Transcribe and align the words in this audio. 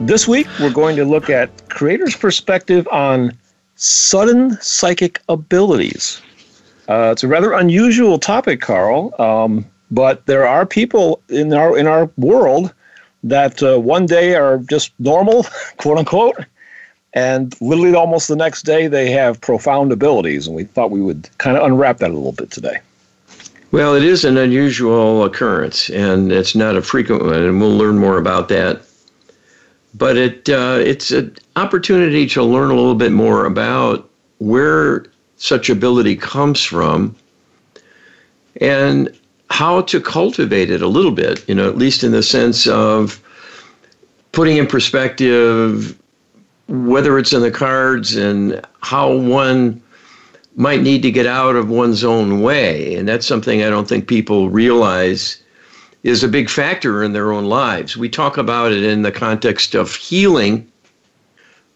This 0.00 0.28
week, 0.28 0.46
we're 0.60 0.72
going 0.72 0.96
to 0.96 1.04
look 1.04 1.30
at 1.30 1.70
creator's 1.70 2.16
perspective 2.16 2.86
on 2.90 3.32
sudden 3.76 4.58
psychic 4.60 5.20
abilities. 5.28 6.20
Uh, 6.88 7.10
it's 7.12 7.22
a 7.22 7.28
rather 7.28 7.52
unusual 7.52 8.18
topic, 8.18 8.60
Carl, 8.60 9.14
um, 9.20 9.64
but 9.90 10.26
there 10.26 10.46
are 10.46 10.66
people 10.66 11.22
in 11.28 11.54
our 11.54 11.78
in 11.78 11.86
our 11.86 12.10
world 12.18 12.74
that 13.22 13.62
uh, 13.62 13.78
one 13.78 14.04
day 14.04 14.34
are 14.34 14.58
just 14.58 14.92
normal, 14.98 15.46
quote 15.78 15.98
unquote, 15.98 16.36
and 17.14 17.54
literally 17.60 17.94
almost 17.94 18.28
the 18.28 18.36
next 18.36 18.62
day 18.62 18.88
they 18.88 19.10
have 19.10 19.40
profound 19.40 19.92
abilities. 19.92 20.46
And 20.46 20.54
we 20.54 20.64
thought 20.64 20.90
we 20.90 21.00
would 21.00 21.30
kind 21.38 21.56
of 21.56 21.64
unwrap 21.64 21.98
that 21.98 22.10
a 22.10 22.14
little 22.14 22.32
bit 22.32 22.50
today. 22.50 22.78
Well, 23.70 23.94
it 23.94 24.04
is 24.04 24.24
an 24.24 24.36
unusual 24.36 25.24
occurrence, 25.24 25.88
and 25.90 26.30
it's 26.30 26.54
not 26.54 26.76
a 26.76 26.82
frequent 26.82 27.24
one, 27.24 27.42
and 27.42 27.60
we'll 27.60 27.76
learn 27.76 27.98
more 27.98 28.18
about 28.18 28.48
that 28.50 28.82
but 29.94 30.16
it 30.16 30.48
uh, 30.48 30.78
it's 30.80 31.10
an 31.10 31.34
opportunity 31.56 32.26
to 32.26 32.42
learn 32.42 32.70
a 32.70 32.74
little 32.74 32.94
bit 32.94 33.12
more 33.12 33.46
about 33.46 34.08
where 34.38 35.06
such 35.36 35.70
ability 35.70 36.16
comes 36.16 36.62
from 36.62 37.14
and 38.60 39.16
how 39.50 39.80
to 39.82 40.00
cultivate 40.00 40.70
it 40.70 40.82
a 40.82 40.88
little 40.88 41.10
bit 41.12 41.46
you 41.48 41.54
know 41.54 41.68
at 41.68 41.76
least 41.76 42.02
in 42.02 42.12
the 42.12 42.22
sense 42.22 42.66
of 42.66 43.20
putting 44.32 44.56
in 44.56 44.66
perspective 44.66 45.96
whether 46.66 47.18
it's 47.18 47.32
in 47.32 47.42
the 47.42 47.50
cards 47.50 48.16
and 48.16 48.60
how 48.80 49.12
one 49.12 49.80
might 50.56 50.82
need 50.82 51.02
to 51.02 51.10
get 51.10 51.26
out 51.26 51.56
of 51.56 51.68
one's 51.68 52.04
own 52.04 52.40
way. 52.40 52.94
And 52.94 53.08
that's 53.08 53.26
something 53.26 53.62
i 53.62 53.70
don't 53.70 53.88
think 53.88 54.08
people 54.08 54.50
realize 54.50 55.42
is 56.04 56.22
a 56.22 56.28
big 56.28 56.48
factor 56.48 57.02
in 57.02 57.14
their 57.14 57.32
own 57.32 57.46
lives. 57.46 57.96
We 57.96 58.08
talk 58.08 58.36
about 58.36 58.72
it 58.72 58.84
in 58.84 59.02
the 59.02 59.10
context 59.10 59.74
of 59.74 59.94
healing, 59.94 60.70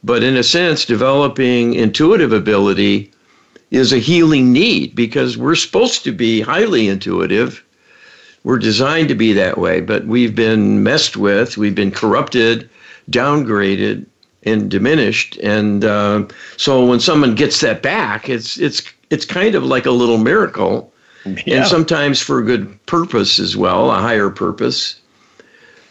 but 0.04 0.22
in 0.22 0.36
a 0.36 0.42
sense, 0.42 0.84
developing 0.84 1.74
intuitive 1.74 2.32
ability 2.32 3.10
is 3.70 3.92
a 3.92 3.98
healing 3.98 4.52
need 4.52 4.94
because 4.94 5.36
we're 5.36 5.54
supposed 5.54 6.04
to 6.04 6.12
be 6.12 6.42
highly 6.42 6.88
intuitive. 6.88 7.64
We're 8.44 8.58
designed 8.58 9.08
to 9.08 9.14
be 9.14 9.32
that 9.32 9.58
way, 9.58 9.80
but 9.80 10.06
we've 10.06 10.34
been 10.34 10.82
messed 10.82 11.16
with, 11.16 11.56
we've 11.56 11.74
been 11.74 11.90
corrupted, 11.90 12.68
downgraded, 13.10 14.06
and 14.44 14.70
diminished. 14.70 15.38
And 15.38 15.84
uh, 15.84 16.26
so 16.56 16.84
when 16.84 17.00
someone 17.00 17.34
gets 17.34 17.60
that 17.60 17.82
back, 17.82 18.28
it's 18.28 18.58
it's 18.58 18.82
it's 19.10 19.24
kind 19.24 19.54
of 19.54 19.64
like 19.64 19.86
a 19.86 19.90
little 19.90 20.18
miracle 20.18 20.92
yeah. 21.46 21.58
and 21.58 21.66
sometimes 21.66 22.20
for 22.20 22.38
a 22.38 22.44
good 22.44 22.86
purpose 22.86 23.38
as 23.38 23.56
well, 23.56 23.90
a 23.90 23.96
higher 23.96 24.30
purpose. 24.30 25.00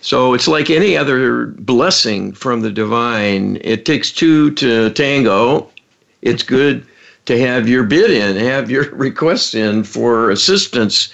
So 0.01 0.33
it's 0.33 0.47
like 0.47 0.69
any 0.69 0.95
other 0.95 1.47
blessing 1.47 2.31
from 2.33 2.61
the 2.61 2.71
divine. 2.71 3.57
It 3.61 3.85
takes 3.85 4.11
two 4.11 4.51
to 4.55 4.89
tango. 4.91 5.69
It's 6.21 6.43
good 6.43 6.85
to 7.25 7.39
have 7.39 7.67
your 7.67 7.83
bid 7.83 8.11
in, 8.11 8.37
have 8.37 8.71
your 8.71 8.89
request 8.95 9.53
in 9.53 9.83
for 9.83 10.29
assistance 10.31 11.09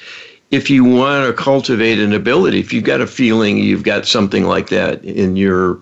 if 0.52 0.70
you 0.70 0.84
want 0.84 1.26
to 1.26 1.34
cultivate 1.34 1.98
an 1.98 2.14
ability. 2.14 2.60
If 2.60 2.72
you've 2.72 2.84
got 2.84 3.02
a 3.02 3.08
feeling 3.08 3.58
you've 3.58 3.84
got 3.84 4.06
something 4.06 4.44
like 4.44 4.70
that 4.70 5.04
in 5.04 5.36
your, 5.36 5.82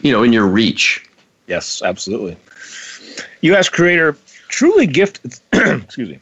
you 0.00 0.10
know, 0.10 0.22
in 0.22 0.32
your 0.32 0.46
reach. 0.46 1.04
Yes, 1.46 1.82
absolutely. 1.82 2.36
You 3.42 3.54
ask 3.54 3.70
creator, 3.70 4.16
truly 4.48 4.86
gifted, 4.86 5.38
excuse 5.52 6.08
me, 6.08 6.18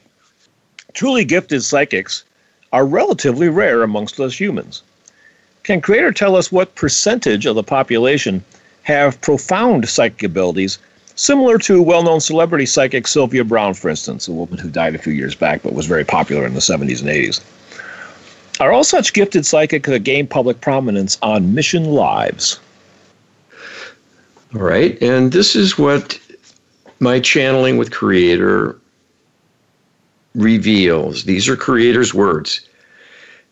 Truly 0.93 1.25
gifted 1.25 1.63
psychics 1.63 2.23
are 2.71 2.85
relatively 2.85 3.49
rare 3.49 3.83
amongst 3.83 4.19
us 4.19 4.39
humans. 4.39 4.83
Can 5.63 5.81
Creator 5.81 6.11
tell 6.11 6.35
us 6.35 6.51
what 6.51 6.75
percentage 6.75 7.45
of 7.45 7.55
the 7.55 7.63
population 7.63 8.43
have 8.83 9.19
profound 9.21 9.87
psychic 9.87 10.23
abilities, 10.23 10.77
similar 11.15 11.57
to 11.59 11.81
well 11.81 12.03
known 12.03 12.19
celebrity 12.19 12.65
psychic 12.65 13.07
Sylvia 13.07 13.43
Browne, 13.43 13.73
for 13.73 13.89
instance, 13.89 14.27
a 14.27 14.31
woman 14.31 14.57
who 14.57 14.69
died 14.69 14.93
a 14.93 14.99
few 14.99 15.13
years 15.13 15.35
back 15.35 15.63
but 15.63 15.73
was 15.73 15.85
very 15.85 16.03
popular 16.03 16.45
in 16.45 16.53
the 16.53 16.59
70s 16.59 17.01
and 17.01 17.09
80s? 17.09 17.41
Are 18.59 18.71
all 18.71 18.83
such 18.83 19.13
gifted 19.13 19.45
psychics 19.45 19.89
that 19.89 20.03
gain 20.03 20.27
public 20.27 20.61
prominence 20.61 21.17
on 21.21 21.55
Mission 21.55 21.85
Lives? 21.85 22.59
All 24.53 24.61
right, 24.61 25.01
and 25.01 25.31
this 25.31 25.55
is 25.55 25.77
what 25.77 26.19
my 26.99 27.19
channeling 27.19 27.77
with 27.77 27.91
Creator 27.91 28.77
reveals. 30.35 31.23
These 31.23 31.47
are 31.47 31.55
creator's 31.55 32.13
words. 32.13 32.61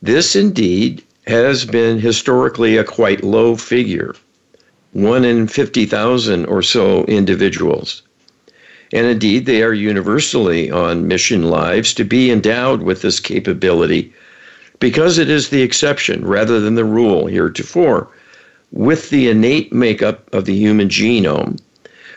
This 0.02 0.36
indeed 0.36 1.04
has 1.28 1.66
been 1.66 2.00
historically 2.00 2.78
a 2.78 2.84
quite 2.84 3.24
low 3.24 3.56
figure, 3.56 4.16
one 4.94 5.24
in 5.24 5.48
50,000 5.48 6.46
or 6.46 6.62
so 6.62 7.06
individuals. 7.06 8.02
And 8.94 9.06
indeed, 9.08 9.46
they 9.46 9.64
are 9.64 9.74
universally 9.74 10.70
on 10.70 11.08
mission 11.08 11.44
lives 11.44 11.94
to 11.94 12.04
be 12.04 12.30
endowed 12.30 12.82
with 12.82 13.02
this 13.02 13.20
capability 13.20 14.12
because 14.80 15.18
it 15.18 15.30
is 15.30 15.50
the 15.50 15.62
exception 15.62 16.26
rather 16.26 16.60
than 16.60 16.76
the 16.76 16.84
rule 16.84 17.28
heretofore. 17.28 18.10
With 18.72 19.10
the 19.10 19.30
innate 19.30 19.72
makeup 19.72 20.34
of 20.34 20.46
the 20.46 20.56
human 20.56 20.90
genome, 20.90 21.60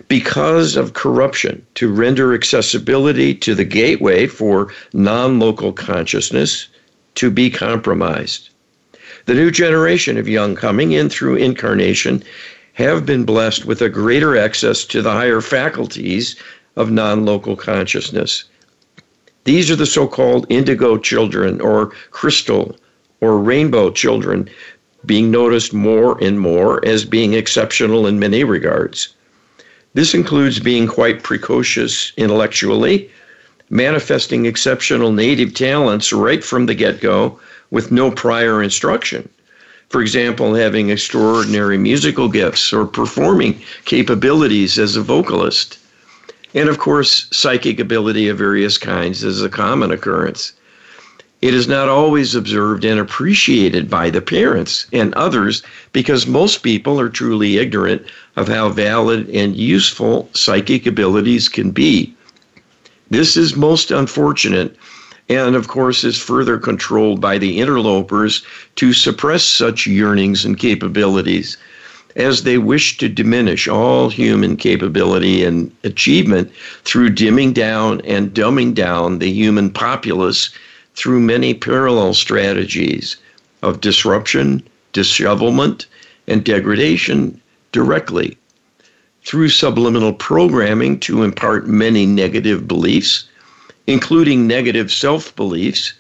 because 0.09 0.77
of 0.77 0.95
corruption 0.95 1.65
to 1.75 1.93
render 1.93 2.35
accessibility 2.35 3.35
to 3.35 3.55
the 3.55 3.65
gateway 3.65 4.27
for 4.27 4.73
non 4.93 5.39
local 5.39 5.73
consciousness 5.73 6.69
to 7.15 7.31
be 7.31 7.51
compromised. 7.51 8.49
The 9.27 9.35
new 9.35 9.51
generation 9.51 10.19
of 10.19 10.29
young 10.29 10.55
coming 10.57 10.93
in 10.93 11.09
through 11.09 11.37
incarnation 11.37 12.23
have 12.75 13.07
been 13.07 13.25
blessed 13.25 13.65
with 13.65 13.81
a 13.81 13.89
greater 13.89 14.37
access 14.37 14.85
to 14.87 15.01
the 15.01 15.13
higher 15.13 15.41
faculties 15.41 16.37
of 16.77 16.91
non 16.91 17.25
local 17.25 17.57
consciousness. 17.57 18.45
These 19.45 19.71
are 19.71 19.77
the 19.77 19.87
so 19.87 20.09
called 20.09 20.47
indigo 20.49 20.99
children 20.99 21.61
or 21.61 21.93
crystal 22.11 22.77
or 23.21 23.39
rainbow 23.39 23.91
children 23.91 24.49
being 25.07 25.31
noticed 25.31 25.73
more 25.73 26.19
and 26.23 26.41
more 26.41 26.85
as 26.85 27.05
being 27.05 27.35
exceptional 27.35 28.07
in 28.07 28.19
many 28.19 28.43
regards. 28.43 29.09
This 29.95 30.13
includes 30.13 30.59
being 30.59 30.89
quite 30.89 31.23
precocious 31.23 32.13
intellectually, 32.17 33.09
manifesting 33.71 34.45
exceptional 34.45 35.13
native 35.13 35.55
talents 35.55 36.13
right 36.13 36.43
from 36.43 36.67
the 36.67 36.75
get 36.75 37.01
go 37.01 37.39
with 37.71 37.93
no 37.93 38.11
prior 38.11 38.61
instruction. 38.61 39.29
For 39.89 40.03
example, 40.03 40.55
having 40.55 40.91
extraordinary 40.91 41.79
musical 41.79 42.29
gifts 42.29 42.73
or 42.73 42.87
performing 42.87 43.61
capabilities 43.85 44.81
as 44.81 44.97
a 44.97 45.01
vocalist. 45.01 45.79
And 46.55 46.69
of 46.69 46.79
course, 46.79 47.27
psychic 47.31 47.79
ability 47.79 48.29
of 48.29 48.39
various 48.39 48.79
kinds 48.79 49.23
is 49.23 49.43
a 49.43 49.49
common 49.49 49.93
occurrence. 49.93 50.55
It 51.41 51.55
is 51.55 51.69
not 51.69 51.89
always 51.89 52.35
observed 52.35 52.85
and 52.85 52.99
appreciated 52.99 53.91
by 53.91 54.11
the 54.11 54.23
parents 54.23 54.87
and 54.93 55.15
others 55.15 55.63
because 55.93 56.27
most 56.27 56.63
people 56.63 56.99
are 56.99 57.09
truly 57.09 57.59
ignorant 57.59 58.03
of 58.37 58.49
how 58.49 58.69
valid 58.69 59.29
and 59.31 59.57
useful 59.57 60.29
psychic 60.33 60.87
abilities 60.87 61.49
can 61.49 61.71
be. 61.71 62.15
This 63.11 63.37
is 63.37 63.57
most 63.57 63.91
unfortunate 63.91 64.77
and, 65.29 65.55
of 65.57 65.69
course, 65.69 66.05
is 66.05 66.19
further 66.19 66.59
controlled 66.59 67.21
by 67.21 67.39
the 67.39 67.59
interlopers 67.59 68.43
to 68.77 68.93
suppress 68.93 69.45
such 69.45 69.87
yearnings 69.87 70.45
and 70.45 70.59
capabilities 70.59 71.57
as 72.17 72.43
they 72.43 72.59
wish 72.59 72.97
to 72.99 73.09
diminish 73.09 73.67
all 73.67 74.09
human 74.09 74.57
capability 74.57 75.43
and 75.43 75.71
achievement 75.83 76.51
through 76.85 77.11
dimming 77.11 77.53
down 77.53 78.01
and 78.03 78.35
dumbing 78.35 78.75
down 78.75 79.19
the 79.19 79.31
human 79.31 79.71
populace 79.71 80.51
through 80.95 81.21
many 81.21 81.55
parallel 81.55 82.15
strategies 82.15 83.17
of 83.63 83.81
disruption, 83.81 84.63
dishevelment, 84.93 85.87
and 86.29 86.45
degradation 86.45 87.41
directly 87.75 88.39
through 89.25 89.49
subliminal 89.49 90.13
programming 90.13 91.01
to 91.01 91.25
impart 91.25 91.67
many 91.67 92.07
negative 92.07 92.69
beliefs, 92.69 93.25
including 93.89 94.47
negative 94.47 94.93
self 94.93 95.35
beliefs, 95.35 95.93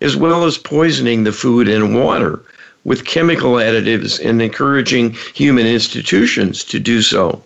as 0.00 0.14
well 0.16 0.44
as 0.44 0.56
poisoning 0.56 1.24
the 1.24 1.32
food 1.32 1.68
and 1.68 1.96
water 2.00 2.40
with 2.84 3.04
chemical 3.06 3.54
additives 3.54 4.24
and 4.24 4.40
encouraging 4.40 5.16
human 5.34 5.66
institutions 5.66 6.62
to 6.62 6.78
do 6.78 7.02
so, 7.02 7.42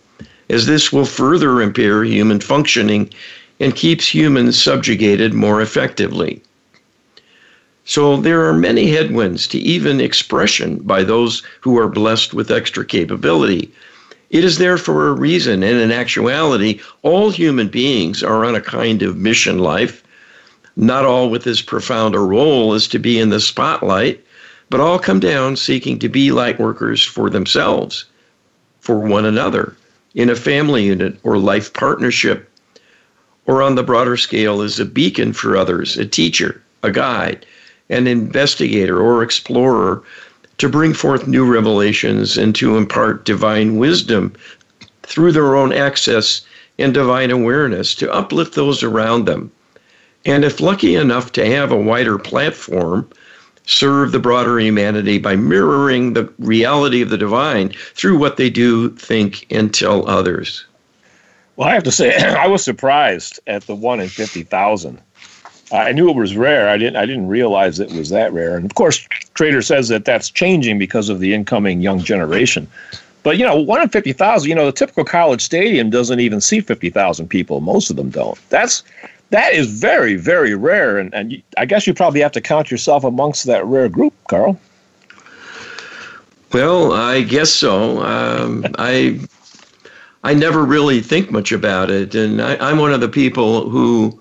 as 0.51 0.67
this 0.67 0.93
will 0.93 1.07
further 1.07 1.63
impair 1.63 2.05
human 2.05 2.41
functioning 2.41 3.09
and 3.61 3.75
keeps 3.77 4.15
humans 4.15 4.63
subjugated 4.63 5.33
more 5.33 5.63
effectively. 5.63 6.43
So 7.89 8.19
there 8.19 8.45
are 8.45 8.53
many 8.53 8.91
headwinds 8.91 9.47
to 9.47 9.59
even 9.59 9.99
expression 9.99 10.77
by 10.81 11.03
those 11.03 11.43
who 11.63 11.79
are 11.79 11.89
blessed 11.89 12.35
with 12.35 12.51
extra 12.51 12.85
capability. 12.85 13.73
It 14.29 14.45
is 14.45 14.59
there 14.59 14.77
for 14.77 15.09
a 15.09 15.15
reason, 15.15 15.63
and 15.63 15.81
in 15.81 15.91
actuality, 15.91 16.81
all 17.01 17.31
human 17.31 17.69
beings 17.69 18.23
are 18.23 18.45
on 18.45 18.55
a 18.55 18.61
kind 18.61 19.01
of 19.01 19.17
mission 19.17 19.59
life, 19.59 20.03
not 20.77 21.07
all 21.07 21.31
with 21.31 21.47
as 21.47 21.63
profound 21.63 22.15
a 22.15 22.19
role 22.19 22.75
as 22.75 22.89
to 22.89 22.99
be 22.99 23.19
in 23.19 23.31
the 23.31 23.41
spotlight, 23.41 24.23
but 24.69 24.81
all 24.81 24.99
come 24.99 25.19
down 25.19 25.57
seeking 25.57 25.99
to 25.99 26.11
be 26.11 26.31
light 26.31 26.59
workers 26.61 27.03
for 27.03 27.31
themselves, 27.31 28.05
for 28.81 28.99
one 28.99 29.25
another, 29.25 29.75
in 30.15 30.29
a 30.29 30.37
family 30.37 30.85
unit 30.85 31.17
or 31.23 31.39
life 31.39 31.73
partnership, 31.73 32.51
or 33.47 33.63
on 33.63 33.77
the 33.77 33.83
broader 33.83 34.19
scale 34.19 34.61
as 34.61 34.79
a 34.79 34.85
beacon 34.85 35.33
for 35.33 35.57
others, 35.57 35.97
a 35.97 36.05
teacher, 36.05 36.63
a 36.83 36.91
guide, 36.91 37.47
an 37.91 38.07
investigator 38.07 39.01
or 39.01 39.23
explorer 39.23 40.03
to 40.59 40.69
bring 40.69 40.93
forth 40.93 41.27
new 41.27 41.45
revelations 41.45 42.37
and 42.37 42.55
to 42.57 42.77
impart 42.77 43.25
divine 43.25 43.77
wisdom 43.77 44.33
through 45.03 45.33
their 45.33 45.57
own 45.57 45.73
access 45.73 46.43
and 46.79 46.95
divine 46.95 47.31
awareness 47.31 47.95
to 47.95 48.13
uplift 48.13 48.55
those 48.55 48.83
around 48.83 49.25
them. 49.25 49.51
And 50.25 50.45
if 50.45 50.61
lucky 50.61 50.95
enough 50.95 51.33
to 51.33 51.47
have 51.47 51.73
a 51.73 51.77
wider 51.77 52.19
platform, 52.19 53.09
serve 53.67 54.13
the 54.13 54.19
broader 54.19 54.59
humanity 54.59 55.19
by 55.19 55.37
mirroring 55.37 56.15
the 56.15 56.31
reality 56.39 57.03
of 57.03 57.11
the 57.11 57.19
divine 57.19 57.73
through 57.95 58.19
what 58.19 58.37
they 58.37 58.51
do, 58.51 58.91
think, 58.91 59.47
and 59.51 59.73
tell 59.73 60.09
others. 60.09 60.65
Well, 61.57 61.69
I 61.69 61.75
have 61.75 61.83
to 61.85 61.93
say, 61.93 62.17
I 62.17 62.47
was 62.47 62.65
surprised 62.65 63.41
at 63.47 63.63
the 63.67 63.75
one 63.75 64.01
in 64.01 64.09
50,000. 64.09 65.01
I 65.71 65.93
knew 65.93 66.09
it 66.09 66.17
was 66.17 66.37
rare. 66.37 66.69
I 66.69 66.79
didn't. 66.79 66.97
I 66.97 67.07
didn't 67.07 67.29
realize 67.29 67.79
it 67.79 67.93
was 67.93 68.09
that 68.11 68.33
rare. 68.33 68.57
And 68.57 68.65
of 68.65 68.75
course, 68.75 69.07
Creator 69.35 69.63
says 69.63 69.89
that 69.89 70.05
that's 70.05 70.31
changing 70.31 70.79
because 70.79 71.09
of 71.09 71.21
the 71.21 71.35
incoming 71.35 71.81
young 71.81 72.01
generation. 72.01 72.67
But 73.23 73.37
you 73.37 73.45
know, 73.45 73.57
one 73.57 73.83
in 73.83 73.89
fifty 73.89 74.13
thousand. 74.13 74.49
You 74.49 74.55
know, 74.55 74.67
the 74.67 74.73
typical 74.73 75.05
college 75.05 75.43
stadium 75.43 75.91
doesn't 75.91 76.21
even 76.21 76.41
seat 76.41 76.67
fifty 76.67 76.89
thousand 76.91 77.29
people. 77.29 77.61
Most 77.61 77.91
of 77.91 77.97
them 77.97 78.09
don't. 78.11 78.39
That's 78.49 78.83
that 79.31 79.53
is 79.53 79.67
very 79.79 80.15
very 80.15 80.55
rare. 80.55 80.99
And 80.99 81.13
and 81.13 81.43
I 81.59 81.67
guess 81.67 81.87
you 81.87 81.93
probably 81.93 82.21
have 82.21 82.33
to 82.33 82.41
count 82.41 82.71
yourself 82.71 83.05
amongst 83.05 83.45
that 83.45 83.65
rare 83.67 83.89
group, 83.89 84.15
Carl. 84.29 84.59
Well, 86.53 86.95
I 86.95 87.21
guess 87.21 87.51
so. 87.51 88.03
Um, 88.03 88.65
I 88.79 89.21
I 90.25 90.33
never 90.33 90.65
really 90.65 91.01
think 91.01 91.31
much 91.31 91.53
about 91.53 91.91
it, 91.91 92.15
and 92.15 92.41
I, 92.41 92.57
I'm 92.57 92.79
one 92.79 92.95
of 92.95 93.01
the 93.01 93.09
people 93.09 93.69
who 93.69 94.19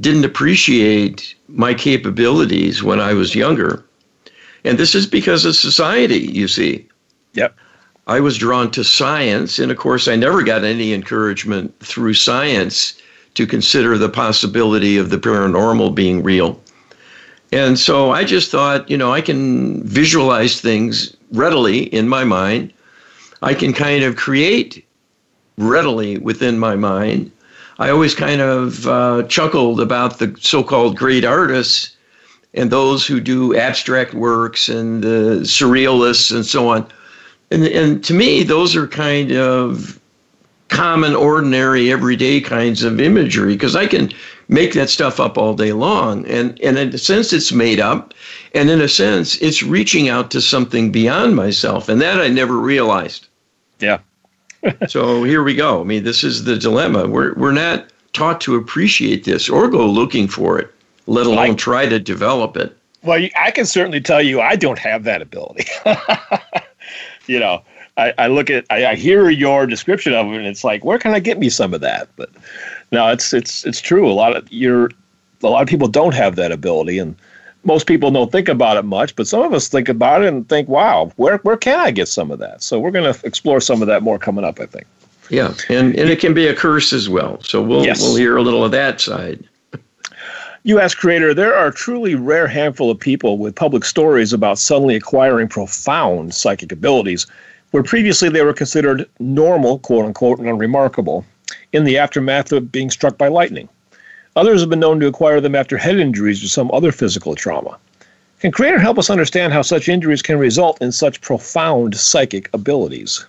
didn't 0.00 0.24
appreciate 0.24 1.34
my 1.48 1.74
capabilities 1.74 2.82
when 2.82 3.00
I 3.00 3.14
was 3.14 3.34
younger. 3.34 3.84
And 4.64 4.78
this 4.78 4.94
is 4.94 5.06
because 5.06 5.44
of 5.44 5.54
society, 5.54 6.20
you 6.20 6.48
see. 6.48 6.88
Yep. 7.34 7.54
I 8.06 8.20
was 8.20 8.36
drawn 8.36 8.70
to 8.72 8.84
science, 8.84 9.58
and 9.58 9.70
of 9.70 9.78
course, 9.78 10.08
I 10.08 10.16
never 10.16 10.42
got 10.42 10.64
any 10.64 10.92
encouragement 10.92 11.78
through 11.80 12.14
science 12.14 13.00
to 13.34 13.46
consider 13.46 13.96
the 13.96 14.08
possibility 14.08 14.96
of 14.96 15.10
the 15.10 15.18
paranormal 15.18 15.94
being 15.94 16.22
real. 16.22 16.60
And 17.52 17.78
so 17.78 18.10
I 18.10 18.24
just 18.24 18.50
thought, 18.50 18.88
you 18.90 18.96
know, 18.96 19.12
I 19.12 19.20
can 19.20 19.82
visualize 19.84 20.60
things 20.60 21.16
readily 21.32 21.84
in 21.94 22.08
my 22.08 22.24
mind. 22.24 22.72
I 23.42 23.54
can 23.54 23.72
kind 23.72 24.04
of 24.04 24.16
create 24.16 24.84
readily 25.56 26.18
within 26.18 26.58
my 26.58 26.74
mind. 26.74 27.30
I 27.78 27.90
always 27.90 28.14
kind 28.14 28.40
of 28.40 28.86
uh, 28.86 29.24
chuckled 29.24 29.80
about 29.80 30.18
the 30.18 30.36
so-called 30.40 30.96
great 30.96 31.24
artists 31.24 31.96
and 32.54 32.70
those 32.70 33.06
who 33.06 33.20
do 33.20 33.56
abstract 33.56 34.14
works 34.14 34.68
and 34.68 35.02
the 35.02 35.40
surrealists 35.42 36.34
and 36.34 36.46
so 36.46 36.68
on. 36.68 36.86
And, 37.50 37.64
and 37.64 38.04
to 38.04 38.14
me, 38.14 38.44
those 38.44 38.76
are 38.76 38.86
kind 38.86 39.32
of 39.32 39.98
common, 40.68 41.14
ordinary, 41.14 41.90
everyday 41.90 42.40
kinds 42.40 42.84
of 42.84 43.00
imagery 43.00 43.54
because 43.54 43.74
I 43.74 43.86
can 43.86 44.10
make 44.48 44.72
that 44.74 44.88
stuff 44.88 45.18
up 45.18 45.36
all 45.36 45.54
day 45.54 45.72
long. 45.72 46.26
And, 46.26 46.60
and 46.60 46.78
in 46.78 46.94
a 46.94 46.98
sense, 46.98 47.32
it's 47.32 47.52
made 47.52 47.80
up. 47.80 48.14
And 48.54 48.70
in 48.70 48.80
a 48.80 48.88
sense, 48.88 49.36
it's 49.38 49.62
reaching 49.62 50.08
out 50.08 50.30
to 50.30 50.40
something 50.40 50.92
beyond 50.92 51.34
myself. 51.34 51.88
And 51.88 52.00
that 52.00 52.20
I 52.20 52.28
never 52.28 52.56
realized. 52.56 53.26
Yeah 53.80 53.98
so 54.88 55.24
here 55.24 55.42
we 55.42 55.54
go. 55.54 55.80
I 55.80 55.84
mean, 55.84 56.04
this 56.04 56.24
is 56.24 56.44
the 56.44 56.56
dilemma. 56.56 57.08
We're 57.08 57.34
we're 57.34 57.52
not 57.52 57.86
taught 58.12 58.40
to 58.42 58.56
appreciate 58.56 59.24
this 59.24 59.48
or 59.48 59.68
go 59.68 59.86
looking 59.86 60.28
for 60.28 60.58
it, 60.58 60.72
let 61.06 61.26
alone 61.26 61.56
try 61.56 61.86
to 61.86 61.98
develop 61.98 62.56
it. 62.56 62.76
Well, 63.02 63.28
I 63.36 63.50
can 63.50 63.66
certainly 63.66 64.00
tell 64.00 64.22
you, 64.22 64.40
I 64.40 64.56
don't 64.56 64.78
have 64.78 65.04
that 65.04 65.20
ability. 65.20 65.66
you 67.26 67.38
know, 67.38 67.62
I, 67.98 68.14
I 68.16 68.26
look 68.28 68.48
at, 68.48 68.64
I, 68.70 68.86
I, 68.86 68.94
hear 68.94 69.28
your 69.28 69.66
description 69.66 70.14
of 70.14 70.26
it, 70.32 70.36
and 70.36 70.46
it's 70.46 70.64
like, 70.64 70.84
where 70.84 70.98
can 70.98 71.12
I 71.12 71.20
get 71.20 71.38
me 71.38 71.50
some 71.50 71.74
of 71.74 71.82
that? 71.82 72.08
But 72.16 72.30
no, 72.92 73.08
it's 73.10 73.34
it's 73.34 73.66
it's 73.66 73.80
true. 73.80 74.10
A 74.10 74.14
lot 74.14 74.34
of 74.34 74.50
you're, 74.50 74.90
a 75.42 75.48
lot 75.48 75.62
of 75.62 75.68
people 75.68 75.86
don't 75.86 76.14
have 76.14 76.36
that 76.36 76.50
ability, 76.50 76.98
and 76.98 77.14
most 77.64 77.86
people 77.86 78.10
don't 78.10 78.30
think 78.30 78.48
about 78.48 78.76
it 78.76 78.84
much, 78.84 79.16
but 79.16 79.26
some 79.26 79.42
of 79.42 79.52
us 79.52 79.68
think 79.68 79.88
about 79.88 80.22
it 80.22 80.28
and 80.28 80.48
think, 80.48 80.68
wow, 80.68 81.10
where, 81.16 81.38
where 81.38 81.56
can 81.56 81.78
I 81.78 81.90
get 81.90 82.08
some 82.08 82.30
of 82.30 82.38
that? 82.38 82.62
So 82.62 82.78
we're 82.78 82.90
going 82.90 83.12
to 83.12 83.26
explore 83.26 83.60
some 83.60 83.82
of 83.82 83.88
that 83.88 84.02
more 84.02 84.18
coming 84.18 84.44
up, 84.44 84.60
I 84.60 84.66
think. 84.66 84.86
Yeah, 85.30 85.54
and, 85.68 85.96
and 85.96 86.10
it 86.10 86.20
can 86.20 86.34
be 86.34 86.46
a 86.48 86.54
curse 86.54 86.92
as 86.92 87.08
well. 87.08 87.40
So 87.42 87.62
we'll, 87.62 87.84
yes. 87.84 88.00
we'll 88.00 88.16
hear 88.16 88.36
a 88.36 88.42
little 88.42 88.64
of 88.64 88.72
that 88.72 89.00
side. 89.00 89.42
You 90.66 90.80
ask 90.80 90.96
Creator, 90.96 91.34
there 91.34 91.54
are 91.54 91.70
truly 91.70 92.14
rare 92.14 92.46
handful 92.46 92.90
of 92.90 92.98
people 92.98 93.36
with 93.36 93.54
public 93.54 93.84
stories 93.84 94.32
about 94.32 94.58
suddenly 94.58 94.96
acquiring 94.96 95.48
profound 95.48 96.34
psychic 96.34 96.72
abilities, 96.72 97.26
where 97.70 97.82
previously 97.82 98.30
they 98.30 98.42
were 98.42 98.54
considered 98.54 99.06
normal, 99.18 99.78
quote 99.80 100.06
unquote, 100.06 100.38
and 100.38 100.48
unremarkable, 100.48 101.26
in 101.74 101.84
the 101.84 101.98
aftermath 101.98 102.50
of 102.50 102.72
being 102.72 102.90
struck 102.90 103.18
by 103.18 103.28
lightning. 103.28 103.68
Others 104.36 104.60
have 104.60 104.70
been 104.70 104.80
known 104.80 104.98
to 105.00 105.06
acquire 105.06 105.40
them 105.40 105.54
after 105.54 105.76
head 105.76 105.96
injuries 105.96 106.42
or 106.42 106.48
some 106.48 106.70
other 106.72 106.90
physical 106.90 107.36
trauma. 107.36 107.78
Can 108.40 108.50
Creator 108.50 108.80
help 108.80 108.98
us 108.98 109.08
understand 109.08 109.52
how 109.52 109.62
such 109.62 109.88
injuries 109.88 110.22
can 110.22 110.38
result 110.38 110.82
in 110.82 110.90
such 110.90 111.20
profound 111.20 111.96
psychic 111.96 112.50
abilities? 112.52 113.24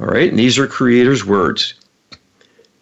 All 0.00 0.06
right, 0.06 0.30
and 0.30 0.38
these 0.38 0.58
are 0.58 0.66
Creator's 0.66 1.24
words. 1.24 1.74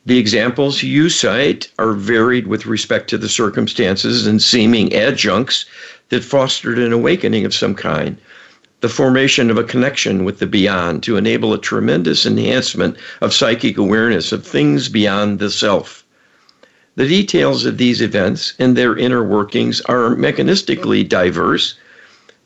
The 0.07 0.19
examples 0.19 0.83
you 0.83 1.09
cite 1.09 1.71
are 1.79 1.93
varied 1.93 2.47
with 2.47 2.67
respect 2.67 3.11
to 3.11 3.19
the 3.19 3.29
circumstances 3.29 4.27
and 4.27 4.41
seeming 4.41 4.95
adjuncts 4.95 5.65
that 6.11 6.23
fostered 6.23 6.79
an 6.79 6.93
awakening 6.93 7.45
of 7.45 7.55
some 7.55 7.75
kind, 7.75 8.17
the 8.81 8.89
formation 8.89 9.51
of 9.51 9.59
a 9.59 9.65
connection 9.65 10.25
with 10.25 10.39
the 10.39 10.47
beyond 10.47 11.03
to 11.03 11.17
enable 11.17 11.53
a 11.53 11.59
tremendous 11.59 12.27
enhancement 12.27 12.97
of 13.23 13.33
psychic 13.33 13.77
awareness 13.77 14.31
of 14.31 14.47
things 14.47 14.89
beyond 14.89 15.39
the 15.41 15.51
self. 15.51 16.04
The 16.97 17.09
details 17.09 17.67
of 17.67 17.77
these 17.77 18.01
events 18.01 18.55
and 18.57 18.77
their 18.77 18.97
inner 18.97 19.25
workings 19.25 19.81
are 19.83 20.15
mechanistically 20.15 21.09
diverse, 21.09 21.75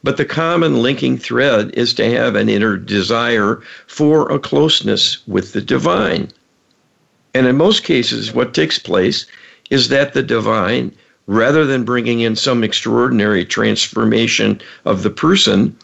but 0.03 0.17
the 0.17 0.25
common 0.25 0.81
linking 0.81 1.19
thread 1.19 1.71
is 1.75 1.93
to 1.95 2.11
have 2.11 2.35
an 2.35 2.49
inner 2.49 2.79
desire 2.79 3.61
for 3.87 4.33
a 4.33 4.39
closeness 4.39 5.19
with 5.27 5.53
the 5.53 5.61
divine. 5.61 6.29
And 7.35 7.47
in 7.47 7.59
most 7.59 7.85
cases, 7.85 8.33
what 8.33 8.55
takes 8.55 8.79
place 8.79 9.27
is 9.69 9.89
that 9.89 10.15
the 10.15 10.23
divine, 10.23 10.93
rather 11.27 11.67
than 11.67 11.85
bringing 11.85 12.21
in 12.21 12.35
some 12.35 12.65
extraordinary 12.65 13.45
transformation 13.45 14.63
of 14.87 15.03
the 15.03 15.11
person, 15.11 15.77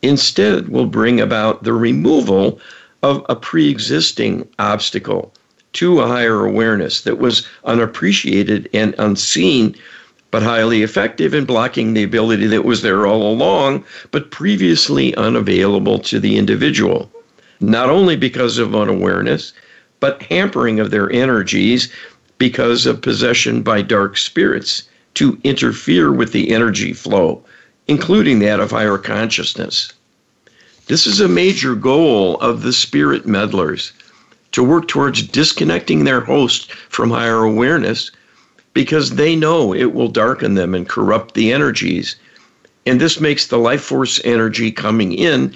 instead 0.00 0.70
will 0.70 0.86
bring 0.86 1.20
about 1.20 1.64
the 1.64 1.74
removal 1.74 2.58
of 3.02 3.26
a 3.28 3.36
pre 3.36 3.68
existing 3.68 4.48
obstacle 4.58 5.34
to 5.72 6.00
a 6.00 6.06
higher 6.06 6.44
awareness 6.44 7.02
that 7.02 7.18
was 7.18 7.46
unappreciated 7.64 8.68
and 8.72 8.94
unseen, 8.98 9.74
but 10.30 10.42
highly 10.42 10.82
effective 10.82 11.34
in 11.34 11.44
blocking 11.44 11.94
the 11.94 12.02
ability 12.02 12.46
that 12.46 12.64
was 12.64 12.82
there 12.82 13.06
all 13.06 13.32
along, 13.32 13.84
but 14.10 14.30
previously 14.30 15.14
unavailable 15.16 15.98
to 15.98 16.18
the 16.18 16.36
individual. 16.36 17.10
Not 17.60 17.90
only 17.90 18.16
because 18.16 18.58
of 18.58 18.74
unawareness, 18.74 19.52
but 20.00 20.22
hampering 20.22 20.80
of 20.80 20.90
their 20.90 21.10
energies 21.12 21.88
because 22.38 22.86
of 22.86 23.02
possession 23.02 23.62
by 23.62 23.82
dark 23.82 24.16
spirits 24.16 24.84
to 25.14 25.38
interfere 25.44 26.10
with 26.12 26.32
the 26.32 26.50
energy 26.50 26.92
flow, 26.92 27.44
including 27.86 28.38
that 28.38 28.60
of 28.60 28.70
higher 28.70 28.96
consciousness. 28.96 29.92
This 30.86 31.06
is 31.06 31.20
a 31.20 31.28
major 31.28 31.74
goal 31.74 32.36
of 32.40 32.62
the 32.62 32.72
spirit 32.72 33.26
meddlers 33.26 33.92
to 34.52 34.62
work 34.62 34.88
towards 34.88 35.22
disconnecting 35.22 36.04
their 36.04 36.20
host 36.20 36.72
from 36.72 37.10
higher 37.10 37.44
awareness 37.44 38.10
because 38.74 39.10
they 39.10 39.36
know 39.36 39.74
it 39.74 39.92
will 39.92 40.08
darken 40.08 40.54
them 40.54 40.74
and 40.74 40.88
corrupt 40.88 41.34
the 41.34 41.52
energies. 41.52 42.16
And 42.86 43.00
this 43.00 43.20
makes 43.20 43.46
the 43.46 43.58
life 43.58 43.82
force 43.82 44.20
energy 44.24 44.70
coming 44.70 45.12
in 45.12 45.54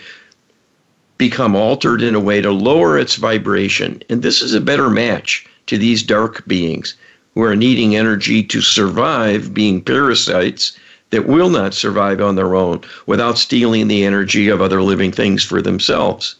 become 1.17 1.55
altered 1.55 2.03
in 2.03 2.15
a 2.15 2.21
way 2.21 2.41
to 2.41 2.51
lower 2.51 2.99
its 2.99 3.17
vibration. 3.17 4.03
And 4.11 4.23
this 4.23 4.43
is 4.43 4.53
a 4.53 4.61
better 4.61 4.91
match 4.91 5.47
to 5.67 5.79
these 5.79 6.03
dark 6.03 6.47
beings 6.47 6.95
who 7.35 7.43
are 7.43 7.57
needing 7.57 7.97
energy 7.97 8.43
to 8.43 8.61
survive 8.61 9.55
being 9.55 9.81
parasites 9.81 10.77
that 11.11 11.27
will 11.27 11.51
not 11.51 11.75
survive 11.75 12.21
on 12.21 12.35
their 12.35 12.55
own 12.55 12.81
without 13.07 13.39
stealing 13.39 13.89
the 13.89 14.05
energy 14.05 14.49
of 14.49 14.61
other 14.61 14.83
living 14.83 15.13
things 15.13 15.45
for 15.45 15.63
themselves. 15.63 16.37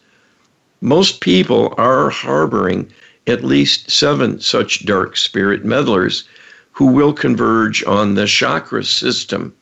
Most 0.85 1.21
people 1.21 1.73
are 1.79 2.11
harboring 2.11 2.93
at 3.27 3.43
least 3.43 3.91
seven 3.91 4.39
such 4.39 4.85
dark 4.85 5.17
spirit 5.17 5.65
meddlers 5.65 6.25
who 6.73 6.85
will 6.85 7.15
converge 7.15 7.83
on 7.85 8.17
the 8.17 8.27
chakra 8.27 8.85
system, 8.85 9.55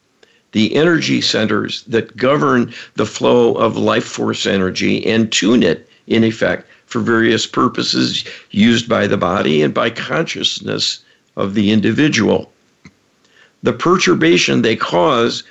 the 0.50 0.74
energy 0.74 1.20
centers 1.20 1.84
that 1.84 2.16
govern 2.16 2.74
the 2.96 3.06
flow 3.06 3.54
of 3.54 3.76
life 3.76 4.02
force 4.04 4.46
energy 4.46 5.06
and 5.06 5.30
tune 5.30 5.62
it, 5.62 5.88
in 6.08 6.24
effect, 6.24 6.68
for 6.86 6.98
various 6.98 7.46
purposes 7.46 8.24
used 8.50 8.88
by 8.88 9.06
the 9.06 9.16
body 9.16 9.62
and 9.62 9.72
by 9.72 9.90
consciousness 9.90 11.04
of 11.36 11.54
the 11.54 11.70
individual. 11.70 12.52
The 13.62 13.72
perturbation 13.72 14.62
they 14.62 14.74
cause 14.74 15.44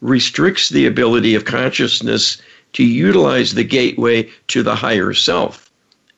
restricts 0.00 0.70
the 0.70 0.86
ability 0.86 1.34
of 1.34 1.44
consciousness 1.44 2.38
to 2.74 2.84
utilize 2.84 3.54
the 3.54 3.64
gateway 3.64 4.28
to 4.48 4.62
the 4.62 4.74
higher 4.74 5.12
self 5.12 5.70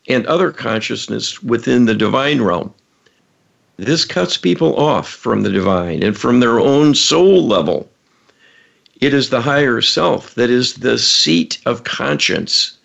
and 0.09 0.27
other 0.27 0.51
consciousness 0.51 1.43
within 1.43 1.85
the 1.85 1.95
divine 1.95 2.41
realm. 2.41 2.75
This 3.77 4.05
cuts 4.05 4.37
people 4.37 4.77
off 4.77 5.09
from 5.09 5.43
the 5.43 5.51
divine 5.51 6.03
and 6.03 6.17
from 6.17 6.41
their 6.41 6.61
own 6.61 6.95
soul 6.95 7.47
level. 7.47 7.89
It 9.01 9.15
is 9.15 9.31
the 9.31 9.41
higher 9.41 9.81
self 9.81 10.35
that 10.35 10.51
is 10.51 10.75
the 10.75 10.99
seat 10.99 11.59
of 11.65 11.85
conscience, 11.85 12.77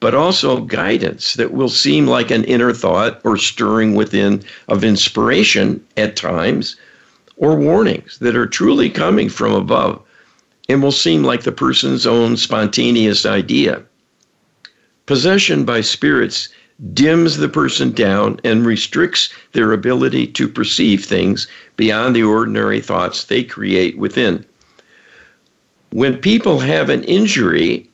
but 0.00 0.14
also 0.14 0.62
guidance 0.62 1.34
that 1.34 1.52
will 1.52 1.68
seem 1.68 2.06
like 2.06 2.30
an 2.30 2.44
inner 2.44 2.72
thought 2.72 3.20
or 3.24 3.36
stirring 3.36 3.94
within 3.94 4.42
of 4.66 4.82
inspiration 4.82 5.84
at 5.96 6.16
times 6.16 6.74
or 7.36 7.54
warnings 7.54 8.18
that 8.18 8.34
are 8.34 8.46
truly 8.46 8.90
coming 8.90 9.28
from 9.28 9.52
above 9.52 10.02
and 10.68 10.82
will 10.82 10.92
seem 10.92 11.22
like 11.22 11.42
the 11.42 11.52
person's 11.52 12.06
own 12.06 12.36
spontaneous 12.36 13.24
idea. 13.24 13.82
Possession 15.06 15.64
by 15.64 15.80
spirits 15.80 16.48
dims 16.92 17.36
the 17.36 17.48
person 17.48 17.92
down 17.92 18.40
and 18.44 18.66
restricts 18.66 19.30
their 19.52 19.72
ability 19.72 20.26
to 20.26 20.48
perceive 20.48 21.04
things 21.04 21.46
beyond 21.76 22.14
the 22.14 22.22
ordinary 22.22 22.80
thoughts 22.80 23.24
they 23.24 23.42
create 23.42 23.96
within. 23.96 24.44
When 25.90 26.18
people 26.18 26.58
have 26.58 26.90
an 26.90 27.04
injury, 27.04 27.88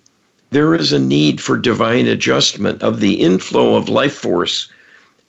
there 0.50 0.74
is 0.74 0.92
a 0.92 0.98
need 0.98 1.40
for 1.40 1.56
divine 1.56 2.06
adjustment 2.06 2.82
of 2.82 3.00
the 3.00 3.14
inflow 3.14 3.76
of 3.76 3.88
life 3.88 4.14
force 4.14 4.68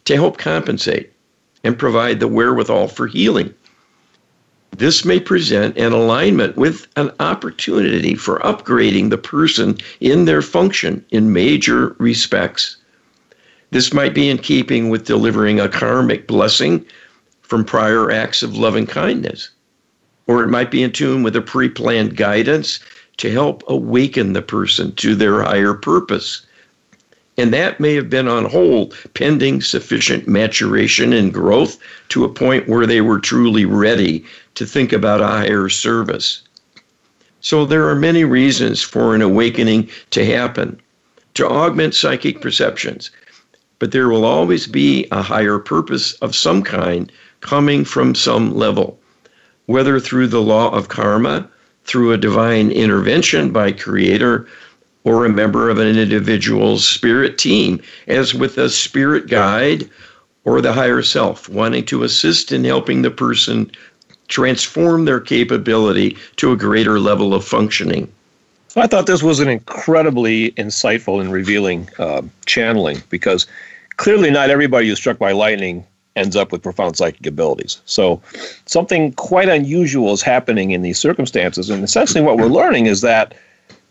to 0.05 0.15
help 0.15 0.37
compensate 0.37 1.11
and 1.63 1.77
provide 1.77 2.19
the 2.19 2.27
wherewithal 2.27 2.87
for 2.87 3.07
healing. 3.07 3.53
This 4.77 5.05
may 5.05 5.19
present 5.19 5.77
an 5.77 5.91
alignment 5.91 6.57
with 6.57 6.87
an 6.95 7.11
opportunity 7.19 8.15
for 8.15 8.39
upgrading 8.39 9.11
the 9.11 9.19
person 9.19 9.77
in 9.99 10.25
their 10.25 10.41
function 10.41 11.05
in 11.11 11.31
major 11.31 11.95
respects. 11.99 12.77
This 13.69 13.93
might 13.93 14.15
be 14.15 14.29
in 14.29 14.39
keeping 14.39 14.89
with 14.89 15.05
delivering 15.05 15.59
a 15.59 15.69
karmic 15.69 16.25
blessing 16.27 16.85
from 17.43 17.63
prior 17.63 18.09
acts 18.09 18.41
of 18.41 18.57
loving 18.57 18.87
kindness, 18.87 19.51
or 20.25 20.43
it 20.43 20.49
might 20.49 20.71
be 20.71 20.81
in 20.81 20.91
tune 20.91 21.21
with 21.21 21.35
a 21.35 21.41
pre 21.41 21.69
planned 21.69 22.17
guidance 22.17 22.79
to 23.17 23.31
help 23.31 23.63
awaken 23.67 24.33
the 24.33 24.41
person 24.41 24.91
to 24.95 25.13
their 25.13 25.43
higher 25.43 25.75
purpose. 25.75 26.45
And 27.37 27.51
that 27.53 27.79
may 27.79 27.95
have 27.95 28.09
been 28.09 28.27
on 28.27 28.45
hold 28.45 28.95
pending 29.15 29.61
sufficient 29.61 30.27
maturation 30.27 31.13
and 31.13 31.33
growth 31.33 31.79
to 32.09 32.23
a 32.23 32.29
point 32.29 32.69
where 32.69 32.85
they 32.85 33.01
were 33.01 33.19
truly 33.19 33.65
ready 33.65 34.23
to 34.55 34.65
think 34.65 34.93
about 34.93 35.21
a 35.21 35.27
higher 35.27 35.67
service. 35.67 36.43
So 37.41 37.65
there 37.65 37.89
are 37.89 37.95
many 37.95 38.23
reasons 38.23 38.81
for 38.83 39.15
an 39.15 39.21
awakening 39.21 39.89
to 40.11 40.25
happen, 40.25 40.79
to 41.33 41.47
augment 41.47 41.95
psychic 41.95 42.39
perceptions. 42.39 43.09
But 43.79 43.91
there 43.91 44.07
will 44.07 44.25
always 44.25 44.67
be 44.67 45.07
a 45.11 45.21
higher 45.21 45.59
purpose 45.59 46.13
of 46.21 46.35
some 46.35 46.61
kind 46.61 47.11
coming 47.41 47.83
from 47.83 48.15
some 48.15 48.55
level, 48.55 48.99
whether 49.65 49.99
through 49.99 50.27
the 50.27 50.41
law 50.41 50.69
of 50.69 50.87
karma, 50.87 51.49
through 51.83 52.13
a 52.13 52.17
divine 52.17 52.71
intervention 52.71 53.51
by 53.51 53.71
Creator, 53.71 54.47
or 55.03 55.25
a 55.25 55.29
member 55.29 55.69
of 55.69 55.79
an 55.79 55.97
individual's 55.97 56.87
spirit 56.87 57.37
team, 57.37 57.81
as 58.07 58.33
with 58.33 58.57
a 58.57 58.69
spirit 58.69 59.27
guide 59.27 59.89
or 60.45 60.61
the 60.61 60.73
higher 60.73 61.01
self, 61.01 61.49
wanting 61.49 61.85
to 61.85 62.03
assist 62.03 62.51
in 62.51 62.63
helping 62.63 63.01
the 63.01 63.11
person 63.11 63.69
transform 64.27 65.05
their 65.05 65.19
capability 65.19 66.17
to 66.37 66.51
a 66.51 66.57
greater 66.57 66.99
level 66.99 67.33
of 67.33 67.45
functioning. 67.45 68.11
I 68.75 68.87
thought 68.87 69.05
this 69.05 69.21
was 69.21 69.39
an 69.39 69.47
incredibly 69.47 70.51
insightful 70.51 71.21
and 71.21 71.31
revealing 71.31 71.87
uh, 71.99 72.23
channeling 72.45 73.03
because 73.09 73.45
clearly 73.97 74.31
not 74.31 74.49
everybody 74.49 74.87
who's 74.87 74.97
struck 74.97 75.19
by 75.19 75.31
lightning 75.31 75.85
ends 76.15 76.35
up 76.35 76.51
with 76.51 76.61
profound 76.61 76.97
psychic 76.97 77.25
abilities. 77.25 77.81
So 77.85 78.21
something 78.65 79.13
quite 79.13 79.49
unusual 79.49 80.13
is 80.13 80.21
happening 80.21 80.71
in 80.71 80.81
these 80.81 80.99
circumstances. 80.99 81.69
And 81.69 81.83
essentially 81.83 82.23
what 82.23 82.37
we're 82.37 82.47
learning 82.47 82.87
is 82.87 83.01
that 83.01 83.35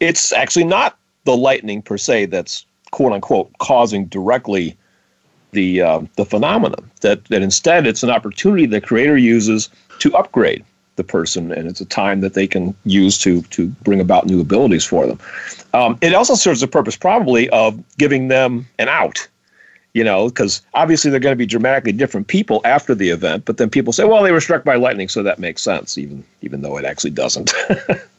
it's 0.00 0.33
actually 0.33 0.64
not 0.64 0.99
the 1.25 1.37
lightning 1.37 1.83
per 1.83 1.97
se 1.97 2.26
that's 2.26 2.64
quote 2.91 3.12
unquote 3.12 3.50
causing 3.59 4.07
directly 4.07 4.76
the 5.52 5.83
uh, 5.83 6.00
the 6.17 6.25
phenomenon. 6.25 6.91
That 7.00 7.25
that 7.26 7.43
instead 7.43 7.87
it's 7.87 8.02
an 8.02 8.11
opportunity 8.11 8.67
the 8.67 8.81
creator 8.81 9.17
uses 9.17 9.69
to 10.00 10.14
upgrade 10.17 10.64
the 10.97 11.05
person, 11.05 11.52
and 11.52 11.69
it's 11.69 11.81
a 11.81 11.87
time 11.87 12.21
that 12.21 12.35
they 12.35 12.47
can 12.47 12.75
use 12.85 13.19
to 13.19 13.43
to 13.43 13.69
bring 13.83 14.00
about 14.00 14.26
new 14.26 14.41
abilities 14.41 14.85
for 14.85 15.07
them. 15.07 15.19
Um, 15.75 15.99
it 16.02 16.14
also 16.14 16.35
serves 16.35 16.61
the 16.61 16.69
purpose 16.69 16.97
probably 16.97 17.49
of 17.50 17.83
giving 17.99 18.29
them 18.29 18.67
an 18.79 18.88
out. 18.88 19.29
You 19.95 20.05
know, 20.05 20.29
because 20.29 20.62
obviously 20.73 21.11
they're 21.11 21.21
going 21.21 21.35
to 21.35 21.37
be 21.37 21.45
dramatically 21.45 21.93
different 21.93 22.26
people 22.26 22.62
after 22.64 22.95
the 22.95 23.11
event, 23.11 23.45
but 23.45 23.59
then 23.59 23.69
people 23.69 23.93
say, 23.93 24.05
"Well, 24.05 24.23
they 24.23 24.33
were 24.33 24.41
struck 24.41 24.64
by 24.64 24.76
lightning, 24.76 25.09
so 25.09 25.23
that 25.23 25.38
makes 25.38 25.61
sense," 25.61 25.99
even 25.99 26.25
even 26.41 26.62
though 26.62 26.79
it 26.79 26.87
actually 26.87 27.11
doesn't. 27.11 27.52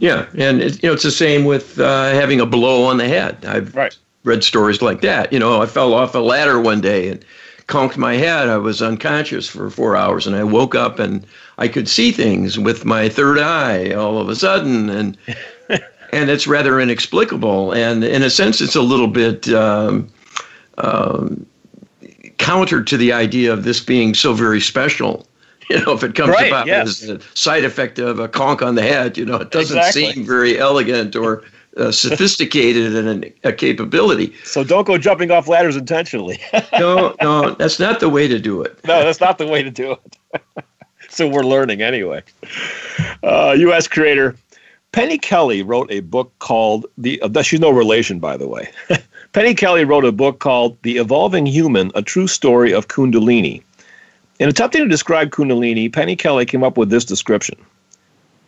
yeah, 0.00 0.26
and 0.36 0.60
it, 0.60 0.82
you 0.82 0.88
know 0.88 0.94
it's 0.94 1.02
the 1.02 1.10
same 1.10 1.44
with 1.44 1.78
uh, 1.78 2.10
having 2.10 2.40
a 2.40 2.46
blow 2.46 2.84
on 2.84 2.96
the 2.98 3.08
head. 3.08 3.44
I've 3.44 3.74
right. 3.74 3.96
read 4.24 4.44
stories 4.44 4.82
like 4.82 5.00
that. 5.02 5.32
You 5.32 5.38
know, 5.38 5.60
I 5.60 5.66
fell 5.66 5.94
off 5.94 6.14
a 6.14 6.18
ladder 6.18 6.60
one 6.60 6.80
day 6.80 7.08
and 7.08 7.24
conked 7.66 7.96
my 7.96 8.14
head. 8.14 8.48
I 8.48 8.56
was 8.56 8.82
unconscious 8.82 9.48
for 9.48 9.70
four 9.70 9.96
hours, 9.96 10.26
and 10.26 10.34
I 10.34 10.44
woke 10.44 10.74
up 10.74 10.98
and 10.98 11.26
I 11.58 11.68
could 11.68 11.88
see 11.88 12.12
things 12.12 12.58
with 12.58 12.84
my 12.84 13.08
third 13.08 13.38
eye 13.38 13.92
all 13.92 14.18
of 14.18 14.28
a 14.28 14.36
sudden, 14.36 14.88
and 14.88 15.18
and 16.12 16.30
it's 16.30 16.46
rather 16.46 16.80
inexplicable. 16.80 17.72
And 17.72 18.04
in 18.04 18.22
a 18.22 18.30
sense, 18.30 18.60
it's 18.60 18.76
a 18.76 18.82
little 18.82 19.08
bit 19.08 19.48
um, 19.50 20.08
um, 20.78 21.46
counter 22.38 22.82
to 22.82 22.96
the 22.96 23.12
idea 23.12 23.52
of 23.52 23.64
this 23.64 23.80
being 23.80 24.14
so 24.14 24.32
very 24.32 24.60
special. 24.60 25.27
You 25.78 25.84
know, 25.84 25.92
if 25.92 26.02
it 26.02 26.14
comes 26.14 26.30
right, 26.30 26.48
about 26.48 26.66
yes. 26.66 27.02
as 27.02 27.10
a 27.10 27.20
side 27.34 27.62
effect 27.62 27.98
of 27.98 28.18
a 28.18 28.26
conk 28.26 28.62
on 28.62 28.74
the 28.74 28.82
head, 28.82 29.18
you 29.18 29.26
know, 29.26 29.36
it 29.36 29.50
doesn't 29.50 29.76
exactly. 29.76 30.12
seem 30.12 30.24
very 30.24 30.58
elegant 30.58 31.14
or 31.14 31.44
uh, 31.76 31.92
sophisticated 31.92 32.96
and 32.96 33.30
a 33.44 33.52
capability. 33.52 34.32
So 34.44 34.64
don't 34.64 34.86
go 34.86 34.96
jumping 34.96 35.30
off 35.30 35.46
ladders 35.46 35.76
intentionally. 35.76 36.40
no, 36.72 37.14
no, 37.20 37.50
that's 37.54 37.78
not 37.78 38.00
the 38.00 38.08
way 38.08 38.26
to 38.28 38.38
do 38.38 38.62
it. 38.62 38.78
No, 38.86 39.04
that's 39.04 39.20
not 39.20 39.36
the 39.36 39.46
way 39.46 39.62
to 39.62 39.70
do 39.70 39.92
it. 39.92 40.64
so 41.10 41.28
we're 41.28 41.44
learning 41.44 41.82
anyway. 41.82 42.22
Uh, 43.22 43.54
U.S. 43.58 43.86
creator 43.86 44.36
Penny 44.92 45.18
Kelly 45.18 45.62
wrote 45.62 45.90
a 45.90 46.00
book 46.00 46.32
called 46.38 46.86
the. 46.96 47.20
Uh, 47.20 47.42
she's 47.42 47.60
no 47.60 47.70
relation, 47.70 48.18
by 48.18 48.36
the 48.36 48.48
way. 48.48 48.70
Penny 49.32 49.54
Kelly 49.54 49.84
wrote 49.84 50.04
a 50.04 50.12
book 50.12 50.38
called 50.38 50.80
"The 50.82 50.96
Evolving 50.96 51.46
Human: 51.46 51.92
A 51.94 52.02
True 52.02 52.26
Story 52.26 52.72
of 52.72 52.88
Kundalini." 52.88 53.62
In 54.38 54.48
attempting 54.48 54.82
to 54.82 54.88
describe 54.88 55.30
Kundalini, 55.30 55.92
Penny 55.92 56.14
Kelly 56.14 56.46
came 56.46 56.62
up 56.62 56.76
with 56.76 56.90
this 56.90 57.04
description. 57.04 57.56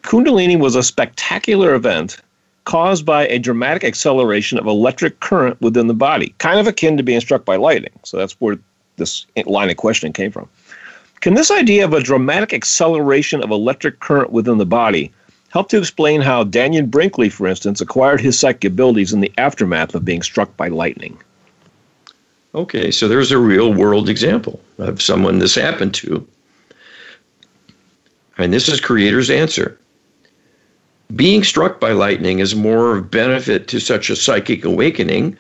Kundalini 0.03 0.59
was 0.59 0.77
a 0.77 0.85
spectacular 0.85 1.75
event 1.75 2.17
caused 2.65 3.05
by 3.05 3.27
a 3.27 3.41
dramatic 3.41 3.83
acceleration 3.83 4.57
of 4.57 4.67
electric 4.67 5.19
current 5.19 5.61
within 5.61 5.89
the 5.89 5.95
body, 5.95 6.33
kind 6.39 6.61
of 6.61 6.69
akin 6.69 6.97
to 6.97 7.03
being 7.03 7.21
struck 7.21 7.45
by 7.45 7.57
lightning. 7.57 7.93
So 8.05 8.17
that's 8.17 8.35
where 8.41 8.57
this 8.99 9.27
line 9.47 9.69
of 9.69 9.79
questioning 9.79 10.13
came 10.13 10.31
from. 10.31 10.49
Can 11.21 11.35
this 11.35 11.51
idea 11.51 11.85
of 11.85 11.93
a 11.93 12.03
dramatic 12.03 12.53
acceleration 12.53 13.43
of 13.43 13.51
electric 13.51 13.99
current 13.99 14.31
within 14.31 14.59
the 14.59 14.67
body 14.67 15.11
help 15.49 15.69
to 15.71 15.79
explain 15.79 16.21
how 16.21 16.45
Dannion 16.45 16.89
Brinkley, 16.89 17.29
for 17.29 17.49
instance, 17.49 17.81
acquired 17.81 18.21
his 18.21 18.39
psychic 18.39 18.71
abilities 18.71 19.13
in 19.13 19.21
the 19.21 19.33
aftermath 19.37 19.95
of 19.97 20.05
being 20.05 20.23
struck 20.23 20.57
by 20.57 20.69
lightning? 20.69 21.19
Okay, 22.55 22.91
so 22.91 23.07
there's 23.07 23.31
a 23.31 23.39
real 23.39 23.73
world 23.73 24.09
example 24.09 24.61
of 24.79 25.01
someone 25.01 25.39
this 25.39 25.55
happened 25.55 25.95
to. 25.95 26.27
And 28.39 28.53
this 28.53 28.69
is 28.69 28.81
Creator's 28.81 29.31
answer. 29.31 29.79
Being 31.15 31.45
struck 31.45 31.81
by 31.81 31.93
lightning 31.93 32.39
is 32.39 32.55
more 32.55 32.97
of 32.97 33.11
benefit 33.11 33.69
to 33.69 33.81
such 33.81 34.11
a 34.11 34.17
psychic 34.17 34.65
awakening 34.65 35.37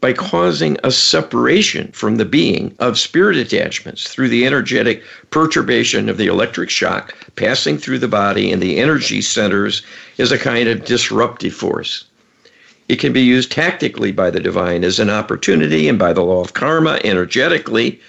by 0.00 0.12
causing 0.12 0.76
a 0.84 0.90
separation 0.90 1.90
from 1.92 2.16
the 2.16 2.24
being 2.24 2.74
of 2.78 2.98
spirit 2.98 3.36
attachments 3.38 4.08
through 4.08 4.28
the 4.28 4.44
energetic 4.44 5.02
perturbation 5.30 6.08
of 6.08 6.18
the 6.18 6.26
electric 6.26 6.68
shock 6.68 7.14
passing 7.36 7.78
through 7.78 7.98
the 7.98 8.08
body 8.08 8.52
and 8.52 8.62
the 8.62 8.76
energy 8.78 9.22
centers 9.22 9.82
is 10.18 10.30
a 10.30 10.38
kind 10.38 10.68
of 10.68 10.84
disruptive 10.84 11.54
force. 11.54 12.04
It 12.94 13.00
can 13.00 13.12
be 13.12 13.22
used 13.22 13.50
tactically 13.50 14.12
by 14.12 14.30
the 14.30 14.38
divine 14.38 14.84
as 14.84 15.00
an 15.00 15.10
opportunity 15.10 15.88
and 15.88 15.98
by 15.98 16.12
the 16.12 16.22
law 16.22 16.40
of 16.40 16.54
karma 16.54 17.00
energetically, 17.02 18.00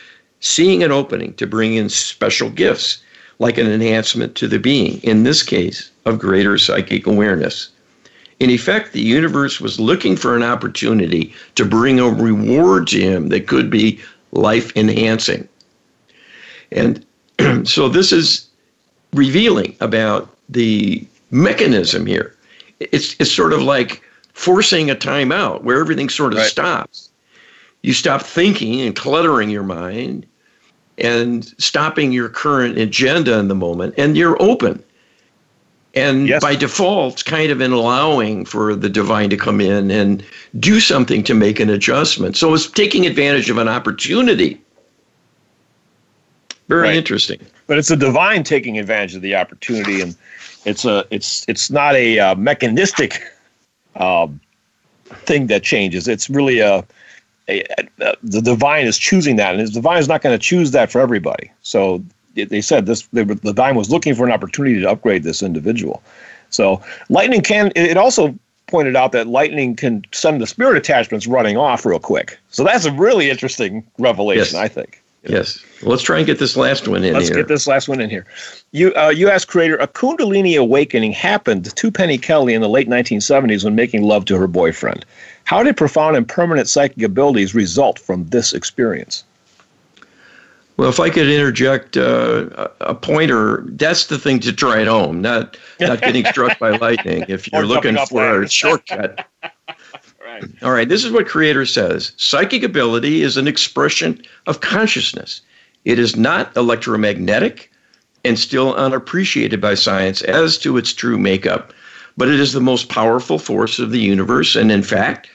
seeing 0.42 0.84
an 0.84 0.92
opening 0.92 1.34
to 1.38 1.48
bring 1.48 1.74
in 1.74 1.90
special 1.90 2.52
gifts 2.52 3.00
like 3.40 3.58
an 3.58 3.66
enhancement 3.66 4.36
to 4.36 4.48
the 4.48 4.60
being, 4.60 5.02
in 5.02 5.24
this 5.24 5.42
case, 5.42 5.90
of 6.06 6.20
greater 6.20 6.60
psychic 6.60 7.08
awareness. 7.08 7.70
In 8.40 8.52
effect, 8.52 8.94
the 8.94 9.02
universe 9.02 9.60
was 9.60 9.80
looking 9.80 10.16
for 10.16 10.36
an 10.36 10.44
opportunity 10.44 11.34
to 11.56 11.66
bring 11.66 12.00
a 12.00 12.08
reward 12.08 12.86
to 12.90 13.02
him 13.02 13.30
that 13.30 13.48
could 13.48 13.72
be 13.72 14.00
life 14.34 14.72
enhancing. 14.78 15.50
And 16.72 17.04
so 17.68 17.90
this 17.90 18.12
is 18.12 18.48
revealing 19.14 19.76
about 19.80 20.30
the 20.48 21.04
mechanism 21.32 22.06
here. 22.06 22.36
It's, 22.80 23.16
it's 23.20 23.32
sort 23.32 23.52
of 23.52 23.64
like 23.64 24.04
forcing 24.36 24.92
a 24.92 24.96
timeout 24.96 25.64
where 25.64 25.80
everything 25.80 26.10
sort 26.10 26.34
of 26.34 26.40
right. 26.40 26.48
stops. 26.48 27.10
You 27.82 27.94
stop 27.94 28.22
thinking 28.22 28.82
and 28.82 28.96
cluttering 28.96 29.50
your 29.50 29.64
mind 29.64 30.26
and 30.98 31.46
stopping 31.58 32.12
your 32.12 32.30
current 32.30 32.78
agenda 32.78 33.40
in 33.40 33.48
the 33.48 33.56
moment, 33.56 33.96
and 33.98 34.16
you're 34.16 34.42
open 34.42 34.84
and 35.96 36.28
yes. 36.28 36.42
by 36.42 36.56
default, 36.56 37.24
kind 37.24 37.52
of 37.52 37.62
in 37.62 37.72
allowing 37.72 38.46
for 38.46 38.76
the 38.76 38.90
divine 38.90 39.30
to 39.30 39.38
come 39.38 39.62
in 39.62 39.90
and 39.90 40.24
do 40.60 40.80
something 40.80 41.24
to 41.24 41.34
make 41.34 41.60
an 41.60 41.70
adjustment. 41.70 42.36
So 42.36 42.54
it's 42.54 42.70
taking 42.70 43.06
advantage 43.06 43.50
of 43.50 43.58
an 43.58 43.70
opportunity. 43.70 44.62
Very 46.68 46.90
right. 46.90 46.96
interesting. 46.96 47.40
But 47.68 47.78
it's 47.78 47.92
a 47.92 47.96
divine 47.96 48.44
taking 48.44 48.78
advantage 48.78 49.16
of 49.16 49.22
the 49.22 49.36
opportunity, 49.36 50.02
and 50.02 50.16
it's 50.66 50.84
a 50.84 51.06
it's 51.12 51.46
it's 51.48 51.72
not 51.72 51.96
a 51.96 52.20
uh, 52.20 52.36
mechanistic 52.36 53.22
um, 53.96 54.40
thing 55.06 55.48
that 55.48 55.64
changes. 55.64 56.08
It's 56.08 56.30
really 56.30 56.60
a, 56.60 56.86
a, 57.48 57.64
a, 58.00 58.16
the 58.24 58.42
divine 58.42 58.86
is 58.86 58.98
choosing 58.98 59.36
that, 59.38 59.56
and 59.56 59.68
the 59.68 59.72
divine 59.72 60.00
is 60.00 60.08
not 60.08 60.22
going 60.22 60.38
to 60.38 60.44
choose 60.44 60.72
that 60.72 60.92
for 60.92 61.00
everybody. 61.00 61.52
So 61.62 62.04
they 62.34 62.62
said 62.62 62.86
this 62.86 63.08
they 63.14 63.24
the 63.24 63.36
divine 63.36 63.76
was 63.76 63.90
looking 63.90 64.14
for 64.16 64.26
an 64.26 64.32
opportunity 64.32 64.82
to 64.82 64.90
upgrade 64.90 65.24
this 65.24 65.42
individual. 65.42 66.04
So 66.50 66.82
lightning 67.10 67.42
can 67.42 67.72
it 67.76 67.98
also 67.98 68.38
pointed 68.68 68.96
out 68.96 69.12
that 69.12 69.28
lightning 69.28 69.76
can 69.76 70.04
send 70.12 70.42
the 70.42 70.48
spirit 70.48 70.78
attachments 70.78 71.28
running 71.28 71.56
off 71.56 71.86
real 71.86 72.00
quick. 72.00 72.38
So 72.50 72.64
that's 72.64 72.86
a 72.86 72.92
really 72.92 73.30
interesting 73.30 73.86
revelation, 74.00 74.54
yes. 74.54 74.56
I 74.56 74.68
think. 74.68 75.02
Yes. 75.28 75.64
Well, 75.82 75.92
let's 75.92 76.04
try 76.04 76.18
and 76.18 76.26
get 76.26 76.40
this 76.40 76.56
last 76.56 76.88
one 76.88 77.04
in 77.04 77.14
let's 77.14 77.28
here. 77.28 77.38
get 77.38 77.48
this 77.48 77.68
last 77.68 77.88
one 77.88 78.00
in 78.00 78.10
here. 78.10 78.26
You, 78.72 78.94
uh, 78.96 79.10
you 79.10 79.30
asked 79.30 79.48
creator, 79.48 79.76
a 79.78 79.88
Kundalini 79.88 80.58
awakening 80.58 81.12
happened 81.12 81.76
to 81.76 81.92
Penny 81.92 82.18
Kelly 82.18 82.54
in 82.54 82.62
the 82.62 82.70
late 82.70 82.88
1970s 82.88 83.64
when 83.64 83.76
making 83.76 84.04
love 84.04 84.26
to 84.26 84.38
her 84.38 84.48
boyfriend. 84.48 85.06
How 85.44 85.64
did 85.64 85.78
profound 85.78 86.16
and 86.16 86.28
permanent 86.28 86.68
psychic 86.68 87.04
abilities 87.04 87.54
result 87.54 88.00
from 88.00 88.26
this 88.28 88.54
experience? 88.54 89.24
Well, 90.78 90.90
if 90.90 91.00
I 91.00 91.10
could 91.10 91.30
interject 91.30 91.96
uh, 91.96 92.68
a 92.82 92.94
pointer, 92.94 93.64
that's 93.68 94.08
the 94.08 94.18
thing 94.18 94.40
to 94.42 94.52
try 94.52 94.82
at 94.82 94.88
home, 94.88 95.22
not 95.22 95.58
not 95.80 96.02
getting 96.02 96.26
struck 96.26 96.60
by 96.60 96.72
lightning. 96.78 97.24
If 97.30 97.50
you're 97.52 97.66
looking 97.66 97.96
for 98.08 98.44
a 98.44 98.50
shortcut. 98.50 99.26
All 100.62 100.72
right. 100.72 100.88
This 100.88 101.04
is 101.04 101.12
what 101.12 101.28
Creator 101.28 101.66
says: 101.66 102.12
Psychic 102.18 102.64
ability 102.64 103.22
is 103.22 103.38
an 103.38 103.48
expression 103.48 104.22
of 104.48 104.62
consciousness. 104.62 105.42
It 105.86 106.00
is 106.00 106.16
not 106.16 106.56
electromagnetic, 106.58 107.72
and 108.24 108.40
still 108.40 108.74
unappreciated 108.74 109.62
by 109.62 109.76
science 109.76 110.22
as 110.24 110.58
to 110.60 110.78
its 110.78 110.94
true 110.94 111.18
makeup. 111.18 111.74
But 112.18 112.30
it 112.30 112.40
is 112.40 112.54
the 112.54 112.62
most 112.62 112.90
powerful 112.90 113.38
force 113.38 113.78
of 113.78 113.92
the 113.92 114.00
universe, 114.00 114.56
and 114.56 114.72
in 114.72 114.84
fact, 114.84 115.30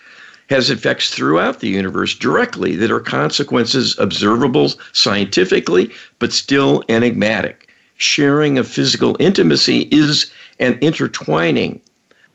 has 0.48 0.70
effects 0.70 1.10
throughout 1.10 1.60
the 1.60 1.68
universe 1.68 2.14
directly 2.14 2.74
that 2.76 2.90
are 2.90 3.00
consequences 3.00 3.96
observable 3.98 4.72
scientifically, 4.92 5.90
but 6.18 6.32
still 6.32 6.82
enigmatic. 6.88 7.68
Sharing 7.96 8.58
of 8.58 8.66
physical 8.66 9.16
intimacy 9.20 9.82
is 9.92 10.30
an 10.58 10.78
intertwining 10.80 11.80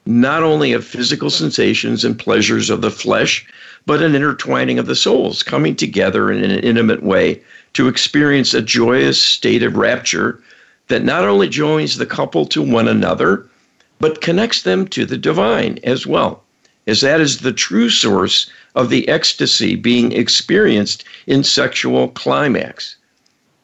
not 0.05 0.43
only 0.43 0.73
of 0.73 0.85
physical 0.85 1.29
sensations 1.29 2.05
and 2.05 2.19
pleasures 2.19 2.69
of 2.69 2.81
the 2.81 2.91
flesh, 2.91 3.45
but 3.85 4.01
an 4.01 4.15
intertwining 4.15 4.79
of 4.79 4.85
the 4.85 4.95
souls 4.95 5.43
coming 5.43 5.75
together 5.75 6.31
in 6.31 6.43
an 6.43 6.59
intimate 6.59 7.03
way 7.03 7.41
to 7.73 7.87
experience 7.87 8.53
a 8.53 8.61
joyous 8.61 9.21
state 9.21 9.63
of 9.63 9.77
rapture 9.77 10.41
that 10.87 11.03
not 11.03 11.25
only 11.25 11.49
joins 11.49 11.97
the 11.97 12.05
couple 12.05 12.45
to 12.45 12.61
one 12.61 12.87
another, 12.87 13.45
but 13.99 14.21
connects 14.21 14.61
them 14.61 14.87
to 14.87 15.05
the 15.05 15.17
divine 15.17 15.79
as 15.83 16.05
well 16.05 16.43
as 16.87 17.01
that 17.01 17.21
is 17.21 17.39
the 17.39 17.53
true 17.53 17.89
source 17.89 18.49
of 18.75 18.89
the 18.89 19.07
ecstasy 19.07 19.75
being 19.75 20.11
experienced 20.11 21.03
in 21.25 21.43
sexual 21.43 22.09
climax. 22.09 22.95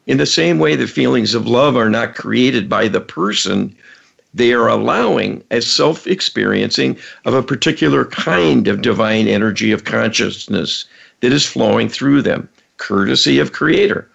In 0.07 0.17
the 0.17 0.25
same 0.25 0.57
way, 0.57 0.75
the 0.75 0.87
feelings 0.87 1.35
of 1.35 1.47
love 1.47 1.75
are 1.75 1.89
not 1.89 2.15
created 2.15 2.67
by 2.67 2.87
the 2.87 3.01
person, 3.01 3.75
they 4.33 4.53
are 4.53 4.67
allowing 4.67 5.43
a 5.51 5.61
self 5.61 6.07
experiencing 6.07 6.97
of 7.25 7.33
a 7.33 7.43
particular 7.43 8.05
kind 8.05 8.67
of 8.67 8.81
divine 8.81 9.27
energy 9.27 9.71
of 9.71 9.83
consciousness 9.83 10.85
that 11.19 11.33
is 11.33 11.45
flowing 11.45 11.89
through 11.89 12.21
them, 12.21 12.49
courtesy 12.77 13.39
of 13.39 13.51
Creator, 13.51 14.07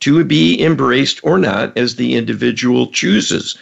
to 0.00 0.24
be 0.24 0.62
embraced 0.62 1.20
or 1.22 1.38
not 1.38 1.76
as 1.76 1.96
the 1.96 2.14
individual 2.14 2.86
chooses 2.88 3.56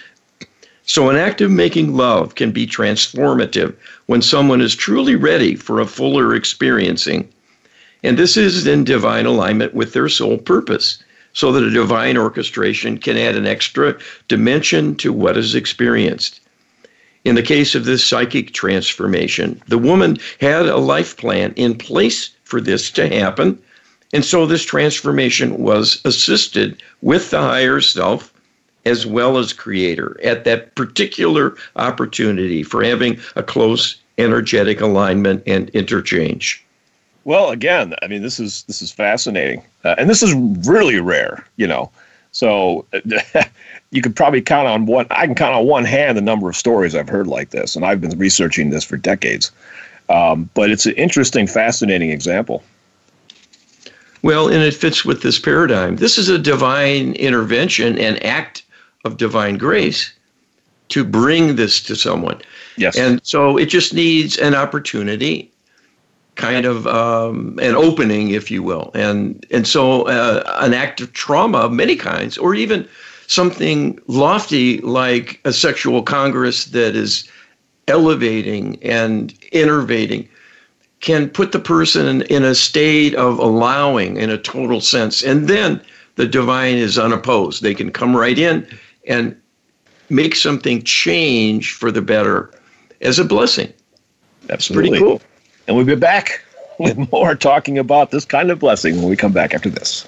so, 0.86 1.08
an 1.08 1.16
act 1.16 1.40
of 1.40 1.50
making 1.50 1.96
love 1.96 2.34
can 2.34 2.50
be 2.50 2.66
transformative 2.66 3.74
when 4.04 4.20
someone 4.20 4.60
is 4.60 4.74
truly 4.74 5.16
ready 5.16 5.54
for 5.54 5.80
a 5.80 5.86
fuller 5.86 6.34
experiencing. 6.34 7.26
And 8.02 8.18
this 8.18 8.36
is 8.36 8.66
in 8.66 8.84
divine 8.84 9.24
alignment 9.24 9.72
with 9.72 9.94
their 9.94 10.10
soul 10.10 10.36
purpose, 10.36 11.02
so 11.34 11.52
that 11.52 11.62
a 11.62 11.70
divine 11.70 12.16
orchestration 12.16 12.96
can 12.96 13.16
add 13.16 13.36
an 13.36 13.46
extra 13.46 13.96
dimension 14.28 14.94
to 14.96 15.12
what 15.12 15.36
is 15.36 15.54
experienced. 15.54 16.40
In 17.24 17.34
the 17.34 17.42
case 17.42 17.74
of 17.74 17.84
this 17.84 18.06
psychic 18.06 18.52
transformation, 18.52 19.60
the 19.68 19.78
woman 19.78 20.18
had 20.40 20.66
a 20.66 20.76
life 20.76 21.16
plan 21.16 21.52
in 21.56 21.76
place 21.76 22.30
for 22.44 22.60
this 22.60 22.90
to 22.92 23.08
happen. 23.08 23.58
And 24.12 24.24
so 24.24 24.46
this 24.46 24.64
transformation 24.64 25.58
was 25.58 26.00
assisted 26.04 26.82
with 27.02 27.30
the 27.30 27.40
higher 27.40 27.80
self 27.80 28.32
as 28.86 29.06
well 29.06 29.38
as 29.38 29.52
creator 29.52 30.20
at 30.22 30.44
that 30.44 30.74
particular 30.74 31.56
opportunity 31.76 32.62
for 32.62 32.84
having 32.84 33.18
a 33.34 33.42
close 33.42 33.96
energetic 34.18 34.80
alignment 34.80 35.42
and 35.46 35.70
interchange. 35.70 36.63
Well, 37.24 37.50
again, 37.50 37.94
I 38.02 38.06
mean, 38.06 38.22
this 38.22 38.38
is 38.38 38.64
this 38.64 38.82
is 38.82 38.92
fascinating, 38.92 39.62
uh, 39.84 39.94
and 39.98 40.08
this 40.10 40.22
is 40.22 40.34
really 40.68 41.00
rare, 41.00 41.46
you 41.56 41.66
know. 41.66 41.90
So 42.32 42.84
you 43.90 44.02
could 44.02 44.14
probably 44.14 44.42
count 44.42 44.68
on 44.68 44.87
one. 44.87 45.06
I 45.10 45.26
can 45.26 45.34
count 45.34 45.54
on 45.54 45.66
one 45.66 45.84
hand 45.84 46.18
the 46.18 46.22
number 46.22 46.48
of 46.48 46.56
stories 46.56 46.94
I've 46.94 47.08
heard 47.08 47.26
like 47.26 47.50
this, 47.50 47.76
and 47.76 47.84
I've 47.84 48.00
been 48.00 48.18
researching 48.18 48.70
this 48.70 48.84
for 48.84 48.96
decades. 48.96 49.50
Um, 50.08 50.50
but 50.52 50.70
it's 50.70 50.84
an 50.84 50.94
interesting, 50.94 51.46
fascinating 51.46 52.10
example. 52.10 52.62
Well, 54.22 54.48
and 54.48 54.62
it 54.62 54.74
fits 54.74 55.04
with 55.04 55.22
this 55.22 55.38
paradigm. 55.38 55.96
This 55.96 56.18
is 56.18 56.28
a 56.28 56.38
divine 56.38 57.12
intervention 57.14 57.98
and 57.98 58.22
act 58.24 58.62
of 59.04 59.16
divine 59.16 59.58
grace 59.58 60.12
to 60.88 61.04
bring 61.04 61.56
this 61.56 61.82
to 61.82 61.94
someone. 61.94 62.40
Yes. 62.76 62.96
And 62.96 63.20
so 63.22 63.56
it 63.56 63.66
just 63.66 63.94
needs 63.94 64.38
an 64.38 64.54
opportunity, 64.54 65.50
kind 66.36 66.66
of 66.66 66.86
um, 66.86 67.58
an 67.62 67.74
opening, 67.74 68.30
if 68.30 68.50
you 68.50 68.62
will. 68.62 68.90
And 68.94 69.44
and 69.50 69.66
so 69.66 70.02
uh, 70.02 70.42
an 70.60 70.74
act 70.74 71.00
of 71.00 71.12
trauma 71.12 71.58
of 71.58 71.72
many 71.72 71.96
kinds, 71.96 72.38
or 72.38 72.54
even 72.54 72.88
something 73.26 73.98
lofty 74.06 74.78
like 74.80 75.40
a 75.44 75.52
sexual 75.52 76.02
congress 76.02 76.66
that 76.66 76.94
is 76.94 77.28
elevating 77.88 78.82
and 78.82 79.38
innervating 79.52 80.28
can 81.00 81.28
put 81.28 81.52
the 81.52 81.58
person 81.58 82.22
in 82.22 82.44
a 82.44 82.54
state 82.54 83.14
of 83.14 83.38
allowing 83.38 84.16
in 84.16 84.30
a 84.30 84.38
total 84.38 84.80
sense. 84.80 85.22
And 85.22 85.48
then 85.48 85.80
the 86.16 86.26
divine 86.26 86.76
is 86.76 86.98
unopposed. 86.98 87.62
They 87.62 87.74
can 87.74 87.90
come 87.90 88.16
right 88.16 88.38
in 88.38 88.66
and 89.06 89.36
make 90.08 90.34
something 90.34 90.82
change 90.82 91.72
for 91.72 91.90
the 91.90 92.00
better 92.00 92.50
as 93.02 93.18
a 93.18 93.24
blessing. 93.24 93.72
Absolutely. 94.48 94.90
Pretty 94.90 95.04
cool. 95.04 95.22
And 95.66 95.77
we'll 95.77 95.87
be 95.87 95.94
back 95.94 96.44
with 96.79 97.11
more 97.12 97.35
talking 97.35 97.79
about 97.79 98.11
this 98.11 98.24
kind 98.24 98.50
of 98.50 98.59
blessing 98.59 98.96
when 98.96 99.09
we 99.09 99.16
come 99.16 99.33
back 99.33 99.55
after 99.55 99.70
this. 99.70 100.05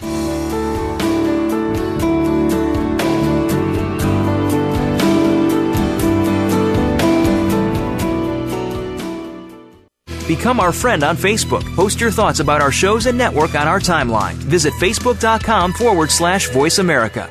Become 10.27 10.59
our 10.59 10.73
friend 10.73 11.05
on 11.05 11.17
Facebook. 11.17 11.63
Post 11.77 12.01
your 12.01 12.11
thoughts 12.11 12.41
about 12.41 12.61
our 12.61 12.73
shows 12.73 13.07
and 13.07 13.17
network 13.17 13.55
on 13.55 13.69
our 13.69 13.79
timeline. 13.79 14.35
Visit 14.35 14.75
facebook.com 14.75 15.73
forward 15.73 16.11
slash 16.11 16.51
voice 16.51 16.79
America. 16.79 17.31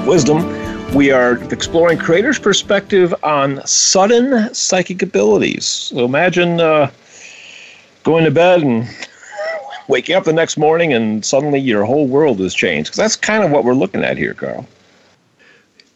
Wisdom. 0.00 0.94
We 0.94 1.10
are 1.10 1.34
exploring 1.52 1.98
creators' 1.98 2.38
perspective 2.38 3.14
on 3.22 3.64
sudden 3.66 4.52
psychic 4.54 5.02
abilities. 5.02 5.66
So 5.66 6.04
imagine 6.04 6.60
uh, 6.60 6.90
going 8.02 8.24
to 8.24 8.30
bed 8.30 8.62
and 8.62 8.88
waking 9.88 10.16
up 10.16 10.24
the 10.24 10.32
next 10.32 10.56
morning 10.56 10.92
and 10.92 11.24
suddenly 11.24 11.60
your 11.60 11.84
whole 11.84 12.06
world 12.06 12.40
has 12.40 12.54
changed. 12.54 12.88
Because 12.88 12.96
that's 12.96 13.16
kind 13.16 13.44
of 13.44 13.50
what 13.50 13.64
we're 13.64 13.74
looking 13.74 14.04
at 14.04 14.16
here, 14.16 14.34
Carl. 14.34 14.66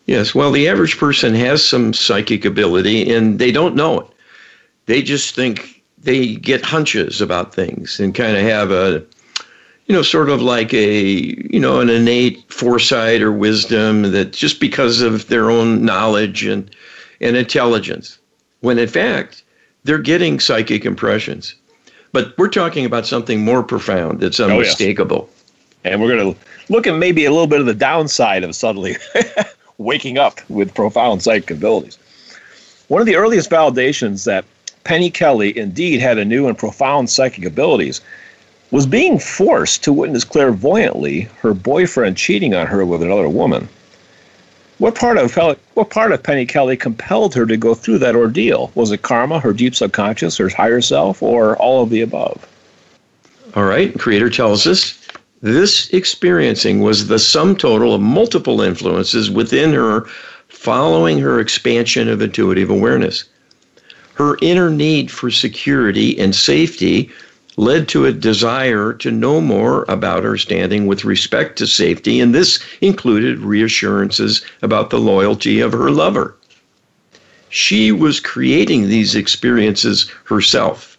Yes, 0.07 0.35
well, 0.35 0.53
the 0.53 0.69
average 0.69 0.99
person 0.99 1.35
has 1.35 1.65
some 1.65 1.93
psychic 1.93 2.45
ability 2.45 3.13
and 3.13 3.39
they 3.39 3.51
don't 3.51 3.75
know 3.75 4.01
it. 4.01 4.07
They 4.87 5.03
just 5.03 5.35
think 5.35 5.83
they 5.99 6.37
get 6.37 6.65
hunches 6.65 7.21
about 7.21 7.55
things 7.55 7.99
and 7.99 8.15
kind 8.15 8.37
of 8.37 8.43
have 8.43 8.71
a, 8.71 9.05
you 9.87 9.94
know, 9.94 10.03
sort 10.03 10.29
of 10.29 10.42
like 10.42 10.75
a, 10.75 11.11
you 11.51 11.61
know, 11.61 11.81
an 11.81 11.88
innate 11.88 12.53
foresight 12.53 13.22
or 13.22 13.33
wisdom 13.33 14.03
that 14.12 14.33
just 14.33 14.61
because 14.61 15.01
of 15.01 15.29
their 15.29 15.51
own 15.51 15.85
knowledge 15.85 16.44
and, 16.44 16.75
and 17.20 17.37
intelligence, 17.37 18.18
when 18.61 18.79
in 18.79 18.88
fact, 18.88 19.44
they're 19.85 19.99
getting 19.99 20.40
psychic 20.40 20.85
impressions. 20.85 21.55
But 22.12 22.37
we're 22.37 22.49
talking 22.49 22.85
about 22.85 23.07
something 23.07 23.44
more 23.44 23.62
profound 23.62 24.20
that's 24.20 24.40
unmistakable. 24.40 25.29
Oh, 25.29 25.31
yes. 25.85 25.92
And 25.92 26.03
we're 26.03 26.16
going 26.16 26.35
to 26.35 26.40
look 26.68 26.87
at 26.87 26.96
maybe 26.96 27.25
a 27.25 27.31
little 27.31 27.46
bit 27.46 27.61
of 27.61 27.66
the 27.66 27.75
downside 27.75 28.42
of 28.42 28.57
suddenly 28.57 28.96
waking 29.79 30.18
up 30.18 30.40
with 30.51 30.75
profound 30.75 31.22
psychic 31.22 31.53
abilities. 31.53 31.99
One 32.88 33.01
of 33.01 33.07
the 33.07 33.16
earliest 33.16 33.51
validations 33.51 34.25
that 34.25 34.44
Penny 34.83 35.11
Kelly 35.11 35.57
indeed 35.57 36.01
had 36.01 36.18
a 36.18 36.25
new 36.25 36.49
and 36.49 36.57
profound 36.59 37.11
psychic 37.11 37.44
abilities 37.44 38.01
was 38.71 38.87
being 38.87 39.19
forced 39.19 39.85
to 39.85 39.93
witness 39.93 40.25
clairvoyantly 40.25 41.29
her 41.41 41.55
boyfriend 41.55 42.17
cheating 42.17 42.55
on 42.55 42.67
her 42.67 42.85
with 42.85 43.03
another 43.03 43.29
woman. 43.29 43.69
What 44.79 44.95
part 44.95 45.17
of 45.17 45.35
what 45.75 45.91
part 45.91 46.13
of 46.13 46.23
Penny 46.23 46.45
Kelly 46.45 46.77
compelled 46.77 47.35
her 47.35 47.47
to 47.47 47.57
go 47.57 47.75
through 47.75 47.99
that 47.99 48.15
ordeal? 48.15 48.71
Was 48.75 48.93
it 48.93 49.03
karma, 49.03 49.41
her 49.41 49.55
deep 49.55 49.75
subconscious, 49.75 50.37
her 50.37 50.51
higher 50.51 50.83
self, 50.83 51.23
or 51.23 51.57
all 51.57 51.83
of 51.83 51.91
the 51.91 52.03
above? 52.03 52.47
All 53.55 53.65
right, 53.65 53.99
Creator 53.99 54.31
tells 54.31 54.67
us 54.67 55.01
this 55.41 55.89
experiencing 55.91 56.81
was 56.81 57.07
the 57.07 57.19
sum 57.19 57.57
total 57.57 57.95
of 57.95 58.03
multiple 58.03 58.61
influences 58.61 59.31
within 59.31 59.73
her 59.73 60.07
following 60.49 61.19
her 61.21 61.41
expansion 61.41 62.09
of 62.09 62.21
intuitive 62.21 62.69
awareness. 62.69 63.25
Her 64.15 64.37
inner 64.43 64.71
need 64.71 65.11
for 65.11 65.31
security 65.31 66.19
and 66.19 66.35
safety 66.35 67.11
led 67.57 67.88
to 67.88 68.05
a 68.05 68.12
desire 68.12 68.92
to 68.92 69.11
know 69.11 69.40
more 69.40 69.85
about 69.88 70.25
her 70.25 70.37
standing 70.37 70.87
with 70.87 71.05
respect 71.05 71.57
to 71.57 71.66
safety, 71.66 72.21
and 72.21 72.35
this 72.35 72.59
included 72.81 73.38
reassurances 73.38 74.42
about 74.62 74.90
the 74.90 75.01
loyalty 75.01 75.61
of 75.61 75.73
her 75.73 75.90
lover. 75.90 76.37
She 77.49 77.92
was 77.92 78.21
creating 78.21 78.88
these 78.88 79.14
experiences 79.14 80.11
herself. 80.25 80.99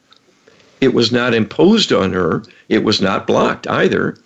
It 0.82 0.94
was 0.94 1.12
not 1.12 1.34
imposed 1.34 1.94
on 1.94 2.14
her, 2.14 2.44
it 2.70 2.84
was 2.84 3.02
not 3.02 3.28
blocked 3.28 3.68
either, 3.68 4.18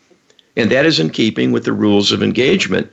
and 0.56 0.72
that 0.72 0.86
is 0.86 1.00
in 1.00 1.10
keeping 1.10 1.52
with 1.52 1.65
the 1.65 1.74
rules 1.74 2.12
of 2.12 2.24
engagement. 2.24 2.91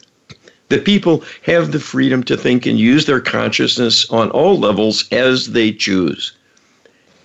The 0.68 0.78
people 0.78 1.24
have 1.42 1.72
the 1.72 1.80
freedom 1.80 2.22
to 2.24 2.36
think 2.36 2.66
and 2.66 2.78
use 2.78 3.06
their 3.06 3.20
consciousness 3.20 4.08
on 4.10 4.30
all 4.30 4.58
levels 4.58 5.08
as 5.10 5.52
they 5.52 5.72
choose. 5.72 6.32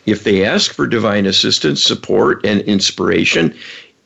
If 0.05 0.23
they 0.23 0.43
ask 0.43 0.73
for 0.73 0.85
divine 0.85 1.25
assistance, 1.25 1.81
support, 1.81 2.45
and 2.45 2.61
inspiration, 2.61 3.53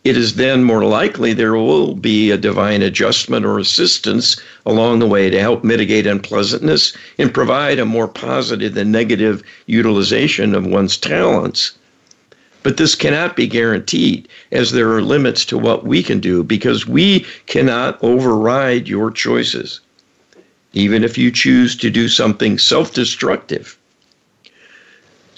it 0.04 0.16
is 0.16 0.36
then 0.36 0.64
more 0.64 0.86
likely 0.86 1.34
there 1.34 1.56
will 1.56 1.96
be 1.96 2.32
a 2.32 2.38
divine 2.38 2.82
adjustment 2.82 3.46
or 3.46 3.58
assistance 3.60 4.38
along 4.66 5.00
the 5.00 5.08
way 5.08 5.30
to 5.30 5.40
help 5.40 5.64
mitigate 5.64 6.06
unpleasantness 6.06 6.94
and 7.18 7.34
provide 7.34 7.80
a 7.80 7.86
more 7.86 8.08
positive 8.08 8.74
than 8.76 8.92
negative 8.92 9.42
utilization 9.66 10.54
of 10.54 10.66
one's 10.66 10.98
talents. 10.98 11.72
But 12.64 12.78
this 12.78 12.96
cannot 12.96 13.36
be 13.36 13.48
guaranteed, 13.48 14.28
as 14.52 14.72
there 14.72 14.92
are 14.94 15.02
limits 15.02 15.46
to 15.46 15.58
what 15.58 15.86
we 15.86 16.04
can 16.04 16.20
do 16.20 16.44
because 16.44 16.88
we 16.88 17.26
cannot 17.48 17.98
override 18.04 18.88
your 18.88 19.10
choices, 19.10 19.80
even 20.74 21.04
if 21.04 21.18
you 21.18 21.32
choose 21.32 21.76
to 21.78 21.90
do 21.90 22.08
something 22.08 22.60
self 22.60 22.94
destructive. 22.94 23.77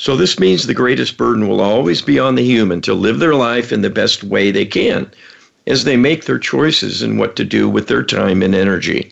So, 0.01 0.15
this 0.15 0.39
means 0.39 0.65
the 0.65 0.73
greatest 0.73 1.17
burden 1.17 1.49
will 1.49 1.59
always 1.59 2.01
be 2.01 2.17
on 2.17 2.35
the 2.35 2.41
human 2.41 2.79
to 2.83 2.93
live 2.93 3.19
their 3.19 3.35
life 3.35 3.73
in 3.73 3.81
the 3.81 3.89
best 3.89 4.23
way 4.23 4.49
they 4.49 4.63
can 4.63 5.11
as 5.67 5.83
they 5.83 5.97
make 5.97 6.23
their 6.23 6.39
choices 6.39 7.01
in 7.01 7.17
what 7.17 7.35
to 7.35 7.43
do 7.43 7.67
with 7.67 7.87
their 7.87 8.01
time 8.01 8.41
and 8.41 8.55
energy. 8.55 9.11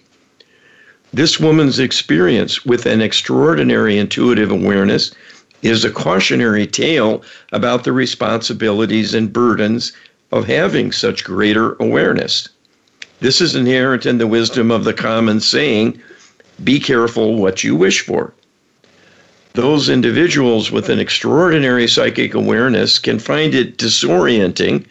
This 1.14 1.42
woman's 1.42 1.78
experience 1.78 2.66
with 2.66 2.86
an 2.86 3.02
extraordinary 3.02 3.98
intuitive 3.98 4.50
awareness 4.50 5.12
is 5.62 5.84
a 5.84 5.92
cautionary 5.92 6.66
tale 6.66 7.22
about 7.52 7.84
the 7.84 7.92
responsibilities 7.92 9.14
and 9.14 9.34
burdens 9.34 9.92
of 10.32 10.48
having 10.48 10.94
such 10.94 11.26
greater 11.26 11.76
awareness. 11.82 12.48
This 13.20 13.42
is 13.42 13.56
inherent 13.56 14.06
in 14.06 14.20
the 14.20 14.28
wisdom 14.28 14.72
of 14.72 14.86
the 14.86 14.94
common 14.94 15.42
saying 15.42 16.00
be 16.64 16.80
careful 16.80 17.36
what 17.36 17.62
you 17.62 17.76
wish 17.76 18.00
for 18.00 18.34
those 19.58 19.90
individuals 19.90 20.70
with 20.70 20.88
an 20.88 21.00
extraordinary 21.00 21.88
psychic 21.88 22.36
awareness 22.36 23.00
can 23.00 23.18
find 23.18 23.56
it 23.56 23.76
disorienting 23.80 24.86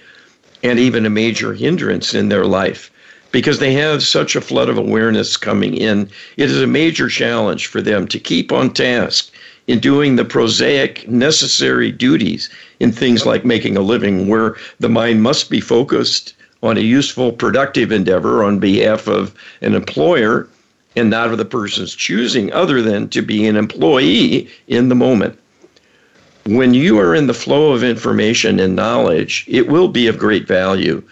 and 0.65 0.81
even 0.81 1.07
a 1.07 1.11
major 1.11 1.55
hindrance 1.55 2.15
in 2.15 2.31
their 2.31 2.45
life 2.45 2.91
because 3.31 3.61
they 3.61 3.73
have 3.73 4.03
such 4.03 4.35
a 4.35 4.41
flood 4.41 4.69
of 4.69 4.77
awareness 4.77 5.37
coming 5.37 5.77
in. 5.77 6.11
It 6.37 6.51
is 6.51 6.61
a 6.61 6.67
major 6.67 7.09
challenge 7.09 7.69
for 7.69 7.81
them 7.81 8.09
to 8.09 8.19
keep 8.19 8.51
on 8.51 8.73
task 8.75 9.33
in 9.69 9.79
doing 9.79 10.17
the 10.17 10.25
prosaic, 10.25 11.09
necessary 11.09 11.93
duties 11.93 12.51
in 12.81 12.91
things 12.91 13.25
like 13.25 13.45
making 13.45 13.77
a 13.77 13.83
living, 13.83 14.27
where 14.27 14.57
the 14.81 14.89
mind 14.89 15.23
must 15.23 15.49
be 15.49 15.61
focused 15.61 16.35
on 16.65 16.77
a 16.77 16.81
useful, 16.81 17.31
productive 17.31 17.93
endeavor 17.93 18.43
on 18.43 18.59
behalf 18.59 19.07
of 19.07 19.33
an 19.61 19.77
employer 19.77 20.49
and 20.97 21.11
not 21.11 21.31
of 21.31 21.39
the 21.39 21.45
person's 21.45 21.95
choosing, 21.95 22.53
other 22.53 22.83
than 22.83 23.09
to 23.11 23.23
be 23.23 23.47
an 23.47 23.57
employee 23.57 24.49
in 24.67 24.89
the 24.89 24.95
moment. 24.95 25.39
When 26.47 26.75
you 26.75 26.99
are 26.99 27.15
in 27.15 27.27
the 27.27 27.35
flow 27.35 27.73
of 27.73 27.85
information 27.85 28.59
and 28.59 28.75
knowledge, 28.75 29.45
it 29.49 29.69
will 29.69 29.89
be 29.89 30.07
of 30.07 30.19
great 30.19 30.47
value, 30.47 31.03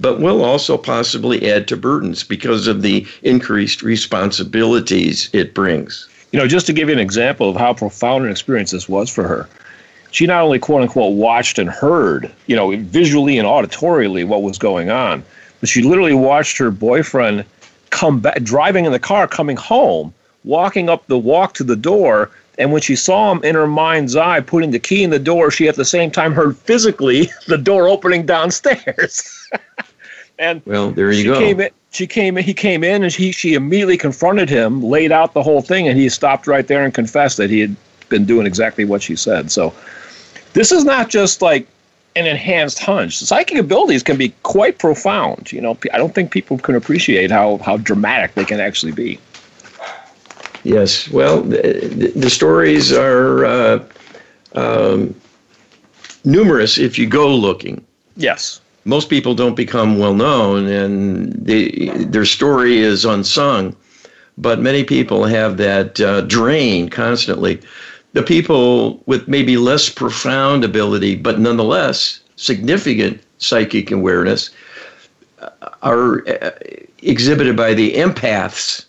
but 0.00 0.20
will 0.20 0.44
also 0.44 0.76
possibly 0.76 1.50
add 1.50 1.68
to 1.68 1.76
burdens 1.76 2.24
because 2.24 2.66
of 2.66 2.82
the 2.82 3.06
increased 3.22 3.82
responsibilities 3.82 5.30
it 5.32 5.54
brings. 5.54 6.08
You 6.32 6.38
know, 6.38 6.48
just 6.48 6.66
to 6.66 6.72
give 6.72 6.88
you 6.88 6.94
an 6.94 7.00
example 7.00 7.48
of 7.48 7.56
how 7.56 7.74
profound 7.74 8.24
an 8.24 8.30
experience 8.30 8.72
this 8.72 8.88
was 8.88 9.08
for 9.08 9.26
her, 9.28 9.48
she 10.10 10.26
not 10.26 10.42
only 10.42 10.58
quote 10.58 10.82
unquote 10.82 11.14
watched 11.14 11.58
and 11.58 11.70
heard, 11.70 12.30
you 12.46 12.56
know, 12.56 12.76
visually 12.76 13.38
and 13.38 13.46
auditorially 13.46 14.26
what 14.26 14.42
was 14.42 14.58
going 14.58 14.90
on, 14.90 15.22
but 15.60 15.68
she 15.68 15.82
literally 15.82 16.14
watched 16.14 16.58
her 16.58 16.70
boyfriend 16.70 17.44
come 17.92 18.18
back, 18.18 18.42
driving 18.42 18.84
in 18.84 18.90
the 18.90 18.98
car, 18.98 19.28
coming 19.28 19.56
home, 19.56 20.12
walking 20.42 20.88
up 20.88 21.06
the 21.06 21.18
walk 21.18 21.54
to 21.54 21.64
the 21.64 21.76
door. 21.76 22.30
And 22.58 22.72
when 22.72 22.82
she 22.82 22.96
saw 22.96 23.30
him 23.30 23.42
in 23.44 23.54
her 23.54 23.66
mind's 23.66 24.16
eye 24.16 24.40
putting 24.40 24.72
the 24.72 24.80
key 24.80 25.04
in 25.04 25.10
the 25.10 25.18
door, 25.18 25.50
she 25.50 25.68
at 25.68 25.76
the 25.76 25.84
same 25.84 26.10
time 26.10 26.32
heard 26.32 26.56
physically 26.56 27.30
the 27.46 27.58
door 27.58 27.86
opening 27.88 28.26
downstairs. 28.26 29.48
and 30.38 30.60
well, 30.64 30.90
there 30.90 31.12
you 31.12 31.22
she 31.22 31.24
go. 31.24 31.38
Came 31.38 31.60
in, 31.60 31.70
she 31.92 32.06
came 32.06 32.36
in, 32.36 32.44
he 32.44 32.54
came 32.54 32.82
in 32.82 33.04
and 33.04 33.12
he, 33.12 33.30
she 33.30 33.54
immediately 33.54 33.96
confronted 33.96 34.48
him, 34.48 34.82
laid 34.82 35.12
out 35.12 35.34
the 35.34 35.42
whole 35.42 35.62
thing, 35.62 35.86
and 35.86 35.96
he 35.98 36.08
stopped 36.08 36.46
right 36.46 36.66
there 36.66 36.84
and 36.84 36.92
confessed 36.92 37.36
that 37.36 37.50
he 37.50 37.60
had 37.60 37.76
been 38.08 38.24
doing 38.24 38.46
exactly 38.46 38.84
what 38.84 39.02
she 39.02 39.14
said. 39.16 39.50
So 39.50 39.72
this 40.52 40.72
is 40.72 40.84
not 40.84 41.08
just 41.08 41.40
like 41.40 41.66
an 42.16 42.26
enhanced 42.26 42.78
hunch. 42.78 43.18
Psychic 43.18 43.58
abilities 43.58 44.02
can 44.02 44.16
be 44.16 44.30
quite 44.42 44.78
profound. 44.78 45.52
You 45.52 45.60
know, 45.60 45.78
I 45.92 45.98
don't 45.98 46.14
think 46.14 46.30
people 46.30 46.58
can 46.58 46.74
appreciate 46.74 47.30
how, 47.30 47.58
how 47.58 47.76
dramatic 47.78 48.34
they 48.34 48.44
can 48.44 48.60
actually 48.60 48.92
be. 48.92 49.18
Yes. 50.64 51.08
Well, 51.10 51.42
the, 51.42 52.12
the 52.14 52.30
stories 52.30 52.92
are 52.92 53.44
uh, 53.44 53.84
um, 54.54 55.14
numerous 56.24 56.78
if 56.78 56.98
you 56.98 57.06
go 57.06 57.34
looking. 57.34 57.84
Yes 58.16 58.60
most 58.84 59.08
people 59.08 59.34
don't 59.34 59.54
become 59.54 59.98
well 59.98 60.14
known 60.14 60.66
and 60.66 61.32
they, 61.32 61.88
their 61.88 62.24
story 62.24 62.78
is 62.78 63.04
unsung, 63.04 63.76
but 64.38 64.60
many 64.60 64.84
people 64.84 65.24
have 65.24 65.56
that 65.58 66.00
uh, 66.00 66.22
drain 66.22 66.88
constantly. 66.88 67.60
The 68.12 68.22
people 68.22 69.02
with 69.06 69.26
maybe 69.28 69.56
less 69.56 69.88
profound 69.88 70.64
ability, 70.64 71.16
but 71.16 71.40
nonetheless 71.40 72.20
significant 72.36 73.22
psychic 73.38 73.90
awareness, 73.90 74.50
uh, 75.40 75.48
are 75.82 76.26
uh, 76.28 76.50
exhibited 77.02 77.56
by 77.56 77.74
the 77.74 77.94
empaths 77.94 78.84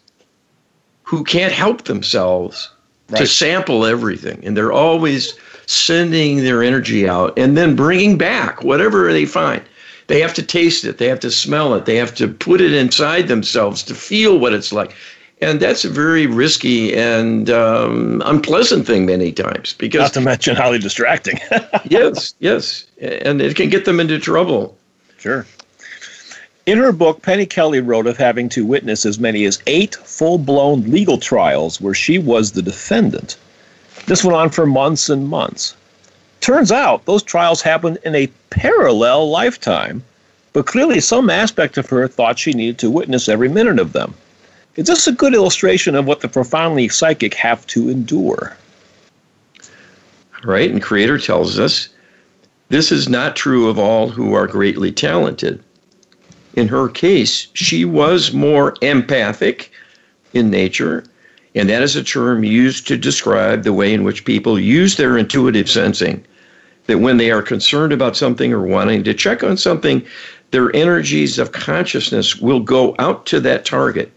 who 1.04 1.24
can't 1.24 1.54
help 1.54 1.84
themselves 1.84 2.70
right. 3.10 3.20
to 3.20 3.28
sample 3.28 3.86
everything. 3.86 4.44
And 4.44 4.58
they're 4.58 4.72
always 4.72 5.34
sending 5.66 6.44
their 6.44 6.62
energy 6.62 7.08
out 7.08 7.38
and 7.38 7.56
then 7.58 7.76
bringing 7.76 8.18
back 8.18 8.64
whatever 8.64 9.12
they 9.12 9.26
find 9.26 9.64
they 10.08 10.20
have 10.20 10.34
to 10.34 10.44
taste 10.44 10.86
it, 10.86 10.98
they 10.98 11.08
have 11.08 11.20
to 11.22 11.32
smell 11.32 11.74
it, 11.76 11.86
they 11.86 11.96
have 11.96 12.14
to 12.16 12.28
put 12.28 12.62
it 12.62 12.74
inside 12.74 13.28
themselves 13.28 13.84
to 13.84 13.96
feel 13.96 14.38
what 14.38 14.54
it's 14.54 14.74
like. 14.74 14.96
And 15.44 15.60
that's 15.60 15.84
a 15.84 15.90
very 15.90 16.26
risky 16.26 16.96
and 16.96 17.50
um, 17.50 18.22
unpleasant 18.26 18.88
thing 18.88 19.06
many 19.06 19.32
times 19.32 19.74
because 19.74 20.02
not 20.02 20.14
to 20.14 20.22
mention 20.22 20.56
highly 20.56 20.80
distracting. 20.80 21.40
yes, 21.86 22.34
yes, 22.40 22.86
and 23.02 23.42
it 23.42 23.56
can 23.56 23.70
get 23.70 23.86
them 23.86 24.00
into 24.00 24.20
trouble. 24.20 24.78
Sure. 25.18 25.46
In 26.66 26.78
her 26.78 26.94
book, 26.94 27.22
Penny 27.22 27.46
Kelly 27.46 27.82
wrote 27.82 28.08
of 28.08 28.16
having 28.16 28.48
to 28.50 28.66
witness 28.66 29.06
as 29.06 29.20
many 29.20 29.44
as 29.44 29.62
eight 29.68 29.96
full 29.96 30.38
blown 30.38 30.90
legal 30.90 31.18
trials 31.18 31.82
where 31.82 31.94
she 31.94 32.18
was 32.18 32.54
the 32.54 32.62
defendant. 32.62 33.36
This 34.06 34.24
went 34.24 34.38
on 34.38 34.50
for 34.50 34.66
months 34.66 35.10
and 35.10 35.28
months. 35.28 35.76
Turns 36.40 36.72
out 36.72 37.06
those 37.06 37.24
trials 37.24 37.62
happened 37.62 38.00
in 38.06 38.16
a 38.16 38.30
parallel 38.50 39.30
lifetime, 39.30 40.04
but 40.54 40.66
clearly 40.66 41.02
some 41.02 41.30
aspect 41.30 41.78
of 41.78 41.90
her 41.90 42.08
thought 42.08 42.40
she 42.40 42.54
needed 42.54 42.78
to 42.78 42.90
witness 42.90 43.28
every 43.28 43.50
minute 43.50 43.80
of 43.80 43.92
them. 43.92 44.14
Is 44.76 44.88
this 44.88 45.06
a 45.06 45.12
good 45.12 45.36
illustration 45.36 45.94
of 45.94 46.08
what 46.08 46.22
the 46.22 46.28
profoundly 46.28 46.90
psychic 46.90 47.36
have 47.36 47.68
to 47.68 47.90
endure? 47.90 48.58
Right, 50.44 50.72
and 50.72 50.82
Creator 50.82 51.20
tells 51.20 51.60
us 51.60 51.90
this 52.70 52.92
is 52.92 53.08
not 53.08 53.36
true 53.36 53.70
of 53.70 53.78
all 53.78 54.10
who 54.10 54.34
are 54.34 54.48
greatly 54.48 54.92
talented. 54.92 55.64
In 56.56 56.68
her 56.70 56.90
case, 56.90 57.48
she 57.54 57.86
was 57.86 58.34
more 58.34 58.76
empathic 58.82 59.72
in 60.34 60.50
nature, 60.50 61.04
and 61.54 61.70
that 61.70 61.84
is 61.84 61.96
a 61.96 62.04
term 62.04 62.44
used 62.44 62.88
to 62.88 62.98
describe 62.98 63.62
the 63.62 63.74
way 63.74 63.94
in 63.94 64.04
which 64.04 64.26
people 64.26 64.60
use 64.60 64.96
their 64.98 65.20
intuitive 65.20 65.70
sensing 65.70 66.26
that 66.88 66.98
when 66.98 67.18
they 67.18 67.30
are 67.30 67.44
concerned 67.44 67.94
about 67.94 68.18
something 68.18 68.52
or 68.52 68.64
wanting 68.64 69.04
to 69.04 69.14
check 69.14 69.44
on 69.44 69.56
something, 69.56 70.04
their 70.50 70.76
energies 70.76 71.38
of 71.38 71.52
consciousness 71.52 72.38
will 72.38 72.60
go 72.60 72.96
out 72.98 73.28
to 73.28 73.40
that 73.40 73.66
target 73.66 74.12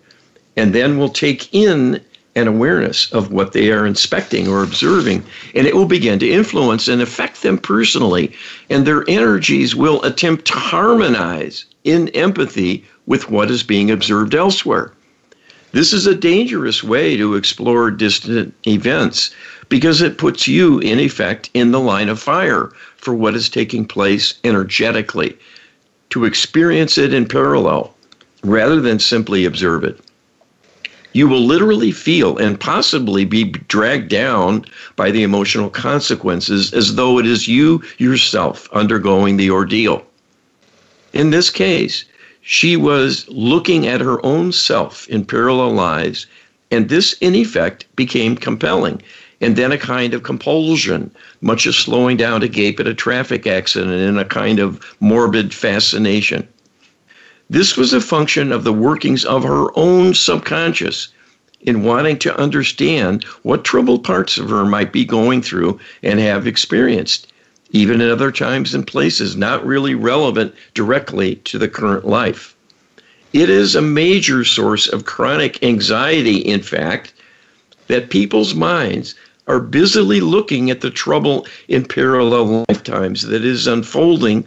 and 0.57 0.75
then 0.75 0.99
will 0.99 1.09
take 1.09 1.53
in 1.55 2.01
an 2.37 2.47
awareness 2.47 3.11
of 3.13 3.33
what 3.33 3.53
they 3.53 3.71
are 3.71 3.87
inspecting 3.87 4.47
or 4.47 4.63
observing, 4.63 5.25
and 5.55 5.67
it 5.67 5.75
will 5.75 5.87
begin 5.87 6.19
to 6.19 6.31
influence 6.31 6.87
and 6.87 7.01
affect 7.01 7.43
them 7.43 7.57
personally. 7.57 8.31
And 8.69 8.87
their 8.87 9.09
energies 9.09 9.75
will 9.75 10.03
attempt 10.03 10.45
to 10.47 10.53
harmonize 10.53 11.65
in 11.85 12.09
empathy 12.11 12.85
with 13.07 13.31
what 13.31 13.51
is 13.51 13.63
being 13.63 13.91
observed 13.91 14.35
elsewhere. 14.35 14.93
This 15.73 15.93
is 15.93 16.07
a 16.07 16.15
dangerous 16.15 16.83
way 16.83 17.17
to 17.17 17.35
explore 17.35 17.91
distant 17.91 18.55
events 18.67 19.35
because 19.69 20.01
it 20.01 20.19
puts 20.19 20.47
you, 20.47 20.79
in 20.81 20.99
effect, 20.99 21.51
in 21.55 21.71
the 21.71 21.81
line 21.81 22.09
of 22.09 22.21
fire 22.21 22.71
for 22.97 23.15
what 23.15 23.35
is 23.35 23.49
taking 23.49 23.87
place 23.87 24.35
energetically, 24.45 25.37
to 26.11 26.25
experience 26.25 26.99
it 26.99 27.13
in 27.13 27.27
parallel 27.27 27.95
rather 28.45 28.81
than 28.81 28.99
simply 28.99 29.45
observe 29.45 29.85
it. 29.85 30.01
You 31.17 31.29
will 31.29 31.47
literally 31.47 31.93
feel 31.93 32.37
and 32.37 32.61
possibly 32.61 33.25
be 33.25 33.45
dragged 33.45 34.11
down 34.11 34.67
by 34.97 35.11
the 35.11 35.23
emotional 35.23 35.71
consequences 35.71 36.75
as 36.75 36.97
though 36.97 37.19
it 37.19 37.25
is 37.25 37.49
you 37.49 37.83
yourself 37.97 38.69
undergoing 38.71 39.39
the 39.39 39.51
ordeal. 39.51 40.05
In 41.15 41.31
this 41.31 41.49
case, 41.49 42.05
she 42.43 42.77
was 42.77 43.25
looking 43.31 43.87
at 43.87 44.03
her 44.03 44.23
own 44.27 44.53
self 44.53 45.09
in 45.09 45.25
parallel 45.25 45.73
lives, 45.73 46.27
and 46.71 46.91
this, 46.91 47.15
in 47.23 47.35
effect, 47.35 47.87
became 47.97 48.37
compelling 48.37 49.01
and 49.41 49.57
then 49.57 49.73
a 49.73 49.79
kind 49.79 50.13
of 50.13 50.23
compulsion, 50.23 51.11
much 51.41 51.67
as 51.67 51.77
slowing 51.77 52.19
down 52.19 52.43
to 52.43 52.49
gape 52.49 52.79
at 52.79 52.87
a 52.87 52.93
traffic 52.93 53.47
accident 53.47 53.93
in 53.95 54.19
a 54.19 54.25
kind 54.27 54.59
of 54.59 54.85
morbid 55.01 55.55
fascination. 55.55 56.47
This 57.49 57.77
was 57.77 57.93
a 57.93 58.01
function 58.01 58.51
of 58.51 58.65
the 58.65 58.73
workings 58.73 59.25
of 59.25 59.45
her 59.45 59.69
own 59.79 60.15
subconscious 60.15 61.09
in 61.61 61.85
wanting 61.85 62.19
to 62.19 62.37
understand 62.37 63.23
what 63.45 63.63
troubled 63.63 64.03
parts 64.03 64.37
of 64.37 64.51
her 64.51 64.65
might 64.65 64.93
be 64.93 65.05
going 65.05 65.43
through 65.43 65.79
and 66.03 66.19
have 66.19 66.49
experienced, 66.49 67.29
even 67.71 68.01
at 68.01 68.11
other 68.11 68.33
times 68.33 68.75
and 68.75 68.85
places 68.85 69.37
not 69.37 69.65
really 69.65 69.95
relevant 69.95 70.57
directly 70.75 71.37
to 71.37 71.57
the 71.57 71.69
current 71.69 72.05
life. 72.05 72.57
It 73.33 73.49
is 73.49 73.77
a 73.77 73.83
major 73.83 74.45
source 74.45 74.89
of 74.89 75.05
chronic 75.05 75.63
anxiety, 75.63 76.39
in 76.39 76.63
fact, 76.63 77.13
that 77.87 78.11
people's 78.11 78.57
minds 78.57 79.15
are 79.47 79.61
busily 79.61 80.21
looking 80.21 80.69
at 80.69 80.81
the 80.81 80.91
trouble 80.91 81.47
in 81.69 81.85
parallel 81.85 82.65
lifetimes 82.69 83.23
that 83.23 83.45
is 83.45 83.69
unfolding 83.69 84.45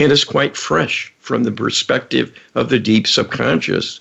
and 0.00 0.10
is 0.10 0.24
quite 0.24 0.56
fresh 0.56 1.11
from 1.22 1.44
the 1.44 1.52
perspective 1.52 2.32
of 2.54 2.68
the 2.68 2.80
deep 2.80 3.06
subconscious, 3.06 4.00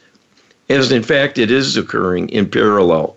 as 0.69 0.91
in 0.91 1.03
fact 1.03 1.37
it 1.37 1.51
is 1.51 1.77
occurring 1.77 2.27
in 2.29 2.49
parallel. 2.49 3.15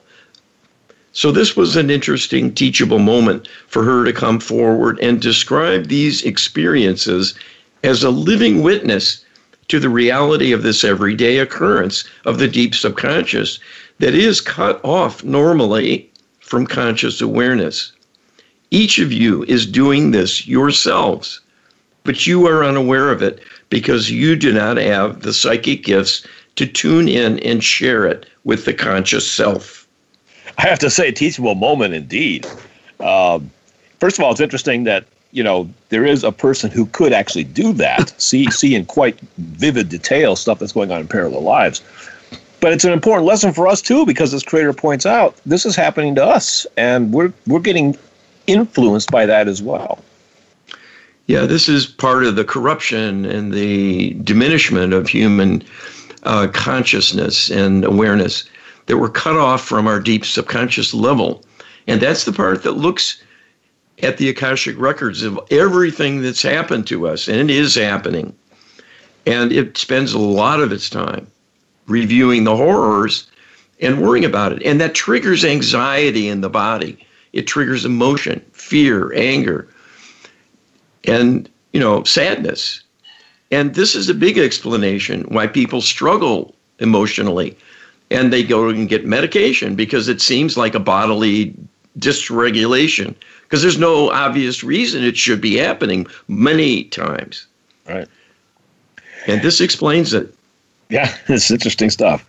So, 1.12 1.32
this 1.32 1.56
was 1.56 1.74
an 1.74 1.90
interesting 1.90 2.52
teachable 2.52 2.98
moment 2.98 3.48
for 3.66 3.82
her 3.82 4.04
to 4.04 4.12
come 4.12 4.40
forward 4.40 4.98
and 5.00 5.22
describe 5.22 5.86
these 5.86 6.22
experiences 6.22 7.34
as 7.82 8.02
a 8.02 8.10
living 8.10 8.62
witness 8.62 9.24
to 9.68 9.80
the 9.80 9.88
reality 9.88 10.52
of 10.52 10.62
this 10.62 10.84
everyday 10.84 11.38
occurrence 11.38 12.04
of 12.26 12.38
the 12.38 12.48
deep 12.48 12.74
subconscious 12.74 13.58
that 14.00 14.14
is 14.14 14.40
cut 14.40 14.80
off 14.84 15.24
normally 15.24 16.10
from 16.40 16.66
conscious 16.66 17.22
awareness. 17.22 17.92
Each 18.70 18.98
of 18.98 19.12
you 19.12 19.44
is 19.44 19.64
doing 19.64 20.10
this 20.10 20.46
yourselves, 20.46 21.40
but 22.04 22.26
you 22.26 22.46
are 22.46 22.64
unaware 22.64 23.10
of 23.10 23.22
it 23.22 23.42
because 23.70 24.10
you 24.10 24.36
do 24.36 24.52
not 24.52 24.76
have 24.76 25.22
the 25.22 25.32
psychic 25.32 25.82
gifts 25.82 26.26
to 26.56 26.66
tune 26.66 27.08
in 27.08 27.38
and 27.40 27.64
share 27.64 28.06
it 28.06 28.26
with 28.44 28.66
the 28.66 28.74
conscious 28.74 29.28
self. 29.28 29.88
I 30.58 30.68
have 30.68 30.78
to 30.80 30.90
say, 30.90 31.10
teachable 31.10 31.54
moment 31.56 31.94
indeed. 31.94 32.46
Um, 33.00 33.50
first 33.98 34.18
of 34.18 34.24
all, 34.24 34.30
it's 34.30 34.40
interesting 34.40 34.84
that 34.84 35.04
you 35.32 35.42
know 35.42 35.68
there 35.88 36.04
is 36.04 36.22
a 36.22 36.30
person 36.30 36.70
who 36.70 36.86
could 36.86 37.12
actually 37.12 37.44
do 37.44 37.72
that, 37.72 38.14
see 38.20 38.48
see 38.50 38.74
in 38.74 38.84
quite 38.84 39.18
vivid 39.38 39.88
detail 39.88 40.36
stuff 40.36 40.60
that's 40.60 40.72
going 40.72 40.92
on 40.92 41.00
in 41.00 41.08
parallel 41.08 41.42
lives. 41.42 41.82
But 42.60 42.72
it's 42.72 42.84
an 42.84 42.92
important 42.92 43.26
lesson 43.26 43.52
for 43.52 43.66
us 43.66 43.82
too, 43.82 44.06
because 44.06 44.32
as 44.32 44.42
Creator 44.42 44.74
points 44.74 45.04
out, 45.04 45.36
this 45.44 45.66
is 45.66 45.74
happening 45.74 46.14
to 46.14 46.24
us, 46.24 46.66
and 46.76 47.12
we're 47.12 47.32
we're 47.46 47.60
getting 47.60 47.96
influenced 48.46 49.10
by 49.10 49.26
that 49.26 49.48
as 49.48 49.62
well. 49.62 49.98
Yeah, 51.26 51.46
this 51.46 51.68
is 51.68 51.86
part 51.86 52.24
of 52.24 52.36
the 52.36 52.44
corruption 52.44 53.24
and 53.24 53.52
the 53.52 54.10
diminishment 54.24 54.92
of 54.92 55.08
human 55.08 55.62
uh, 56.24 56.48
consciousness 56.52 57.50
and 57.50 57.84
awareness 57.84 58.44
that 58.86 58.98
we're 58.98 59.08
cut 59.08 59.36
off 59.36 59.64
from 59.64 59.86
our 59.86 60.00
deep 60.00 60.26
subconscious 60.26 60.92
level. 60.92 61.42
And 61.86 62.00
that's 62.00 62.24
the 62.24 62.32
part 62.32 62.62
that 62.62 62.72
looks 62.72 63.22
at 64.02 64.18
the 64.18 64.28
Akashic 64.28 64.78
records 64.78 65.22
of 65.22 65.40
everything 65.50 66.20
that's 66.20 66.42
happened 66.42 66.86
to 66.88 67.06
us, 67.08 67.28
and 67.28 67.38
it 67.38 67.50
is 67.50 67.74
happening. 67.74 68.34
And 69.24 69.52
it 69.52 69.78
spends 69.78 70.12
a 70.12 70.18
lot 70.18 70.60
of 70.60 70.72
its 70.72 70.90
time 70.90 71.26
reviewing 71.86 72.44
the 72.44 72.56
horrors 72.56 73.30
and 73.80 74.02
worrying 74.02 74.24
about 74.24 74.52
it. 74.52 74.62
And 74.62 74.80
that 74.80 74.94
triggers 74.94 75.44
anxiety 75.44 76.28
in 76.28 76.42
the 76.42 76.50
body. 76.50 77.06
It 77.32 77.46
triggers 77.46 77.84
emotion, 77.84 78.44
fear, 78.52 79.12
anger, 79.14 79.68
and 81.06 81.48
you 81.72 81.80
know, 81.80 82.04
sadness. 82.04 82.82
And 83.50 83.74
this 83.74 83.94
is 83.94 84.08
a 84.08 84.14
big 84.14 84.38
explanation 84.38 85.22
why 85.24 85.46
people 85.46 85.80
struggle 85.80 86.54
emotionally 86.78 87.56
and 88.10 88.32
they 88.32 88.42
go 88.42 88.68
and 88.68 88.88
get 88.88 89.04
medication 89.04 89.74
because 89.74 90.08
it 90.08 90.20
seems 90.20 90.56
like 90.56 90.74
a 90.74 90.80
bodily 90.80 91.54
dysregulation 91.98 93.14
because 93.42 93.60
there's 93.62 93.78
no 93.78 94.10
obvious 94.10 94.64
reason 94.64 95.04
it 95.04 95.16
should 95.16 95.40
be 95.40 95.56
happening 95.56 96.06
many 96.28 96.84
times. 96.84 97.46
Right. 97.88 98.08
And 99.26 99.42
this 99.42 99.60
explains 99.60 100.14
it. 100.14 100.34
Yeah, 100.90 101.14
it's 101.28 101.50
interesting 101.50 101.90
stuff. 101.90 102.28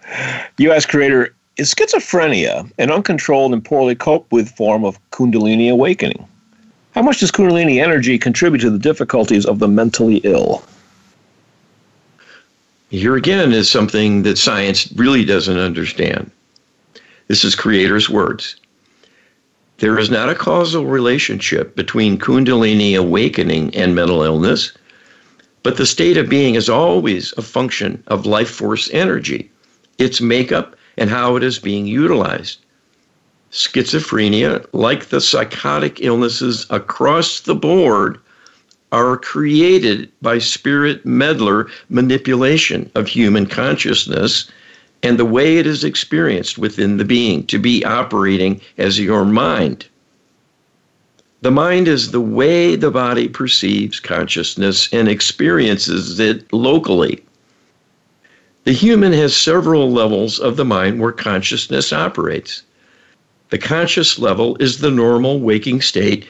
U.S. 0.58 0.86
creator 0.86 1.36
is 1.58 1.74
schizophrenia 1.74 2.72
an 2.78 2.92
uncontrolled 2.92 3.54
and 3.54 3.64
poorly 3.64 3.96
coped 3.96 4.32
with 4.32 4.50
form 4.56 4.84
of 4.84 5.00
Kundalini 5.12 5.72
awakening? 5.72 6.28
How 6.96 7.02
much 7.02 7.20
does 7.20 7.30
Kundalini 7.30 7.84
energy 7.84 8.18
contribute 8.18 8.62
to 8.62 8.70
the 8.70 8.80
difficulties 8.80 9.46
of 9.46 9.60
the 9.60 9.68
mentally 9.68 10.22
ill? 10.24 10.64
Here 12.90 13.18
again 13.18 13.52
is 13.52 13.70
something 13.70 14.24
that 14.24 14.38
science 14.38 14.90
really 14.94 15.26
doesn't 15.26 15.58
understand. 15.58 16.32
This 17.28 17.44
is 17.44 17.54
Creator's 17.54 18.10
words. 18.10 18.56
There 19.80 20.00
is 20.00 20.10
not 20.10 20.30
a 20.30 20.36
causal 20.36 20.86
relationship 20.86 21.76
between 21.76 22.18
Kundalini 22.18 22.98
awakening 22.98 23.76
and 23.76 23.94
mental 23.94 24.24
illness, 24.24 24.72
but 25.64 25.76
the 25.76 25.86
state 25.86 26.16
of 26.16 26.30
being 26.30 26.56
is 26.56 26.70
always 26.70 27.34
a 27.36 27.42
function 27.42 28.02
of 28.08 28.26
life 28.26 28.50
force 28.50 28.90
energy, 28.94 29.52
its 29.98 30.22
makeup, 30.22 30.78
and 30.98 31.10
how 31.10 31.36
it 31.36 31.44
is 31.44 31.60
being 31.60 31.88
utilized. 31.88 32.65
Schizophrenia, 33.56 34.66
like 34.74 35.06
the 35.06 35.22
psychotic 35.22 36.02
illnesses 36.02 36.66
across 36.70 37.40
the 37.40 37.56
board, 37.56 38.20
are 38.92 39.16
created 39.16 40.12
by 40.22 40.40
spirit 40.40 41.06
meddler 41.06 41.68
manipulation 41.88 42.92
of 42.96 43.08
human 43.08 43.46
consciousness 43.46 44.52
and 45.04 45.18
the 45.18 45.24
way 45.24 45.58
it 45.58 45.66
is 45.66 45.86
experienced 45.86 46.58
within 46.58 46.98
the 46.98 47.06
being 47.06 47.46
to 47.46 47.58
be 47.58 47.82
operating 47.86 48.60
as 48.78 49.00
your 49.00 49.24
mind. 49.24 49.86
The 51.42 51.52
mind 51.52 51.88
is 51.88 52.12
the 52.12 52.20
way 52.20 52.76
the 52.76 52.92
body 52.92 53.30
perceives 53.30 54.02
consciousness 54.02 54.90
and 54.92 55.08
experiences 55.08 56.20
it 56.20 56.52
locally. 56.52 57.24
The 58.66 58.74
human 58.74 59.14
has 59.14 59.34
several 59.34 59.94
levels 59.94 60.40
of 60.42 60.58
the 60.58 60.66
mind 60.66 61.00
where 61.00 61.14
consciousness 61.14 61.94
operates. 61.94 62.64
The 63.56 63.62
conscious 63.62 64.20
level 64.20 64.58
is 64.60 64.80
the 64.80 64.92
normal 64.92 65.40
waking 65.40 65.80
state, 65.80 66.28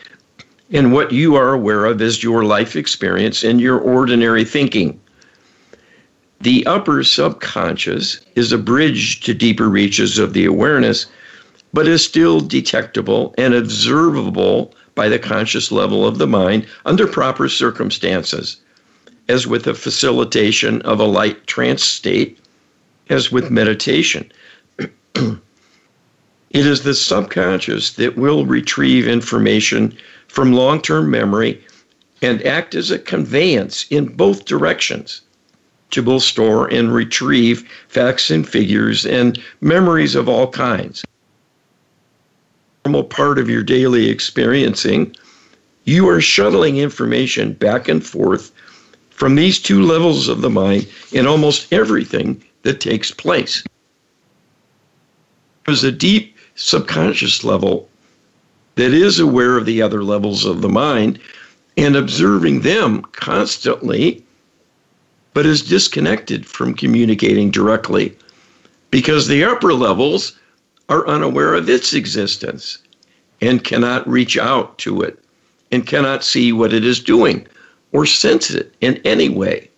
and 0.69 0.93
what 0.93 1.11
you 1.11 1.33
are 1.35 1.53
aware 1.53 1.85
of 1.85 1.99
is 1.99 2.21
your 2.21 2.43
life 2.43 2.75
experience 2.75 3.43
and 3.43 3.59
your 3.59 3.79
ordinary 3.79 4.45
thinking. 4.45 5.01
The 6.41 6.63
upper 6.67 7.03
subconscious 7.03 8.19
is 8.35 8.51
a 8.51 8.59
bridge 8.59 9.21
to 9.21 9.33
deeper 9.33 9.67
reaches 9.67 10.19
of 10.19 10.33
the 10.33 10.45
awareness, 10.45 11.07
but 11.73 11.87
is 11.87 12.05
still 12.05 12.41
detectable 12.41 13.33
and 13.39 13.55
observable 13.55 14.75
by 14.93 15.09
the 15.09 15.17
conscious 15.17 15.71
level 15.71 16.05
of 16.05 16.19
the 16.19 16.27
mind 16.27 16.67
under 16.85 17.07
proper 17.07 17.49
circumstances, 17.49 18.57
as 19.27 19.47
with 19.47 19.63
the 19.63 19.73
facilitation 19.73 20.79
of 20.83 20.99
a 20.99 21.05
light 21.05 21.47
trance 21.47 21.83
state, 21.83 22.37
as 23.09 23.31
with 23.31 23.49
meditation. 23.49 24.31
it 26.55 26.65
is 26.65 26.83
the 26.83 26.93
subconscious 26.93 27.91
that 27.91 28.17
will 28.17 28.45
retrieve 28.45 29.09
information 29.09 29.93
from 30.29 30.53
long 30.53 30.81
term 30.81 31.11
memory 31.11 31.61
and 32.21 32.41
act 32.43 32.73
as 32.75 32.91
a 32.91 32.97
conveyance 32.97 33.85
in 33.89 34.05
both 34.05 34.45
directions 34.45 35.19
to 35.91 36.01
both 36.01 36.23
store 36.23 36.67
and 36.67 36.93
retrieve 36.93 37.69
facts 37.89 38.31
and 38.31 38.47
figures 38.47 39.05
and 39.05 39.37
memories 39.59 40.15
of 40.15 40.29
all 40.29 40.49
kinds. 40.49 41.03
Normal 42.85 43.03
part 43.03 43.37
of 43.37 43.49
your 43.49 43.61
daily 43.61 44.09
experiencing, 44.09 45.13
you 45.83 46.07
are 46.07 46.21
shuttling 46.21 46.77
information 46.77 47.51
back 47.51 47.89
and 47.89 48.05
forth 48.05 48.53
from 49.09 49.35
these 49.35 49.59
two 49.59 49.81
levels 49.81 50.29
of 50.29 50.39
the 50.39 50.49
mind 50.49 50.87
in 51.11 51.27
almost 51.27 51.73
everything 51.73 52.41
that 52.61 52.79
takes 52.79 53.11
place. 53.11 53.61
There's 55.65 55.83
a 55.83 55.91
deep 55.91 56.34
subconscious 56.55 57.43
level 57.43 57.89
that 58.75 58.93
is 58.93 59.19
aware 59.19 59.57
of 59.57 59.65
the 59.65 59.81
other 59.81 60.03
levels 60.03 60.45
of 60.45 60.61
the 60.61 60.69
mind 60.69 61.19
and 61.77 61.95
observing 61.95 62.61
them 62.61 63.01
constantly 63.11 64.23
but 65.33 65.45
is 65.45 65.61
disconnected 65.61 66.45
from 66.45 66.73
communicating 66.73 67.51
directly 67.51 68.15
because 68.89 69.27
the 69.27 69.43
upper 69.43 69.73
levels 69.73 70.37
are 70.87 71.07
unaware 71.07 71.53
of 71.53 71.69
its 71.69 71.93
existence 71.93 72.77
and 73.41 73.65
cannot 73.65 74.07
reach 74.07 74.37
out 74.37 74.77
to 74.77 75.01
it 75.01 75.19
and 75.71 75.85
cannot 75.85 76.23
see 76.23 76.53
what 76.53 76.73
it 76.73 76.85
is 76.85 77.01
doing 77.01 77.45
or 77.91 78.05
sense 78.05 78.49
it 78.49 78.73
in 78.81 78.95
any 79.03 79.27
way. 79.27 79.69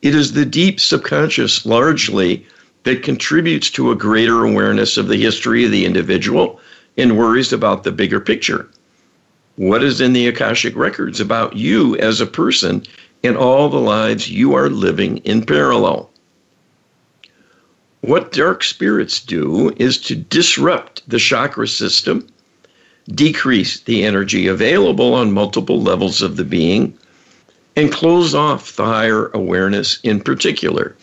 It 0.00 0.14
is 0.14 0.32
the 0.32 0.46
deep 0.46 0.80
subconscious 0.80 1.66
largely 1.66 2.46
that 2.88 3.02
contributes 3.02 3.68
to 3.68 3.90
a 3.90 3.94
greater 3.94 4.46
awareness 4.46 4.96
of 4.96 5.08
the 5.08 5.20
history 5.20 5.62
of 5.62 5.70
the 5.70 5.84
individual 5.84 6.58
and 6.96 7.18
worries 7.18 7.52
about 7.52 7.84
the 7.84 7.92
bigger 7.92 8.18
picture. 8.18 8.66
What 9.56 9.84
is 9.84 10.00
in 10.00 10.14
the 10.14 10.26
Akashic 10.26 10.74
records 10.74 11.20
about 11.20 11.54
you 11.54 11.98
as 11.98 12.22
a 12.22 12.26
person 12.26 12.82
in 13.22 13.36
all 13.36 13.68
the 13.68 13.76
lives 13.76 14.30
you 14.30 14.54
are 14.54 14.70
living 14.70 15.18
in 15.18 15.44
parallel. 15.44 16.08
What 18.00 18.32
dark 18.32 18.64
spirits 18.64 19.20
do 19.20 19.70
is 19.76 19.98
to 19.98 20.14
disrupt 20.14 21.02
the 21.06 21.18
chakra 21.18 21.68
system, 21.68 22.26
decrease 23.10 23.80
the 23.80 24.02
energy 24.02 24.46
available 24.46 25.12
on 25.12 25.32
multiple 25.32 25.82
levels 25.82 26.22
of 26.22 26.38
the 26.38 26.44
being, 26.44 26.96
and 27.76 27.92
close 27.92 28.34
off 28.34 28.76
the 28.76 28.86
higher 28.86 29.26
awareness 29.34 29.98
in 30.04 30.22
particular. 30.22 30.96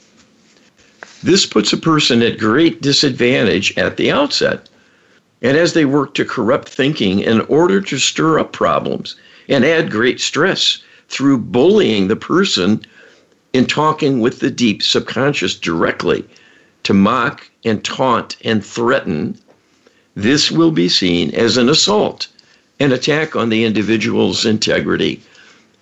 This 1.25 1.47
puts 1.47 1.73
a 1.73 1.77
person 1.77 2.21
at 2.21 2.37
great 2.37 2.83
disadvantage 2.83 3.75
at 3.77 3.97
the 3.97 4.11
outset. 4.11 4.69
And 5.41 5.57
as 5.57 5.73
they 5.73 5.83
work 5.83 6.13
to 6.13 6.23
corrupt 6.23 6.69
thinking 6.69 7.19
in 7.19 7.41
order 7.41 7.81
to 7.81 7.97
stir 7.97 8.37
up 8.37 8.51
problems 8.51 9.15
and 9.49 9.65
add 9.65 9.89
great 9.89 10.19
stress 10.19 10.83
through 11.09 11.39
bullying 11.39 12.09
the 12.09 12.15
person 12.15 12.85
in 13.53 13.65
talking 13.65 14.19
with 14.19 14.39
the 14.39 14.51
deep 14.51 14.83
subconscious 14.83 15.55
directly 15.55 16.25
to 16.83 16.93
mock 16.93 17.49
and 17.63 17.83
taunt 17.83 18.37
and 18.43 18.63
threaten, 18.63 19.35
this 20.13 20.51
will 20.51 20.69
be 20.69 20.87
seen 20.87 21.33
as 21.33 21.57
an 21.57 21.69
assault, 21.69 22.27
an 22.79 22.91
attack 22.91 23.35
on 23.35 23.49
the 23.49 23.63
individual's 23.63 24.45
integrity, 24.45 25.19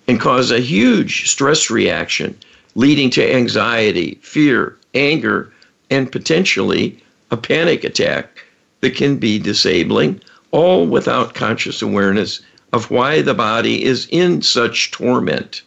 and 0.08 0.18
cause 0.18 0.50
a 0.50 0.60
huge 0.60 1.28
stress 1.28 1.68
reaction 1.68 2.34
leading 2.74 3.10
to 3.10 3.34
anxiety, 3.34 4.18
fear, 4.22 4.78
anger, 4.94 5.52
and 5.90 6.10
potentially 6.10 6.98
a 7.30 7.36
panic 7.36 7.84
attack 7.84 8.44
that 8.80 8.94
can 8.94 9.16
be 9.16 9.38
disabling, 9.38 10.20
all 10.50 10.86
without 10.86 11.34
conscious 11.34 11.82
awareness 11.82 12.40
of 12.72 12.90
why 12.90 13.22
the 13.22 13.34
body 13.34 13.84
is 13.84 14.06
in 14.10 14.42
such 14.42 14.90
torment 14.90 15.62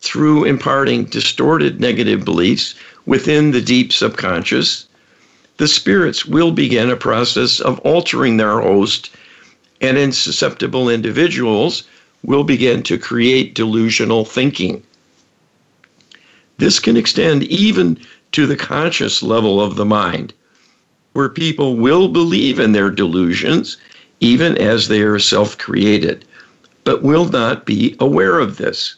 through 0.00 0.44
imparting 0.44 1.04
distorted 1.04 1.80
negative 1.80 2.24
beliefs 2.24 2.74
within 3.06 3.50
the 3.50 3.60
deep 3.60 3.92
subconscious, 3.92 4.86
the 5.56 5.68
spirits 5.68 6.26
will 6.26 6.50
begin 6.50 6.90
a 6.90 6.96
process 6.96 7.60
of 7.60 7.78
altering 7.80 8.36
their 8.36 8.60
host, 8.60 9.10
and 9.80 9.96
in 9.96 10.12
susceptible 10.12 10.88
individuals 10.88 11.84
will 12.22 12.44
begin 12.44 12.82
to 12.82 12.98
create 12.98 13.54
delusional 13.54 14.24
thinking. 14.24 14.82
This 16.58 16.80
can 16.80 16.96
extend 16.96 17.42
even 17.44 17.98
to 18.34 18.46
the 18.46 18.56
conscious 18.56 19.22
level 19.22 19.60
of 19.60 19.76
the 19.76 19.84
mind, 19.84 20.34
where 21.12 21.28
people 21.28 21.76
will 21.76 22.08
believe 22.08 22.58
in 22.58 22.72
their 22.72 22.90
delusions 22.90 23.76
even 24.18 24.58
as 24.58 24.88
they 24.88 25.02
are 25.02 25.20
self 25.20 25.56
created, 25.56 26.24
but 26.82 27.02
will 27.02 27.26
not 27.26 27.64
be 27.64 27.94
aware 28.00 28.40
of 28.40 28.56
this. 28.56 28.96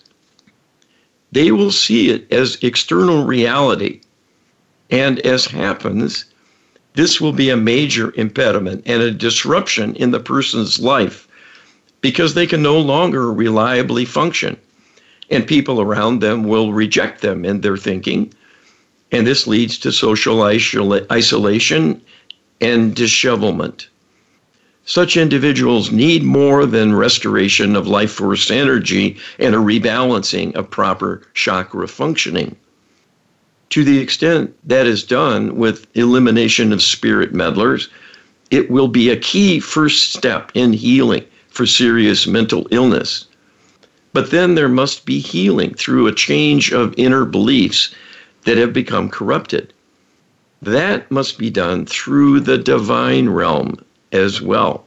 They 1.32 1.50
will 1.50 1.70
see 1.70 2.08
it 2.08 2.26
as 2.32 2.56
external 2.62 3.24
reality. 3.24 4.00
And 4.88 5.18
as 5.20 5.44
happens, 5.44 6.24
this 6.94 7.20
will 7.20 7.32
be 7.32 7.50
a 7.50 7.58
major 7.58 8.14
impediment 8.16 8.84
and 8.86 9.02
a 9.02 9.10
disruption 9.10 9.94
in 9.96 10.12
the 10.12 10.20
person's 10.20 10.80
life 10.80 11.28
because 12.00 12.32
they 12.32 12.46
can 12.46 12.62
no 12.62 12.78
longer 12.78 13.30
reliably 13.30 14.06
function. 14.06 14.56
And 15.28 15.46
people 15.46 15.78
around 15.80 16.20
them 16.20 16.44
will 16.44 16.72
reject 16.72 17.20
them 17.20 17.44
in 17.44 17.60
their 17.60 17.76
thinking. 17.76 18.32
And 19.12 19.26
this 19.26 19.46
leads 19.46 19.78
to 19.78 19.92
social 19.92 20.42
isolation 20.42 22.02
and 22.60 22.94
dishevelment. 22.94 23.88
Such 24.84 25.16
individuals 25.16 25.90
need 25.90 26.22
more 26.22 26.64
than 26.64 26.94
restoration 26.94 27.74
of 27.74 27.88
life 27.88 28.12
force 28.12 28.50
energy 28.50 29.16
and 29.38 29.54
a 29.54 29.58
rebalancing 29.58 30.54
of 30.54 30.70
proper 30.70 31.22
chakra 31.34 31.88
functioning. 31.88 32.56
To 33.70 33.82
the 33.82 33.98
extent 33.98 34.54
that 34.64 34.86
is 34.86 35.02
done 35.02 35.56
with 35.56 35.88
elimination 35.96 36.72
of 36.72 36.82
spirit 36.82 37.34
meddlers, 37.34 37.88
it 38.52 38.70
will 38.70 38.86
be 38.86 39.10
a 39.10 39.16
key 39.16 39.58
first 39.58 40.12
step 40.12 40.52
in 40.54 40.72
healing 40.72 41.24
for 41.48 41.66
serious 41.66 42.28
mental 42.28 42.68
illness. 42.70 43.26
But 44.12 44.30
then 44.30 44.54
there 44.54 44.68
must 44.68 45.04
be 45.04 45.18
healing 45.18 45.74
through 45.74 46.06
a 46.06 46.14
change 46.14 46.72
of 46.72 46.94
inner 46.96 47.24
beliefs 47.24 47.92
that 48.46 48.56
have 48.56 48.72
become 48.72 49.10
corrupted. 49.10 49.72
That 50.62 51.10
must 51.10 51.36
be 51.38 51.50
done 51.50 51.84
through 51.84 52.40
the 52.40 52.56
divine 52.56 53.28
realm 53.28 53.84
as 54.12 54.40
well, 54.40 54.86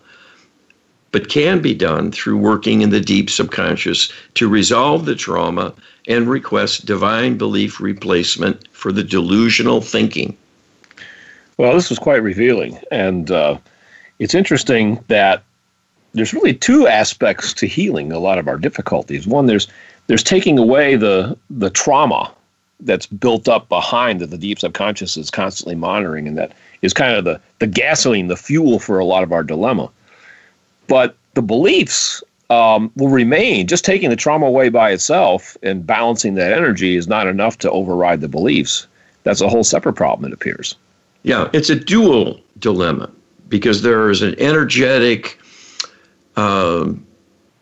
but 1.11 1.29
can 1.29 1.61
be 1.61 1.75
done 1.75 2.11
through 2.11 2.37
working 2.37 2.81
in 2.81 2.89
the 2.89 3.01
deep 3.01 3.29
subconscious 3.29 4.11
to 4.35 4.49
resolve 4.49 5.05
the 5.05 5.15
trauma 5.15 5.73
and 6.07 6.29
request 6.29 6.85
divine 6.85 7.37
belief 7.37 7.79
replacement 7.79 8.67
for 8.71 8.91
the 8.91 9.03
delusional 9.03 9.81
thinking. 9.81 10.35
Well, 11.57 11.73
this 11.73 11.89
was 11.89 11.99
quite 11.99 12.23
revealing. 12.23 12.79
And 12.91 13.29
uh, 13.29 13.57
it's 14.19 14.33
interesting 14.33 15.03
that 15.09 15.43
there's 16.13 16.33
really 16.33 16.53
two 16.53 16.87
aspects 16.87 17.53
to 17.55 17.67
healing 17.67 18.11
a 18.11 18.19
lot 18.19 18.39
of 18.39 18.47
our 18.47 18.57
difficulties. 18.57 19.27
One, 19.27 19.45
there's 19.45 19.67
there's 20.07 20.23
taking 20.23 20.57
away 20.57 20.95
the 20.95 21.37
the 21.49 21.69
trauma 21.69 22.33
that's 22.81 23.05
built 23.05 23.47
up 23.47 23.69
behind 23.69 24.21
that 24.21 24.27
the 24.27 24.37
deep 24.37 24.59
subconscious 24.59 25.17
is 25.17 25.29
constantly 25.29 25.75
monitoring, 25.75 26.27
and 26.27 26.37
that 26.37 26.53
is 26.81 26.93
kind 26.93 27.15
of 27.15 27.25
the 27.25 27.39
the 27.59 27.67
gasoline, 27.67 28.27
the 28.27 28.37
fuel 28.37 28.79
for 28.79 28.99
a 28.99 29.05
lot 29.05 29.23
of 29.23 29.31
our 29.31 29.43
dilemma. 29.43 29.89
But 30.87 31.15
the 31.33 31.41
beliefs 31.41 32.23
um, 32.49 32.91
will 32.95 33.09
remain. 33.09 33.67
Just 33.67 33.85
taking 33.85 34.09
the 34.09 34.15
trauma 34.15 34.45
away 34.45 34.69
by 34.69 34.91
itself 34.91 35.55
and 35.61 35.85
balancing 35.85 36.35
that 36.35 36.51
energy 36.51 36.95
is 36.95 37.07
not 37.07 37.27
enough 37.27 37.57
to 37.59 37.71
override 37.71 38.21
the 38.21 38.27
beliefs. 38.27 38.87
That's 39.23 39.41
a 39.41 39.49
whole 39.49 39.63
separate 39.63 39.93
problem, 39.93 40.31
it 40.31 40.33
appears. 40.33 40.75
Yeah, 41.23 41.49
it's 41.53 41.69
a 41.69 41.75
dual 41.75 42.39
dilemma 42.59 43.09
because 43.49 43.81
there 43.81 44.09
is 44.09 44.21
an 44.21 44.35
energetic 44.39 45.39
uh, 46.35 46.91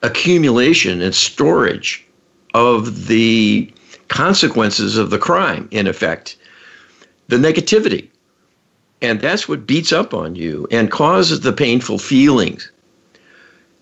accumulation 0.03 1.01
and 1.01 1.15
storage 1.15 2.05
of 2.53 3.07
the 3.07 3.71
consequences 4.07 4.97
of 4.97 5.09
the 5.09 5.19
crime, 5.19 5.67
in 5.71 5.87
effect, 5.87 6.37
the 7.27 7.37
negativity. 7.37 8.07
And 9.01 9.21
that's 9.21 9.47
what 9.47 9.67
beats 9.67 9.91
up 9.91 10.13
on 10.13 10.35
you 10.35 10.67
and 10.71 10.89
causes 10.89 11.41
the 11.41 11.53
painful 11.53 11.99
feelings. 11.99 12.71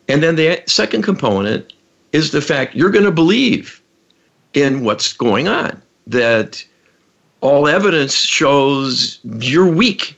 And 0.07 0.21
then 0.21 0.35
the 0.35 0.61
second 0.67 1.03
component 1.03 1.73
is 2.11 2.31
the 2.31 2.41
fact 2.41 2.75
you're 2.75 2.91
going 2.91 3.05
to 3.05 3.11
believe 3.11 3.81
in 4.53 4.83
what's 4.83 5.13
going 5.13 5.47
on, 5.47 5.81
that 6.07 6.63
all 7.41 7.67
evidence 7.67 8.15
shows 8.15 9.19
you're 9.39 9.69
weak, 9.69 10.17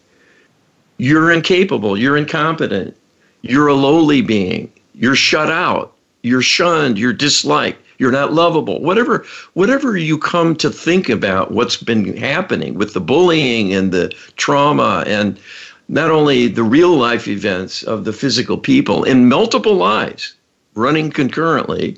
you're 0.97 1.31
incapable, 1.31 1.97
you're 1.97 2.17
incompetent, 2.17 2.95
you're 3.41 3.67
a 3.67 3.73
lowly 3.73 4.21
being, 4.21 4.71
you're 4.93 5.15
shut 5.15 5.49
out, 5.49 5.95
you're 6.23 6.41
shunned, 6.41 6.97
you're 6.97 7.13
disliked 7.13 7.81
you're 7.97 8.11
not 8.11 8.33
lovable. 8.33 8.81
Whatever 8.81 9.25
whatever 9.53 9.97
you 9.97 10.17
come 10.17 10.55
to 10.57 10.69
think 10.69 11.09
about 11.09 11.51
what's 11.51 11.77
been 11.77 12.15
happening 12.17 12.75
with 12.75 12.93
the 12.93 13.01
bullying 13.01 13.73
and 13.73 13.91
the 13.91 14.09
trauma 14.35 15.03
and 15.07 15.39
not 15.89 16.11
only 16.11 16.47
the 16.47 16.63
real 16.63 16.95
life 16.95 17.27
events 17.27 17.83
of 17.83 18.03
the 18.05 18.13
physical 18.13 18.57
people 18.57 19.03
in 19.03 19.29
multiple 19.29 19.75
lives 19.75 20.35
running 20.75 21.09
concurrently 21.09 21.97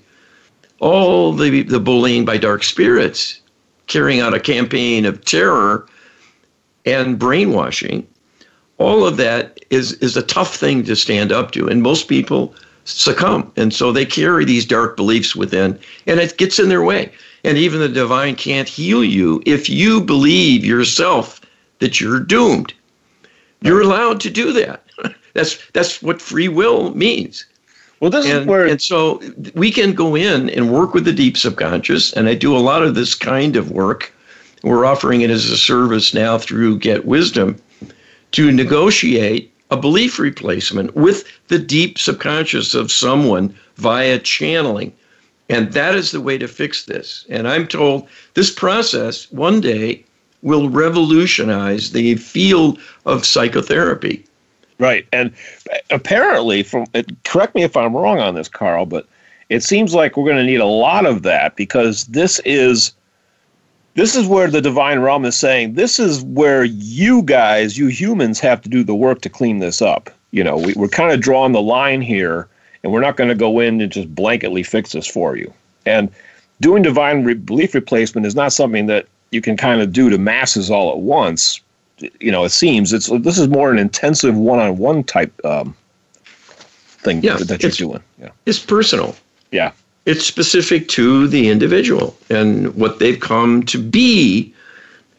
all 0.79 1.33
the 1.33 1.63
the 1.63 1.79
bullying 1.79 2.23
by 2.23 2.37
dark 2.37 2.63
spirits 2.63 3.41
carrying 3.87 4.19
out 4.19 4.33
a 4.33 4.39
campaign 4.39 5.05
of 5.05 5.25
terror 5.25 5.87
and 6.85 7.19
brainwashing 7.19 8.07
all 8.79 9.05
of 9.05 9.17
that 9.17 9.59
is 9.69 9.93
is 9.93 10.17
a 10.17 10.23
tough 10.23 10.55
thing 10.55 10.83
to 10.85 10.95
stand 10.95 11.31
up 11.31 11.51
to. 11.51 11.67
And 11.67 11.83
most 11.83 12.07
people 12.07 12.55
succumb. 12.89 13.51
And 13.55 13.73
so 13.73 13.91
they 13.91 14.05
carry 14.05 14.45
these 14.45 14.65
dark 14.65 14.95
beliefs 14.95 15.35
within, 15.35 15.79
and 16.07 16.19
it 16.19 16.37
gets 16.37 16.59
in 16.59 16.69
their 16.69 16.83
way. 16.83 17.11
And 17.43 17.57
even 17.57 17.79
the 17.79 17.89
divine 17.89 18.35
can't 18.35 18.67
heal 18.67 19.03
you 19.03 19.41
if 19.45 19.69
you 19.69 20.01
believe 20.01 20.65
yourself 20.65 21.41
that 21.79 22.01
you're 22.01 22.19
doomed. 22.19 22.73
You're 23.61 23.81
allowed 23.81 24.19
to 24.21 24.29
do 24.29 24.51
that. 24.53 24.83
That's 25.33 25.59
that's 25.73 26.01
what 26.01 26.21
free 26.21 26.47
will 26.47 26.93
means. 26.95 27.45
Well, 27.99 28.09
this 28.09 28.25
and, 28.25 28.41
is 28.41 28.47
where 28.47 28.65
and 28.65 28.81
so 28.81 29.21
we 29.53 29.71
can 29.71 29.93
go 29.93 30.15
in 30.15 30.49
and 30.49 30.73
work 30.73 30.93
with 30.93 31.05
the 31.05 31.13
deep 31.13 31.37
subconscious, 31.37 32.11
and 32.13 32.27
I 32.27 32.33
do 32.33 32.55
a 32.55 32.59
lot 32.59 32.81
of 32.81 32.95
this 32.95 33.13
kind 33.13 33.55
of 33.55 33.71
work. 33.71 34.11
We're 34.63 34.85
offering 34.85 35.21
it 35.21 35.29
as 35.29 35.49
a 35.49 35.57
service 35.57 36.13
now 36.13 36.37
through 36.37 36.79
Get 36.79 37.05
Wisdom 37.05 37.61
to 38.31 38.51
negotiate 38.51 39.48
a 39.71 39.77
belief 39.77 40.19
replacement 40.19 40.95
with 40.95 41.25
the 41.47 41.59
deep 41.59 41.97
subconscious 41.97 42.73
of 42.73 42.91
someone 42.91 43.55
via 43.75 44.19
channeling. 44.19 44.93
And 45.49 45.73
that 45.73 45.95
is 45.95 46.11
the 46.11 46.21
way 46.21 46.37
to 46.37 46.47
fix 46.47 46.85
this. 46.85 47.25
And 47.29 47.47
I'm 47.47 47.67
told 47.67 48.07
this 48.33 48.51
process 48.51 49.31
one 49.31 49.61
day 49.61 50.03
will 50.41 50.69
revolutionize 50.69 51.91
the 51.91 52.15
field 52.15 52.79
of 53.05 53.25
psychotherapy. 53.25 54.25
Right. 54.77 55.05
And 55.11 55.33
apparently, 55.89 56.63
from 56.63 56.85
correct 57.25 57.53
me 57.53 57.63
if 57.63 57.75
I'm 57.75 57.95
wrong 57.95 58.19
on 58.19 58.35
this, 58.35 58.47
Carl, 58.47 58.85
but 58.85 59.07
it 59.49 59.61
seems 59.61 59.93
like 59.93 60.15
we're 60.15 60.25
going 60.25 60.37
to 60.37 60.43
need 60.43 60.61
a 60.61 60.65
lot 60.65 61.05
of 61.05 61.23
that 61.23 61.55
because 61.55 62.05
this 62.05 62.39
is 62.45 62.93
this 63.99 64.15
is 64.15 64.27
where 64.27 64.49
the 64.49 64.61
divine 64.61 64.99
realm 64.99 65.25
is 65.25 65.35
saying 65.35 65.73
this 65.73 65.99
is 65.99 66.23
where 66.23 66.63
you 66.63 67.21
guys 67.23 67.77
you 67.77 67.87
humans 67.87 68.39
have 68.39 68.61
to 68.61 68.69
do 68.69 68.81
the 68.81 68.95
work 68.95 69.19
to 69.21 69.29
clean 69.29 69.59
this 69.59 69.81
up. 69.81 70.09
You 70.31 70.41
know 70.41 70.55
we, 70.55 70.73
we're 70.73 70.87
kind 70.87 71.11
of 71.11 71.19
drawing 71.19 71.51
the 71.51 71.61
line 71.61 72.01
here 72.01 72.47
and 72.81 72.93
we're 72.93 73.01
not 73.01 73.17
going 73.17 73.27
to 73.27 73.35
go 73.35 73.59
in 73.59 73.81
and 73.81 73.91
just 73.91 74.15
blanketly 74.15 74.65
fix 74.65 74.93
this 74.93 75.05
for 75.05 75.35
you. 75.35 75.53
And 75.85 76.09
doing 76.61 76.81
divine 76.81 77.25
re- 77.25 77.33
belief 77.33 77.73
replacement 77.73 78.25
is 78.25 78.35
not 78.35 78.53
something 78.53 78.85
that 78.85 79.05
you 79.31 79.41
can 79.41 79.57
kind 79.57 79.81
of 79.81 79.91
do 79.91 80.09
to 80.09 80.17
masses 80.17 80.71
all 80.71 80.91
at 80.91 80.99
once. 80.99 81.59
You 82.21 82.31
know 82.31 82.45
it 82.45 82.51
seems 82.51 82.93
it's 82.93 83.07
this 83.07 83.37
is 83.37 83.49
more 83.49 83.69
an 83.69 83.79
intensive 83.79 84.37
one-on-one 84.37 85.03
type 85.03 85.33
um, 85.45 85.75
thing 86.23 87.21
yeah, 87.21 87.35
that 87.35 87.61
you're 87.61 87.71
doing. 87.71 88.03
Yeah. 88.17 88.29
It's 88.45 88.59
personal. 88.59 89.13
Yeah 89.51 89.73
it's 90.09 90.25
specific 90.25 90.87
to 90.87 91.27
the 91.27 91.49
individual 91.49 92.17
and 92.31 92.73
what 92.73 92.97
they've 92.97 93.19
come 93.19 93.61
to 93.61 93.77
be 93.77 94.51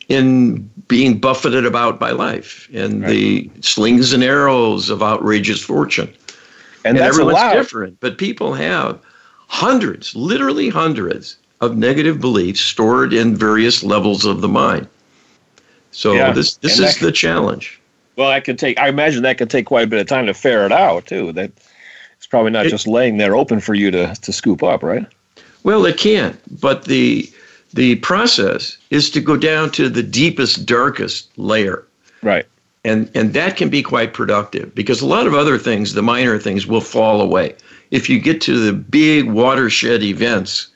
in 0.09 0.69
being 0.89 1.21
buffeted 1.21 1.65
about 1.65 2.01
by 2.01 2.11
life 2.11 2.69
and 2.75 3.03
right. 3.03 3.11
the 3.11 3.51
slings 3.61 4.13
and 4.13 4.25
arrows 4.25 4.91
of 4.91 5.01
outrageous 5.01 5.63
fortune. 5.63 6.13
And, 6.85 6.97
and 6.97 7.07
everyone's 7.07 7.39
allowed. 7.39 7.53
different, 7.53 8.01
but 8.01 8.19
people 8.19 8.53
have 8.55 8.99
hundreds, 9.47 10.17
literally 10.17 10.69
hundreds 10.69 11.37
of 11.61 11.77
negative 11.77 12.21
beliefs 12.21 12.61
stored 12.61 13.13
in 13.13 13.37
various 13.37 13.85
levels 13.85 14.25
of 14.25 14.41
the 14.41 14.49
mind. 14.49 14.89
So 15.93 16.15
yeah. 16.15 16.33
this 16.33 16.57
this 16.57 16.79
and 16.79 16.89
is 16.89 16.99
the 16.99 17.13
challenge. 17.13 17.81
Well, 18.17 18.31
I 18.31 18.41
could 18.41 18.59
take. 18.59 18.77
I 18.81 18.89
imagine 18.89 19.23
that 19.23 19.39
could 19.39 19.51
take 19.51 19.67
quite 19.67 19.85
a 19.85 19.87
bit 19.87 20.01
of 20.01 20.09
time 20.09 20.27
to 20.27 20.35
ferret 20.35 20.73
out 20.73 21.07
too. 21.07 21.31
That 21.33 21.53
probably 22.31 22.51
not 22.51 22.67
it, 22.67 22.71
just 22.71 22.87
laying 22.87 23.19
there 23.19 23.37
open 23.37 23.61
for 23.61 23.75
you 23.75 23.91
to, 23.91 24.15
to 24.15 24.33
scoop 24.33 24.63
up, 24.63 24.83
right? 24.83 25.07
Well, 25.63 25.85
it 25.85 25.99
can't. 25.99 26.41
but 26.61 26.85
the 26.87 27.31
the 27.73 27.97
process 27.97 28.79
is 28.91 29.11
to 29.11 29.21
go 29.21 29.37
down 29.37 29.71
to 29.73 29.89
the 29.89 30.03
deepest, 30.03 30.67
darkest 30.67 31.31
layer. 31.39 31.85
Right. 32.23 32.47
And 32.85 33.11
and 33.15 33.35
that 33.35 33.57
can 33.57 33.69
be 33.69 33.83
quite 33.83 34.15
productive 34.15 34.75
because 34.75 35.03
a 35.03 35.07
lot 35.07 35.27
of 35.27 35.35
other 35.35 35.59
things, 35.59 35.93
the 35.93 36.03
minor 36.03 36.39
things, 36.39 36.67
will 36.67 36.81
fall 36.81 37.21
away. 37.21 37.55
If 37.91 38.09
you 38.09 38.19
get 38.19 38.41
to 38.43 38.59
the 38.59 38.73
big 38.73 39.31
watershed 39.31 40.03
events, 40.03 40.69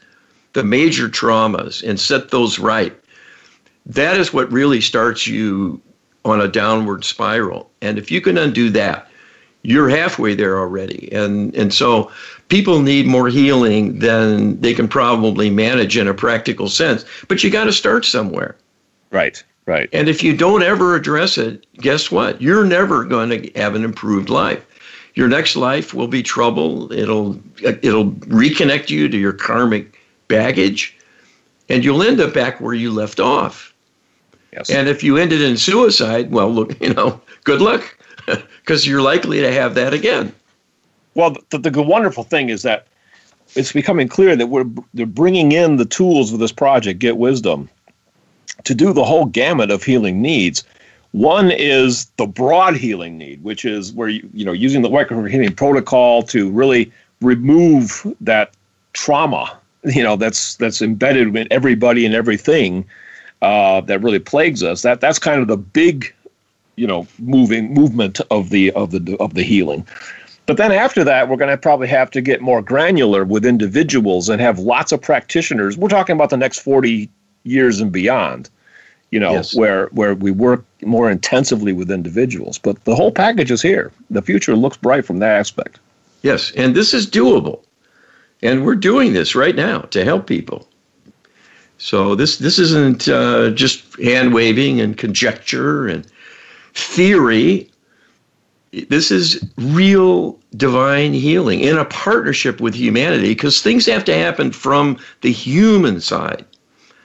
the 0.53 0.65
major 0.65 1.09
traumas, 1.09 1.83
and 1.89 1.99
set 1.99 2.31
those 2.31 2.59
right, 2.59 2.95
that 3.87 4.19
is 4.19 4.33
what 4.33 4.53
really 4.53 4.81
starts 4.81 5.27
you 5.27 5.81
on 6.25 6.41
a 6.41 6.49
downward 6.49 7.05
spiral. 7.05 7.71
And 7.81 7.99
if 7.99 8.11
you 8.11 8.21
can 8.21 8.37
undo 8.37 8.71
that, 8.71 9.09
you're 9.65 9.89
halfway 9.89 10.35
there 10.35 10.59
already. 10.59 11.11
And 11.12 11.55
and 11.57 11.75
so 11.75 12.11
people 12.49 12.81
need 12.81 13.07
more 13.07 13.29
healing 13.29 13.99
than 13.99 14.61
they 14.61 14.75
can 14.75 14.87
probably 14.87 15.51
manage 15.51 15.97
in 15.97 16.07
a 16.07 16.15
practical 16.15 16.69
sense. 16.69 17.05
But 17.27 17.43
you 17.43 17.51
got 17.51 17.65
to 17.65 17.73
start 17.73 18.05
somewhere. 18.05 18.55
Right. 19.11 19.43
Right. 19.67 19.89
And 19.93 20.09
if 20.09 20.23
you 20.23 20.37
don't 20.37 20.62
ever 20.62 20.95
address 20.95 21.39
it, 21.39 21.67
guess 21.79 22.11
what? 22.11 22.41
You're 22.41 22.67
never 22.67 23.05
going 23.05 23.31
to 23.31 23.51
have 23.59 23.75
an 23.75 23.83
improved 23.83 24.29
life. 24.29 24.65
Your 25.15 25.29
next 25.29 25.57
life 25.57 25.95
will 25.95 26.09
be 26.09 26.23
trouble. 26.23 26.93
It'll 26.93 27.41
it'll 27.62 28.11
reconnect 28.11 28.91
you 28.91 29.09
to 29.09 29.17
your 29.17 29.33
karmic 29.33 29.99
baggage, 30.29 30.97
and 31.69 31.85
you'll 31.85 32.03
end 32.03 32.21
up 32.21 32.35
back 32.35 32.61
where 32.61 32.75
you 32.75 32.93
left 32.93 33.21
off. 33.21 33.73
Yes. 34.53 34.71
And 34.71 34.89
if 34.89 35.03
you 35.03 35.17
ended 35.17 35.41
in 35.41 35.57
suicide, 35.57 36.31
well, 36.31 36.51
look, 36.51 36.79
you 36.83 36.93
know, 36.93 37.21
good 37.45 37.61
luck, 37.61 37.97
because 38.65 38.87
you're 38.87 39.03
likely 39.03 39.41
to 39.41 39.53
have 39.53 39.75
that 39.75 39.93
again. 39.93 40.33
Well, 41.15 41.37
the, 41.51 41.59
the, 41.59 41.71
the 41.71 41.83
wonderful 41.83 42.25
thing 42.25 42.49
is 42.49 42.62
that 42.62 42.87
it's 43.55 43.73
becoming 43.73 44.09
clear 44.09 44.35
that 44.35 44.47
we're 44.49 44.67
they're 44.95 45.07
bringing 45.07 45.53
in 45.53 45.77
the 45.77 45.85
tools 45.85 46.33
of 46.33 46.39
this 46.39 46.53
project, 46.53 46.99
Get 46.99 47.19
Wisdom, 47.19 47.69
to 48.65 48.75
do 48.75 48.93
the 48.93 49.05
whole 49.05 49.27
gamut 49.27 49.71
of 49.71 49.83
healing 49.83 50.21
needs. 50.21 50.65
One 51.12 51.53
is 51.53 52.07
the 52.17 52.27
broad 52.27 52.77
healing 52.77 53.17
need, 53.19 53.45
which 53.45 53.65
is 53.65 53.93
where 53.93 54.09
you 54.09 54.29
you 54.35 54.45
know 54.45 54.53
using 54.53 54.83
the 54.83 54.91
micro 54.91 55.23
healing 55.25 55.55
protocol 55.55 56.23
to 56.25 56.51
really 56.51 56.91
remove 57.21 58.07
that 58.21 58.53
trauma, 58.93 59.59
you 59.85 60.03
know, 60.03 60.17
that's 60.17 60.57
that's 60.57 60.81
embedded 60.81 61.37
in 61.37 61.47
everybody 61.51 62.07
and 62.07 62.15
everything 62.15 62.85
uh, 63.43 63.81
that 63.83 64.01
really 64.01 64.19
plagues 64.19 64.62
us. 64.62 64.83
That 64.83 65.01
that's 65.01 65.19
kind 65.19 65.43
of 65.43 65.49
the 65.49 65.57
big, 65.57 66.15
you 66.77 66.87
know, 66.87 67.07
moving 67.18 67.72
movement 67.72 68.20
of 68.31 68.51
the 68.51 68.70
of 68.72 68.91
the 68.91 69.16
of 69.18 69.35
the 69.35 69.43
healing. 69.43 69.87
But 70.47 70.59
then 70.59 70.72
after 70.72 71.05
that, 71.05 71.29
we're 71.29 71.37
going 71.37 71.51
to 71.51 71.57
probably 71.57 71.89
have 71.89 72.11
to 72.11 72.20
get 72.20 72.43
more 72.43 72.61
granular 72.61 73.25
with 73.25 73.47
individuals 73.47 74.29
and 74.29 74.41
have 74.43 74.59
lots 74.59 74.93
of 74.93 75.01
practitioners. 75.01 75.79
We're 75.79 75.89
talking 75.89 76.14
about 76.14 76.29
the 76.29 76.37
next 76.37 76.59
40 76.59 77.09
years 77.45 77.81
and 77.81 77.91
beyond, 77.91 78.51
you 79.11 79.18
know, 79.18 79.33
yes. 79.33 79.55
where 79.55 79.87
where 79.89 80.14
we 80.14 80.31
work 80.31 80.64
more 80.83 81.11
intensively 81.11 81.72
with 81.72 81.91
individuals. 81.91 82.59
But 82.59 82.85
the 82.85 82.95
whole 82.95 83.12
package 83.12 83.51
is 83.51 83.62
here. 83.62 83.93
The 84.11 84.22
future 84.22 84.55
looks 84.55 84.77
bright 84.77 85.05
from 85.05 85.18
that 85.20 85.39
aspect. 85.39 85.79
Yes, 86.22 86.53
and 86.57 86.75
this 86.75 86.93
is 86.95 87.07
doable. 87.07 87.61
And 88.43 88.64
we're 88.66 88.75
doing 88.75 89.14
this 89.14 89.35
right 89.35 89.57
now 89.57 89.81
to 89.81 90.05
help 90.05 90.27
people. 90.27 90.68
So 91.79 92.14
this 92.14 92.39
this 92.39 92.59
isn't 92.59 93.09
uh, 93.09 93.51
just 93.51 93.99
hand 94.01 94.35
waving 94.35 94.81
and 94.81 94.97
conjecture 94.97 95.87
and 95.87 96.07
theory. 96.75 97.70
This 98.89 99.11
is 99.11 99.45
real 99.57 100.39
divine 100.57 101.12
healing 101.12 101.61
in 101.61 101.79
a 101.79 101.85
partnership 101.85 102.61
with 102.61 102.75
humanity 102.75 103.29
because 103.29 103.62
things 103.62 103.87
have 103.87 104.05
to 104.05 104.14
happen 104.14 104.51
from 104.51 104.99
the 105.20 105.33
human 105.33 106.01
side 106.01 106.45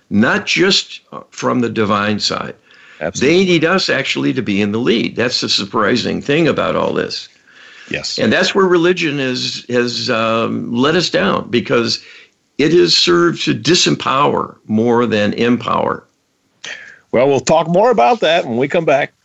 not 0.09 0.45
just 0.45 1.01
from 1.29 1.61
the 1.61 1.69
divine 1.69 2.19
side. 2.19 2.55
Absolutely. 3.01 3.37
They 3.37 3.45
need 3.45 3.65
us 3.65 3.89
actually 3.89 4.33
to 4.33 4.41
be 4.41 4.61
in 4.61 4.71
the 4.71 4.79
lead. 4.79 5.15
That's 5.15 5.41
the 5.41 5.49
surprising 5.49 6.21
thing 6.21 6.47
about 6.47 6.75
all 6.75 6.93
this. 6.93 7.29
Yes. 7.89 8.19
And 8.19 8.31
that's 8.31 8.53
where 8.53 8.65
religion 8.65 9.19
is, 9.19 9.65
has 9.69 10.09
um, 10.09 10.71
let 10.71 10.95
us 10.95 11.09
down 11.09 11.49
because 11.49 12.03
it 12.57 12.73
has 12.73 12.95
served 12.95 13.43
to 13.45 13.55
disempower 13.55 14.57
more 14.65 15.05
than 15.05 15.33
empower. 15.33 16.03
Well, 17.11 17.27
we'll 17.27 17.39
talk 17.39 17.67
more 17.67 17.89
about 17.89 18.19
that 18.19 18.45
when 18.45 18.57
we 18.57 18.67
come 18.67 18.85
back 18.85 19.13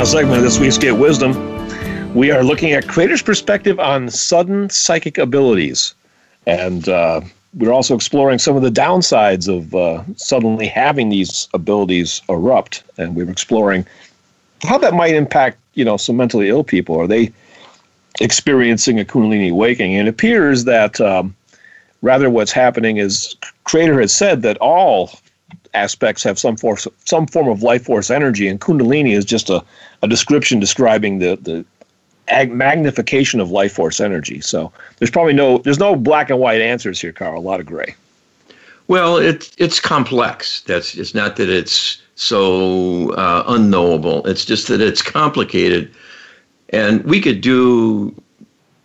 Last 0.00 0.12
segment 0.12 0.38
of 0.38 0.44
this 0.44 0.58
week's 0.58 0.78
Get 0.78 0.96
Wisdom, 0.96 1.34
we 2.14 2.30
are 2.30 2.42
looking 2.42 2.72
at 2.72 2.88
Creator's 2.88 3.20
perspective 3.20 3.78
on 3.78 4.08
sudden 4.08 4.70
psychic 4.70 5.18
abilities. 5.18 5.94
And 6.46 6.88
uh, 6.88 7.20
we're 7.52 7.70
also 7.70 7.96
exploring 7.96 8.38
some 8.38 8.56
of 8.56 8.62
the 8.62 8.70
downsides 8.70 9.46
of 9.46 9.74
uh, 9.74 10.02
suddenly 10.16 10.68
having 10.68 11.10
these 11.10 11.50
abilities 11.52 12.22
erupt, 12.30 12.82
and 12.96 13.14
we're 13.14 13.28
exploring 13.28 13.86
how 14.62 14.78
that 14.78 14.94
might 14.94 15.14
impact, 15.14 15.58
you 15.74 15.84
know, 15.84 15.98
some 15.98 16.16
mentally 16.16 16.48
ill 16.48 16.64
people. 16.64 16.98
Are 16.98 17.06
they 17.06 17.30
experiencing 18.22 18.98
a 18.98 19.04
Kundalini 19.04 19.50
awakening? 19.50 19.96
And 19.96 20.08
it 20.08 20.10
appears 20.10 20.64
that 20.64 20.98
um, 21.02 21.36
rather 22.00 22.30
what's 22.30 22.52
happening 22.52 22.96
is 22.96 23.36
Creator 23.64 24.00
has 24.00 24.16
said 24.16 24.40
that 24.40 24.56
all 24.62 25.10
aspects 25.74 26.22
have 26.22 26.38
some 26.38 26.56
force, 26.56 26.86
some 27.04 27.26
form 27.26 27.48
of 27.48 27.62
life 27.62 27.84
force 27.84 28.10
energy, 28.10 28.48
and 28.48 28.60
Kundalini 28.60 29.14
is 29.14 29.24
just 29.24 29.50
a, 29.50 29.64
a 30.02 30.08
description 30.08 30.60
describing 30.60 31.18
the 31.18 31.36
the 31.36 31.64
magnification 32.48 33.40
of 33.40 33.50
life 33.50 33.72
force 33.72 34.00
energy. 34.00 34.40
So 34.40 34.72
there's 34.98 35.10
probably 35.10 35.32
no 35.32 35.58
there's 35.58 35.78
no 35.78 35.96
black 35.96 36.30
and 36.30 36.38
white 36.38 36.60
answers 36.60 37.00
here, 37.00 37.12
Carl. 37.12 37.40
A 37.40 37.42
lot 37.42 37.60
of 37.60 37.66
gray. 37.66 37.94
Well, 38.88 39.16
it's 39.16 39.52
it's 39.58 39.80
complex. 39.80 40.62
That's 40.62 40.94
it's 40.96 41.14
not 41.14 41.36
that 41.36 41.48
it's 41.48 42.02
so 42.14 43.12
uh, 43.14 43.44
unknowable. 43.46 44.26
It's 44.26 44.44
just 44.44 44.68
that 44.68 44.80
it's 44.80 45.02
complicated, 45.02 45.92
and 46.70 47.04
we 47.04 47.20
could 47.20 47.40
do 47.40 48.14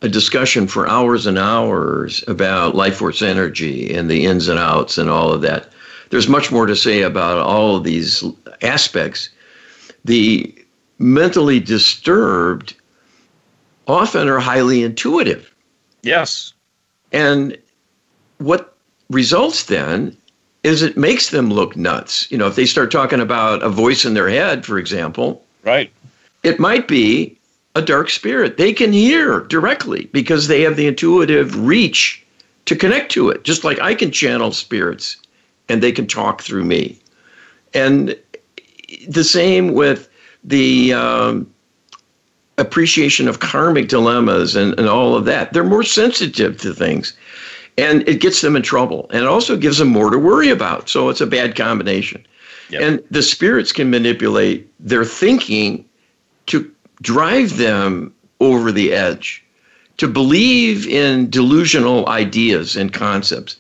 a 0.01 0.09
discussion 0.09 0.67
for 0.67 0.87
hours 0.87 1.25
and 1.25 1.39
hours 1.39 2.23
about 2.27 2.75
life 2.75 2.97
force 2.97 3.21
energy 3.21 3.93
and 3.93 4.09
the 4.09 4.25
ins 4.25 4.47
and 4.47 4.59
outs 4.59 4.97
and 4.99 5.09
all 5.09 5.31
of 5.33 5.41
that. 5.41 5.69
There's 6.09 6.27
much 6.27 6.51
more 6.51 6.65
to 6.65 6.75
say 6.75 7.01
about 7.01 7.37
all 7.37 7.75
of 7.75 7.83
these 7.83 8.23
aspects. 8.61 9.29
The 10.03 10.53
mentally 10.99 11.59
disturbed 11.59 12.75
often 13.87 14.27
are 14.27 14.39
highly 14.39 14.83
intuitive. 14.83 15.53
Yes. 16.03 16.53
And 17.11 17.57
what 18.37 18.75
results 19.09 19.63
then 19.63 20.15
is 20.63 20.81
it 20.81 20.97
makes 20.97 21.29
them 21.29 21.51
look 21.51 21.75
nuts. 21.75 22.29
You 22.31 22.37
know, 22.37 22.47
if 22.47 22.55
they 22.55 22.65
start 22.65 22.91
talking 22.91 23.19
about 23.19 23.61
a 23.61 23.69
voice 23.69 24.05
in 24.05 24.15
their 24.15 24.29
head, 24.29 24.65
for 24.65 24.79
example, 24.79 25.43
right, 25.63 25.91
it 26.43 26.59
might 26.59 26.87
be 26.87 27.37
a 27.75 27.81
dark 27.81 28.09
spirit. 28.09 28.57
They 28.57 28.73
can 28.73 28.91
hear 28.91 29.41
directly 29.41 30.09
because 30.11 30.47
they 30.47 30.61
have 30.61 30.75
the 30.75 30.87
intuitive 30.87 31.55
reach 31.65 32.23
to 32.65 32.75
connect 32.75 33.11
to 33.11 33.29
it, 33.29 33.43
just 33.43 33.63
like 33.63 33.79
I 33.79 33.93
can 33.93 34.11
channel 34.11 34.51
spirits 34.51 35.17
and 35.69 35.81
they 35.81 35.91
can 35.91 36.07
talk 36.07 36.41
through 36.41 36.65
me. 36.65 36.99
And 37.73 38.17
the 39.07 39.23
same 39.23 39.73
with 39.73 40.09
the 40.43 40.93
um, 40.93 41.51
appreciation 42.57 43.27
of 43.27 43.39
karmic 43.39 43.87
dilemmas 43.87 44.55
and, 44.55 44.77
and 44.79 44.87
all 44.87 45.15
of 45.15 45.25
that. 45.25 45.53
They're 45.53 45.63
more 45.63 45.83
sensitive 45.83 46.59
to 46.61 46.73
things 46.73 47.13
and 47.77 48.07
it 48.07 48.21
gets 48.21 48.41
them 48.41 48.55
in 48.55 48.61
trouble 48.61 49.07
and 49.11 49.21
it 49.21 49.27
also 49.27 49.57
gives 49.57 49.79
them 49.79 49.89
more 49.89 50.09
to 50.09 50.17
worry 50.17 50.49
about. 50.49 50.87
So 50.89 51.09
it's 51.09 51.21
a 51.21 51.27
bad 51.27 51.55
combination. 51.55 52.25
Yep. 52.69 52.81
And 52.81 53.03
the 53.11 53.21
spirits 53.21 53.71
can 53.71 53.89
manipulate 53.89 54.67
their 54.79 55.05
thinking 55.05 55.85
to 56.47 56.71
drive 57.01 57.57
them 57.57 58.13
over 58.39 58.71
the 58.71 58.93
edge, 58.93 59.43
to 59.97 60.07
believe 60.07 60.87
in 60.87 61.29
delusional 61.29 62.07
ideas 62.07 62.75
and 62.75 62.91
concepts. 62.91 63.57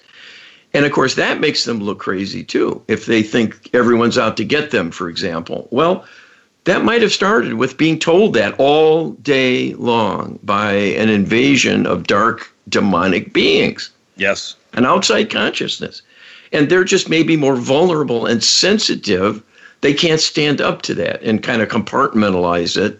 And 0.75 0.85
of 0.85 0.91
course, 0.91 1.15
that 1.15 1.39
makes 1.39 1.63
them 1.63 1.79
look 1.79 1.99
crazy 1.99 2.43
too, 2.43 2.83
if 2.89 3.05
they 3.05 3.23
think 3.23 3.69
everyone's 3.73 4.17
out 4.17 4.35
to 4.35 4.43
get 4.43 4.71
them, 4.71 4.91
for 4.91 5.07
example. 5.07 5.69
Well, 5.71 6.03
that 6.65 6.83
might 6.83 7.01
have 7.01 7.13
started 7.13 7.53
with 7.53 7.77
being 7.77 7.97
told 7.97 8.33
that 8.33 8.59
all 8.59 9.11
day 9.11 9.73
long 9.75 10.37
by 10.43 10.73
an 10.73 11.07
invasion 11.07 11.85
of 11.85 12.07
dark 12.07 12.51
demonic 12.67 13.31
beings. 13.31 13.89
Yes. 14.17 14.57
An 14.73 14.85
outside 14.85 15.29
consciousness. 15.29 16.01
And 16.51 16.67
they're 16.67 16.83
just 16.83 17.07
maybe 17.07 17.37
more 17.37 17.55
vulnerable 17.55 18.25
and 18.25 18.43
sensitive. 18.43 19.41
They 19.79 19.93
can't 19.93 20.19
stand 20.19 20.59
up 20.59 20.81
to 20.81 20.93
that 20.95 21.21
and 21.21 21.41
kind 21.41 21.61
of 21.61 21.69
compartmentalize 21.69 22.75
it 22.75 22.99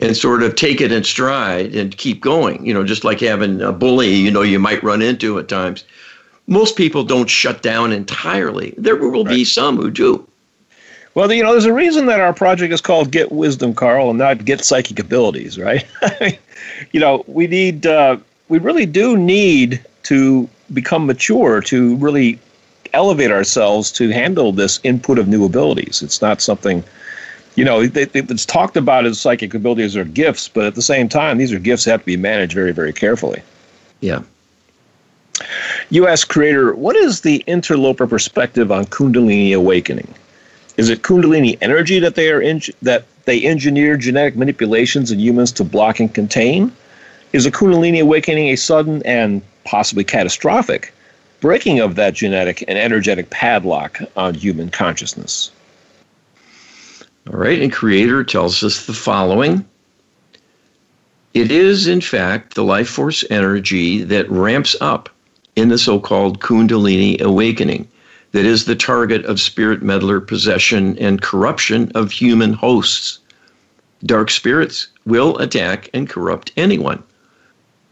and 0.00 0.16
sort 0.16 0.42
of 0.42 0.54
take 0.56 0.80
it 0.80 0.90
in 0.90 1.04
stride 1.04 1.74
and 1.74 1.94
keep 1.98 2.22
going. 2.22 2.64
You 2.64 2.72
know, 2.72 2.84
just 2.84 3.04
like 3.04 3.20
having 3.20 3.60
a 3.60 3.72
bully, 3.72 4.14
you 4.14 4.30
know, 4.30 4.42
you 4.42 4.58
might 4.58 4.82
run 4.82 5.02
into 5.02 5.38
at 5.38 5.48
times. 5.48 5.84
Most 6.46 6.76
people 6.76 7.04
don't 7.04 7.28
shut 7.28 7.62
down 7.62 7.92
entirely. 7.92 8.74
There 8.76 8.96
will 8.96 9.24
right. 9.24 9.34
be 9.34 9.44
some 9.44 9.76
who 9.76 9.90
do. 9.90 10.26
Well, 11.14 11.32
you 11.32 11.42
know, 11.42 11.52
there's 11.52 11.64
a 11.64 11.72
reason 11.72 12.06
that 12.06 12.20
our 12.20 12.34
project 12.34 12.72
is 12.72 12.80
called 12.80 13.10
Get 13.10 13.32
Wisdom, 13.32 13.74
Carl, 13.74 14.10
and 14.10 14.18
not 14.18 14.44
Get 14.44 14.64
Psychic 14.64 14.98
Abilities, 14.98 15.58
right? 15.58 15.84
you 16.92 17.00
know, 17.00 17.24
we 17.26 17.46
need, 17.46 17.86
uh, 17.86 18.18
we 18.48 18.58
really 18.58 18.86
do 18.86 19.16
need 19.16 19.82
to 20.04 20.48
become 20.74 21.06
mature 21.06 21.62
to 21.62 21.96
really 21.96 22.38
elevate 22.92 23.30
ourselves 23.30 23.90
to 23.92 24.10
handle 24.10 24.52
this 24.52 24.78
input 24.84 25.18
of 25.18 25.26
new 25.26 25.44
abilities. 25.44 26.02
It's 26.02 26.20
not 26.20 26.42
something 26.42 26.84
you 27.56 27.64
know, 27.64 27.80
it's 27.82 28.44
talked 28.44 28.76
about 28.76 29.06
as 29.06 29.18
psychic 29.18 29.54
abilities 29.54 29.96
are 29.96 30.04
gifts, 30.04 30.46
but 30.46 30.66
at 30.66 30.74
the 30.74 30.82
same 30.82 31.08
time, 31.08 31.38
these 31.38 31.52
are 31.52 31.58
gifts 31.58 31.84
that 31.84 31.92
have 31.92 32.00
to 32.00 32.06
be 32.06 32.16
managed 32.16 32.52
very, 32.52 32.72
very 32.72 32.92
carefully. 32.92 33.42
Yeah. 34.00 34.20
You 35.88 36.08
ask 36.08 36.28
Creator, 36.28 36.74
what 36.74 36.96
is 36.96 37.20
the 37.20 37.44
interloper 37.46 38.08
perspective 38.08 38.72
on 38.72 38.86
Kundalini 38.86 39.54
awakening? 39.54 40.12
Is 40.76 40.88
it 40.88 41.02
Kundalini 41.02 41.56
energy 41.60 42.00
that 42.00 42.16
they 42.16 42.30
are 42.30 42.40
in, 42.40 42.60
that 42.82 43.04
they 43.24 43.42
engineer 43.42 43.96
genetic 43.96 44.36
manipulations 44.36 45.12
in 45.12 45.20
humans 45.20 45.52
to 45.52 45.64
block 45.64 46.00
and 46.00 46.12
contain? 46.12 46.72
Is 47.32 47.46
a 47.46 47.52
Kundalini 47.52 48.00
awakening 48.00 48.48
a 48.48 48.56
sudden 48.56 49.00
and 49.04 49.42
possibly 49.64 50.02
catastrophic 50.02 50.92
breaking 51.40 51.78
of 51.78 51.94
that 51.94 52.14
genetic 52.14 52.64
and 52.66 52.78
energetic 52.78 53.30
padlock 53.30 54.00
on 54.16 54.34
human 54.34 54.70
consciousness? 54.70 55.52
All 57.28 57.38
right, 57.38 57.60
and 57.62 57.72
Creator 57.72 58.24
tells 58.24 58.62
us 58.64 58.86
the 58.86 58.92
following 58.92 59.64
It 61.32 61.52
is, 61.52 61.86
in 61.86 62.00
fact, 62.00 62.54
the 62.54 62.64
life 62.64 62.88
force 62.88 63.24
energy 63.30 64.02
that 64.02 64.28
ramps 64.28 64.74
up 64.80 65.10
in 65.56 65.68
the 65.68 65.78
so 65.78 65.98
called 65.98 66.40
Kundalini 66.40 67.20
awakening 67.20 67.88
that 68.32 68.44
is 68.44 68.64
the 68.64 68.76
target 68.76 69.24
of 69.24 69.40
spirit 69.40 69.82
meddler 69.82 70.20
possession 70.20 70.96
and 70.98 71.20
corruption 71.20 71.90
of 71.94 72.12
human 72.12 72.52
hosts. 72.52 73.18
Dark 74.04 74.30
spirits 74.30 74.86
will 75.04 75.36
attack 75.38 75.90
and 75.92 76.08
corrupt 76.08 76.52
anyone. 76.56 77.02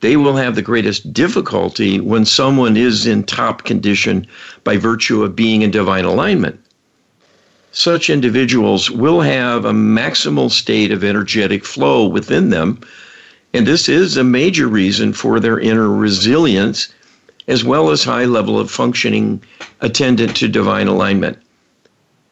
They 0.00 0.16
will 0.16 0.36
have 0.36 0.54
the 0.54 0.62
greatest 0.62 1.12
difficulty 1.12 1.98
when 1.98 2.24
someone 2.24 2.76
is 2.76 3.06
in 3.06 3.24
top 3.24 3.64
condition 3.64 4.26
by 4.62 4.76
virtue 4.76 5.24
of 5.24 5.34
being 5.34 5.62
in 5.62 5.70
divine 5.70 6.04
alignment 6.04 6.60
such 7.74 8.08
individuals 8.08 8.88
will 8.88 9.20
have 9.20 9.64
a 9.64 9.72
maximal 9.72 10.48
state 10.48 10.92
of 10.92 11.02
energetic 11.02 11.64
flow 11.64 12.06
within 12.06 12.50
them. 12.50 12.78
And 13.52 13.66
this 13.66 13.88
is 13.88 14.16
a 14.16 14.22
major 14.22 14.68
reason 14.68 15.12
for 15.12 15.40
their 15.40 15.58
inner 15.58 15.88
resilience, 15.88 16.88
as 17.46 17.64
well 17.64 17.90
as 17.90 18.04
high 18.04 18.24
level 18.24 18.58
of 18.58 18.70
functioning 18.70 19.42
attendant 19.80 20.36
to 20.36 20.48
divine 20.48 20.86
alignment. 20.86 21.38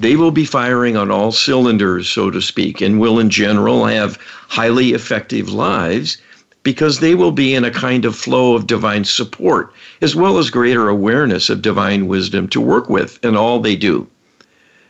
They 0.01 0.17
will 0.17 0.31
be 0.31 0.45
firing 0.45 0.97
on 0.97 1.11
all 1.11 1.31
cylinders, 1.31 2.09
so 2.09 2.31
to 2.31 2.43
speak, 2.43 2.81
and 2.81 2.99
will 2.99 3.21
in 3.21 3.31
general 3.31 3.85
have 3.85 4.19
highly 4.49 4.95
effective 4.95 5.49
lives 5.53 6.17
because 6.63 7.01
they 7.01 7.15
will 7.15 7.33
be 7.33 7.55
in 7.55 7.65
a 7.65 7.71
kind 7.71 8.05
of 8.05 8.17
flow 8.17 8.55
of 8.55 8.67
divine 8.67 9.05
support, 9.05 9.73
as 10.01 10.15
well 10.15 10.39
as 10.39 10.51
greater 10.51 10.89
awareness 10.89 11.51
of 11.51 11.63
divine 11.63 12.07
wisdom 12.07 12.49
to 12.49 12.61
work 12.61 12.89
with 12.89 13.25
in 13.25 13.37
all 13.37 13.61
they 13.61 13.77
do. 13.77 14.07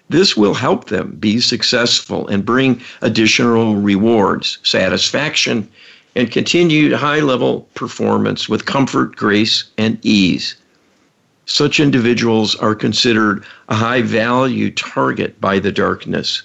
This 0.09 0.37
will 0.37 0.55
help 0.55 0.87
them 0.87 1.17
be 1.19 1.41
successful 1.41 2.27
and 2.29 2.45
bring 2.45 2.83
additional 3.01 3.77
rewards, 3.77 4.59
satisfaction, 4.63 5.69
and 6.15 6.31
continued 6.31 6.93
high 6.93 7.21
level 7.21 7.69
performance 7.75 8.49
with 8.49 8.67
comfort, 8.67 9.17
grace, 9.17 9.65
and 9.79 9.99
ease. 10.03 10.57
Such 11.47 11.81
individuals 11.81 12.55
are 12.57 12.75
considered 12.75 13.45
a 13.69 13.75
high 13.75 14.03
value 14.03 14.71
target 14.71 15.41
by 15.41 15.59
the 15.59 15.73
darkness. 15.73 16.43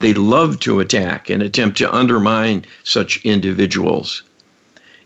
They 0.00 0.14
love 0.14 0.60
to 0.60 0.80
attack 0.80 1.30
and 1.30 1.42
attempt 1.42 1.78
to 1.78 1.94
undermine 1.94 2.64
such 2.84 3.24
individuals. 3.24 4.22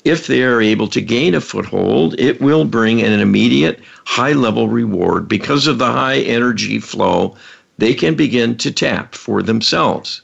If 0.05 0.27
they 0.27 0.43
are 0.43 0.61
able 0.61 0.89
to 0.89 1.01
gain 1.01 1.35
a 1.35 1.41
foothold, 1.41 2.19
it 2.21 2.41
will 2.41 2.65
bring 2.65 3.01
an 3.03 3.19
immediate 3.21 3.81
high 4.05 4.33
level 4.33 4.69
reward 4.69 5.29
because 5.29 5.67
of 5.67 5.79
the 5.79 5.91
high 5.91 6.19
energy 6.19 6.79
flow 6.79 7.37
they 7.79 7.95
can 7.95 8.15
begin 8.15 8.57
to 8.59 8.71
tap 8.71 9.15
for 9.15 9.43
themselves. 9.43 10.21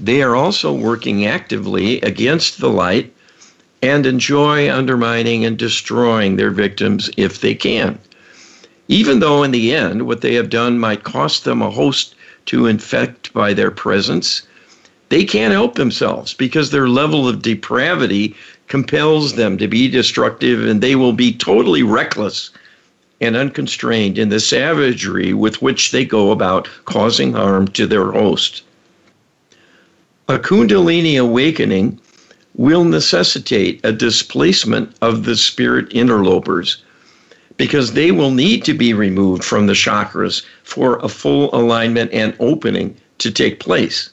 They 0.00 0.22
are 0.22 0.34
also 0.34 0.72
working 0.72 1.26
actively 1.26 2.00
against 2.00 2.60
the 2.60 2.70
light 2.70 3.12
and 3.82 4.06
enjoy 4.06 4.72
undermining 4.72 5.44
and 5.44 5.58
destroying 5.58 6.36
their 6.36 6.50
victims 6.50 7.10
if 7.16 7.40
they 7.40 7.54
can. 7.54 7.98
Even 8.88 9.20
though 9.20 9.42
in 9.42 9.50
the 9.50 9.74
end 9.74 10.06
what 10.06 10.20
they 10.20 10.34
have 10.34 10.50
done 10.50 10.78
might 10.78 11.04
cost 11.04 11.44
them 11.44 11.60
a 11.60 11.70
host 11.70 12.14
to 12.46 12.66
infect 12.66 13.32
by 13.32 13.52
their 13.52 13.70
presence, 13.70 14.42
they 15.08 15.24
can't 15.24 15.52
help 15.52 15.74
themselves 15.74 16.32
because 16.32 16.70
their 16.70 16.88
level 16.88 17.28
of 17.28 17.42
depravity 17.42 18.34
compels 18.68 19.34
them 19.34 19.58
to 19.58 19.68
be 19.68 19.88
destructive 19.88 20.64
and 20.66 20.80
they 20.80 20.96
will 20.96 21.12
be 21.12 21.32
totally 21.32 21.82
reckless 21.82 22.50
and 23.20 23.36
unconstrained 23.36 24.18
in 24.18 24.30
the 24.30 24.40
savagery 24.40 25.34
with 25.34 25.60
which 25.60 25.90
they 25.90 26.04
go 26.04 26.30
about 26.30 26.68
causing 26.86 27.34
harm 27.34 27.68
to 27.68 27.86
their 27.86 28.10
host. 28.10 28.62
A 30.28 30.38
Kundalini 30.38 31.18
awakening 31.18 31.98
will 32.54 32.84
necessitate 32.84 33.80
a 33.82 33.90
displacement 33.90 34.94
of 35.02 35.24
the 35.24 35.34
spirit 35.34 35.92
interlopers 35.92 36.76
because 37.56 37.94
they 37.94 38.12
will 38.12 38.30
need 38.30 38.64
to 38.64 38.72
be 38.72 38.94
removed 38.94 39.42
from 39.42 39.66
the 39.66 39.72
chakras 39.72 40.42
for 40.62 40.98
a 40.98 41.08
full 41.08 41.52
alignment 41.52 42.12
and 42.12 42.36
opening 42.38 42.96
to 43.18 43.32
take 43.32 43.58
place. 43.58 44.10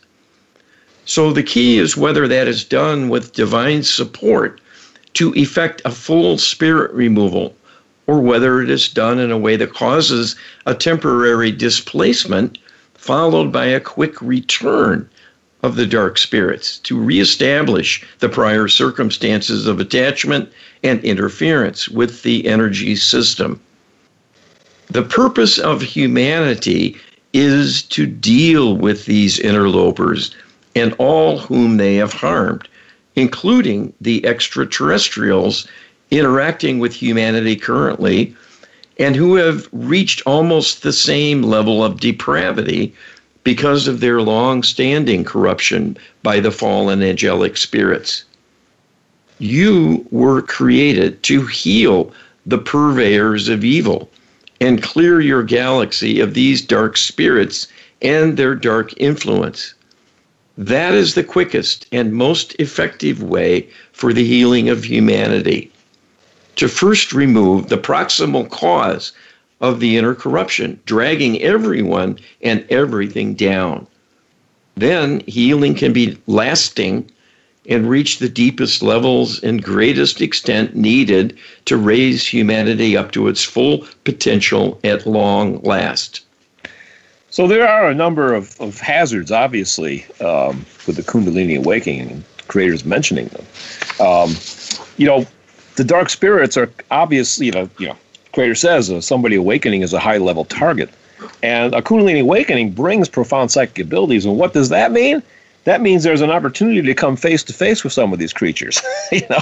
So 1.05 1.31
the 1.31 1.43
key 1.43 1.77
is 1.77 1.95
whether 1.95 2.27
that 2.27 2.47
is 2.47 2.63
done 2.63 3.09
with 3.09 3.33
divine 3.33 3.83
support 3.83 4.59
to 5.13 5.31
effect 5.35 5.79
a 5.85 5.91
full 5.91 6.39
spirit 6.39 6.91
removal 6.91 7.55
or 8.07 8.19
whether 8.19 8.63
it 8.63 8.71
is 8.71 8.89
done 8.89 9.19
in 9.19 9.29
a 9.29 9.37
way 9.37 9.55
that 9.57 9.75
causes 9.75 10.35
a 10.65 10.73
temporary 10.73 11.51
displacement 11.51 12.57
followed 12.95 13.51
by 13.51 13.65
a 13.65 13.79
quick 13.79 14.19
return 14.23 15.07
of 15.63 15.75
the 15.75 15.85
dark 15.85 16.17
spirits 16.17 16.77
to 16.79 16.99
reestablish 16.99 18.03
the 18.19 18.29
prior 18.29 18.67
circumstances 18.67 19.67
of 19.67 19.79
attachment 19.79 20.49
and 20.83 21.03
interference 21.03 21.89
with 21.89 22.23
the 22.23 22.47
energy 22.47 22.95
system. 22.95 23.59
The 24.87 25.03
purpose 25.03 25.57
of 25.57 25.81
humanity 25.81 26.97
is 27.33 27.83
to 27.83 28.05
deal 28.05 28.75
with 28.75 29.05
these 29.05 29.37
interlopers 29.39 30.33
and 30.75 30.95
all 30.97 31.37
whom 31.37 31.77
they 31.77 31.95
have 31.95 32.13
harmed, 32.13 32.67
including 33.15 33.93
the 34.01 34.25
extraterrestrials 34.25 35.67
interacting 36.11 36.79
with 36.79 36.93
humanity 36.93 37.55
currently 37.55 38.35
and 38.97 39.15
who 39.15 39.35
have 39.35 39.67
reached 39.71 40.21
almost 40.25 40.83
the 40.83 40.93
same 40.93 41.43
level 41.43 41.83
of 41.83 41.99
depravity 41.99 42.93
because 43.49 43.87
of 43.87 43.99
their 43.99 44.21
long 44.21 44.61
standing 44.61 45.23
corruption 45.23 45.97
by 46.21 46.39
the 46.39 46.51
fallen 46.51 47.01
angelic 47.01 47.57
spirits. 47.57 48.23
You 49.39 50.05
were 50.11 50.43
created 50.43 51.23
to 51.23 51.47
heal 51.47 52.13
the 52.45 52.59
purveyors 52.59 53.49
of 53.49 53.65
evil 53.65 54.07
and 54.61 54.83
clear 54.83 55.19
your 55.19 55.41
galaxy 55.41 56.19
of 56.19 56.35
these 56.35 56.61
dark 56.61 56.95
spirits 56.95 57.67
and 58.03 58.37
their 58.37 58.53
dark 58.53 58.93
influence. 58.97 59.73
That 60.55 60.93
is 60.93 61.15
the 61.15 61.23
quickest 61.23 61.87
and 61.91 62.13
most 62.13 62.55
effective 62.59 63.23
way 63.23 63.67
for 63.93 64.13
the 64.13 64.25
healing 64.25 64.69
of 64.69 64.83
humanity. 64.83 65.71
To 66.57 66.67
first 66.67 67.13
remove 67.13 67.69
the 67.69 67.79
proximal 67.79 68.47
cause 68.47 69.11
of 69.61 69.79
the 69.79 69.97
inner 69.97 70.15
corruption, 70.15 70.79
dragging 70.85 71.41
everyone 71.41 72.17
and 72.41 72.65
everything 72.69 73.33
down. 73.33 73.85
Then 74.75 75.21
healing 75.27 75.75
can 75.75 75.91
be 75.91 76.17
lasting 76.27 77.11
and 77.67 77.89
reach 77.89 78.19
the 78.19 78.29
deepest 78.29 78.81
levels 78.81 79.43
and 79.43 79.63
greatest 79.63 80.21
extent 80.21 80.75
needed 80.75 81.37
to 81.65 81.77
raise 81.77 82.25
humanity 82.25 82.97
up 82.97 83.11
to 83.11 83.27
its 83.27 83.43
full 83.43 83.85
potential 84.05 84.79
at 84.83 85.05
long 85.05 85.61
last. 85.61 86.21
So 87.29 87.47
there 87.47 87.67
are 87.67 87.89
a 87.89 87.93
number 87.93 88.33
of, 88.33 88.59
of 88.59 88.79
hazards, 88.79 89.31
obviously, 89.31 90.03
um, 90.19 90.65
with 90.87 90.95
the 90.95 91.03
Kundalini 91.03 91.57
awakening, 91.57 92.09
and 92.09 92.23
Creator's 92.47 92.85
mentioning 92.85 93.27
them. 93.27 93.45
Um, 93.99 94.35
you 94.97 95.05
know, 95.05 95.27
the 95.75 95.83
dark 95.83 96.09
spirits 96.09 96.57
are 96.57 96.71
obviously, 96.89 97.45
you 97.47 97.51
know, 97.51 97.69
you 97.77 97.87
know, 97.89 97.97
creator 98.33 98.55
says 98.55 98.91
uh, 98.91 99.01
somebody 99.01 99.35
awakening 99.35 99.81
is 99.81 99.93
a 99.93 99.99
high 99.99 100.17
level 100.17 100.45
target, 100.45 100.89
and 101.43 101.73
a 101.73 101.81
Kundalini 101.81 102.21
awakening 102.21 102.71
brings 102.71 103.09
profound 103.09 103.51
psychic 103.51 103.79
abilities. 103.79 104.25
And 104.25 104.37
what 104.37 104.53
does 104.53 104.69
that 104.69 104.91
mean? 104.91 105.21
That 105.65 105.81
means 105.81 106.03
there's 106.03 106.21
an 106.21 106.31
opportunity 106.31 106.81
to 106.81 106.95
come 106.95 107.15
face 107.15 107.43
to 107.43 107.53
face 107.53 107.83
with 107.83 107.93
some 107.93 108.13
of 108.13 108.19
these 108.19 108.33
creatures. 108.33 108.81
you 109.11 109.21
know, 109.29 109.41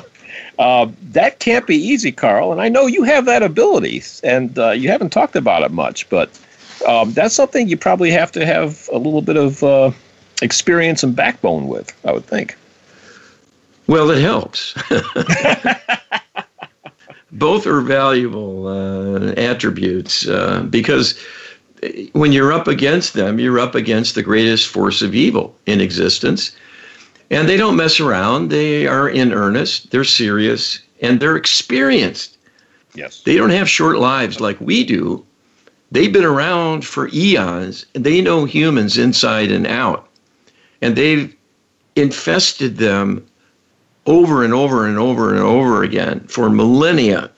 uh, 0.59 0.88
that 1.11 1.39
can't 1.39 1.67
be 1.67 1.75
easy, 1.75 2.11
Carl. 2.11 2.51
And 2.51 2.59
I 2.59 2.69
know 2.69 2.88
you 2.88 3.03
have 3.03 3.25
that 3.25 3.43
ability, 3.43 4.03
and 4.23 4.57
uh, 4.57 4.71
you 4.71 4.89
haven't 4.89 5.11
talked 5.11 5.35
about 5.35 5.63
it 5.63 5.71
much, 5.71 6.09
but 6.09 6.39
um, 6.88 7.13
that's 7.13 7.35
something 7.35 7.67
you 7.67 7.77
probably 7.77 8.11
have 8.11 8.31
to 8.33 8.45
have 8.45 8.89
a 8.91 8.97
little 8.97 9.21
bit 9.21 9.38
of 9.38 9.63
uh, 9.63 9.91
experience 10.41 11.03
and 11.03 11.15
backbone 11.15 11.67
with, 11.67 11.93
I 12.05 12.11
would 12.11 12.25
think. 12.25 12.55
Well, 13.88 14.11
it 14.11 14.21
helps. 14.21 14.75
Both 17.32 17.67
are 17.67 17.82
valuable 17.82 18.67
uh, 18.67 19.34
attributes 19.34 20.28
uh, 20.28 20.63
because 20.69 21.19
when 22.13 22.32
you're 22.32 22.53
up 22.53 22.67
against 22.67 23.13
them, 23.13 23.39
you're 23.39 23.59
up 23.59 23.75
against 23.75 24.15
the 24.15 24.23
greatest 24.23 24.67
force 24.67 25.01
of 25.01 25.13
evil 25.13 25.55
in 25.65 25.82
existence. 25.82 26.55
And 27.30 27.49
they 27.49 27.57
don't 27.57 27.75
mess 27.75 27.99
around. 27.99 28.49
They 28.49 28.88
are 28.88 29.09
in 29.09 29.34
earnest, 29.34 29.91
they're 29.91 30.05
serious, 30.05 30.80
and 31.01 31.19
they're 31.19 31.36
experienced. 31.36 32.38
Yes. 32.95 33.21
They 33.21 33.36
don't 33.36 33.49
have 33.49 33.69
short 33.69 33.97
lives 33.97 34.39
like 34.39 34.59
we 34.61 34.84
do. 34.84 35.25
They've 35.91 36.11
been 36.11 36.25
around 36.25 36.86
for 36.86 37.09
eons 37.13 37.86
and 37.93 38.03
they 38.03 38.21
know 38.21 38.45
humans 38.45 38.97
inside 38.97 39.51
and 39.51 39.67
out. 39.67 40.07
And 40.82 40.95
they've 40.95 41.34
infested 41.95 42.78
them 42.78 43.25
over 44.07 44.43
and 44.43 44.53
over 44.53 44.87
and 44.87 44.97
over 44.97 45.33
and 45.33 45.43
over 45.43 45.83
again 45.83 46.21
for 46.27 46.49
millennia. 46.49 47.29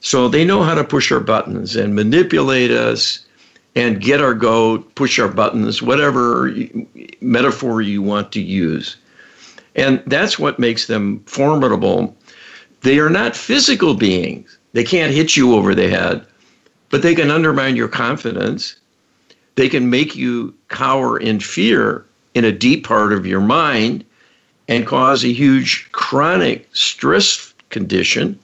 So 0.00 0.28
they 0.28 0.44
know 0.44 0.62
how 0.62 0.74
to 0.74 0.84
push 0.84 1.12
our 1.12 1.20
buttons 1.20 1.76
and 1.76 1.94
manipulate 1.94 2.70
us 2.70 3.24
and 3.76 4.00
get 4.00 4.20
our 4.20 4.34
goat, 4.34 4.94
push 4.96 5.18
our 5.18 5.28
buttons, 5.28 5.80
whatever 5.80 6.52
metaphor 7.20 7.80
you 7.80 8.02
want 8.02 8.32
to 8.32 8.40
use. 8.40 8.96
And 9.76 10.02
that's 10.06 10.38
what 10.38 10.58
makes 10.58 10.86
them 10.86 11.20
formidable. 11.26 12.16
They 12.80 12.98
are 12.98 13.10
not 13.10 13.36
physical 13.36 13.94
beings. 13.94 14.58
They 14.72 14.84
can't 14.84 15.12
hit 15.12 15.36
you 15.36 15.54
over 15.54 15.74
the 15.74 15.88
head, 15.88 16.26
but 16.88 17.02
they 17.02 17.14
can 17.14 17.30
undermine 17.30 17.76
your 17.76 17.88
confidence. 17.88 18.74
They 19.54 19.68
can 19.68 19.90
make 19.90 20.16
you 20.16 20.54
cower 20.68 21.18
in 21.18 21.38
fear 21.38 22.04
in 22.34 22.44
a 22.44 22.52
deep 22.52 22.86
part 22.86 23.12
of 23.12 23.26
your 23.26 23.40
mind 23.40 24.04
and 24.70 24.86
cause 24.86 25.24
a 25.24 25.32
huge 25.32 25.86
chronic 25.92 26.66
stress 26.72 27.52
condition. 27.68 28.38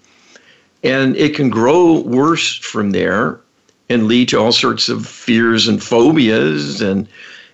And 0.83 1.17
it 1.17 1.35
can 1.35 1.49
grow 1.49 2.01
worse 2.01 2.59
from 2.59 2.91
there 2.91 3.41
and 3.89 4.09
lead 4.09 4.29
to 4.31 4.39
all 4.39 4.53
sorts 4.53 4.89
of 4.89 5.07
fears 5.07 5.69
and 5.69 5.83
phobias 5.83 6.83
and 6.83 7.09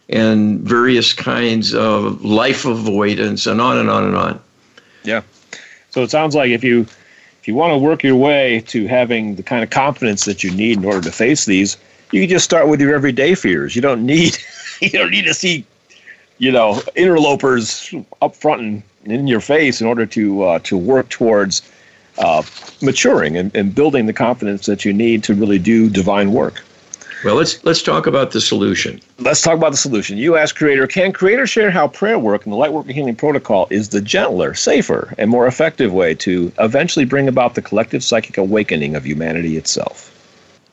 and 0.08 0.60
various 0.60 1.12
kinds 1.12 1.74
of 1.74 2.24
life 2.24 2.64
avoidance 2.64 3.46
and 3.46 3.60
on 3.60 3.78
and 3.78 3.88
on 3.88 4.04
and 4.04 4.16
on. 4.16 4.40
Yeah. 5.04 5.22
So 5.90 6.02
it 6.02 6.10
sounds 6.10 6.34
like 6.34 6.50
if 6.50 6.64
you 6.64 6.80
if 7.40 7.48
you 7.48 7.54
want 7.54 7.72
to 7.72 7.78
work 7.78 8.02
your 8.02 8.16
way 8.16 8.62
to 8.68 8.86
having 8.86 9.36
the 9.36 9.42
kind 9.42 9.62
of 9.62 9.70
confidence 9.70 10.24
that 10.24 10.42
you 10.42 10.50
need 10.50 10.78
in 10.78 10.84
order 10.84 11.02
to 11.02 11.12
face 11.12 11.44
these, 11.44 11.76
you 12.10 12.22
can 12.22 12.30
just 12.30 12.44
start 12.44 12.68
with 12.68 12.80
your 12.80 12.94
everyday 12.94 13.34
fears. 13.34 13.76
You 13.76 13.82
don't 13.82 14.04
need 14.04 14.38
you 14.80 14.90
don't 14.90 15.10
need 15.10 15.26
to 15.26 15.34
see, 15.34 15.66
you 16.42 16.50
know, 16.50 16.82
interlopers 16.96 17.94
up 18.20 18.34
front 18.34 18.62
and 18.62 18.82
in 19.04 19.28
your 19.28 19.40
face 19.40 19.80
in 19.80 19.86
order 19.86 20.04
to 20.04 20.42
uh, 20.42 20.58
to 20.64 20.76
work 20.76 21.08
towards 21.08 21.62
uh, 22.18 22.42
maturing 22.82 23.36
and, 23.36 23.54
and 23.54 23.76
building 23.76 24.06
the 24.06 24.12
confidence 24.12 24.66
that 24.66 24.84
you 24.84 24.92
need 24.92 25.22
to 25.22 25.34
really 25.34 25.60
do 25.60 25.88
divine 25.88 26.32
work. 26.32 26.64
Well, 27.24 27.36
let's 27.36 27.62
let's 27.62 27.80
talk 27.80 28.08
about 28.08 28.32
the 28.32 28.40
solution. 28.40 29.00
Let's 29.20 29.40
talk 29.40 29.56
about 29.56 29.70
the 29.70 29.76
solution. 29.76 30.18
You 30.18 30.36
ask 30.36 30.56
Creator, 30.56 30.88
can 30.88 31.12
Creator 31.12 31.46
share 31.46 31.70
how 31.70 31.86
prayer 31.86 32.18
work 32.18 32.44
and 32.44 32.52
the 32.52 32.56
Lightworker 32.56 32.90
Healing 32.90 33.14
Protocol 33.14 33.68
is 33.70 33.90
the 33.90 34.00
gentler, 34.00 34.52
safer, 34.52 35.14
and 35.18 35.30
more 35.30 35.46
effective 35.46 35.92
way 35.92 36.12
to 36.16 36.50
eventually 36.58 37.04
bring 37.04 37.28
about 37.28 37.54
the 37.54 37.62
collective 37.62 38.02
psychic 38.02 38.36
awakening 38.36 38.96
of 38.96 39.06
humanity 39.06 39.56
itself? 39.56 40.08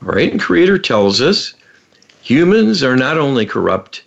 All 0.02 0.14
right, 0.14 0.32
and 0.32 0.42
Creator 0.42 0.80
tells 0.80 1.22
us 1.22 1.54
humans 2.24 2.82
are 2.82 2.96
not 2.96 3.20
only 3.20 3.46
corrupt, 3.46 4.02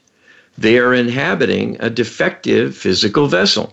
they 0.58 0.78
are 0.78 0.92
inhabiting 0.92 1.76
a 1.80 1.88
defective 1.88 2.76
physical 2.76 3.26
vessel. 3.26 3.72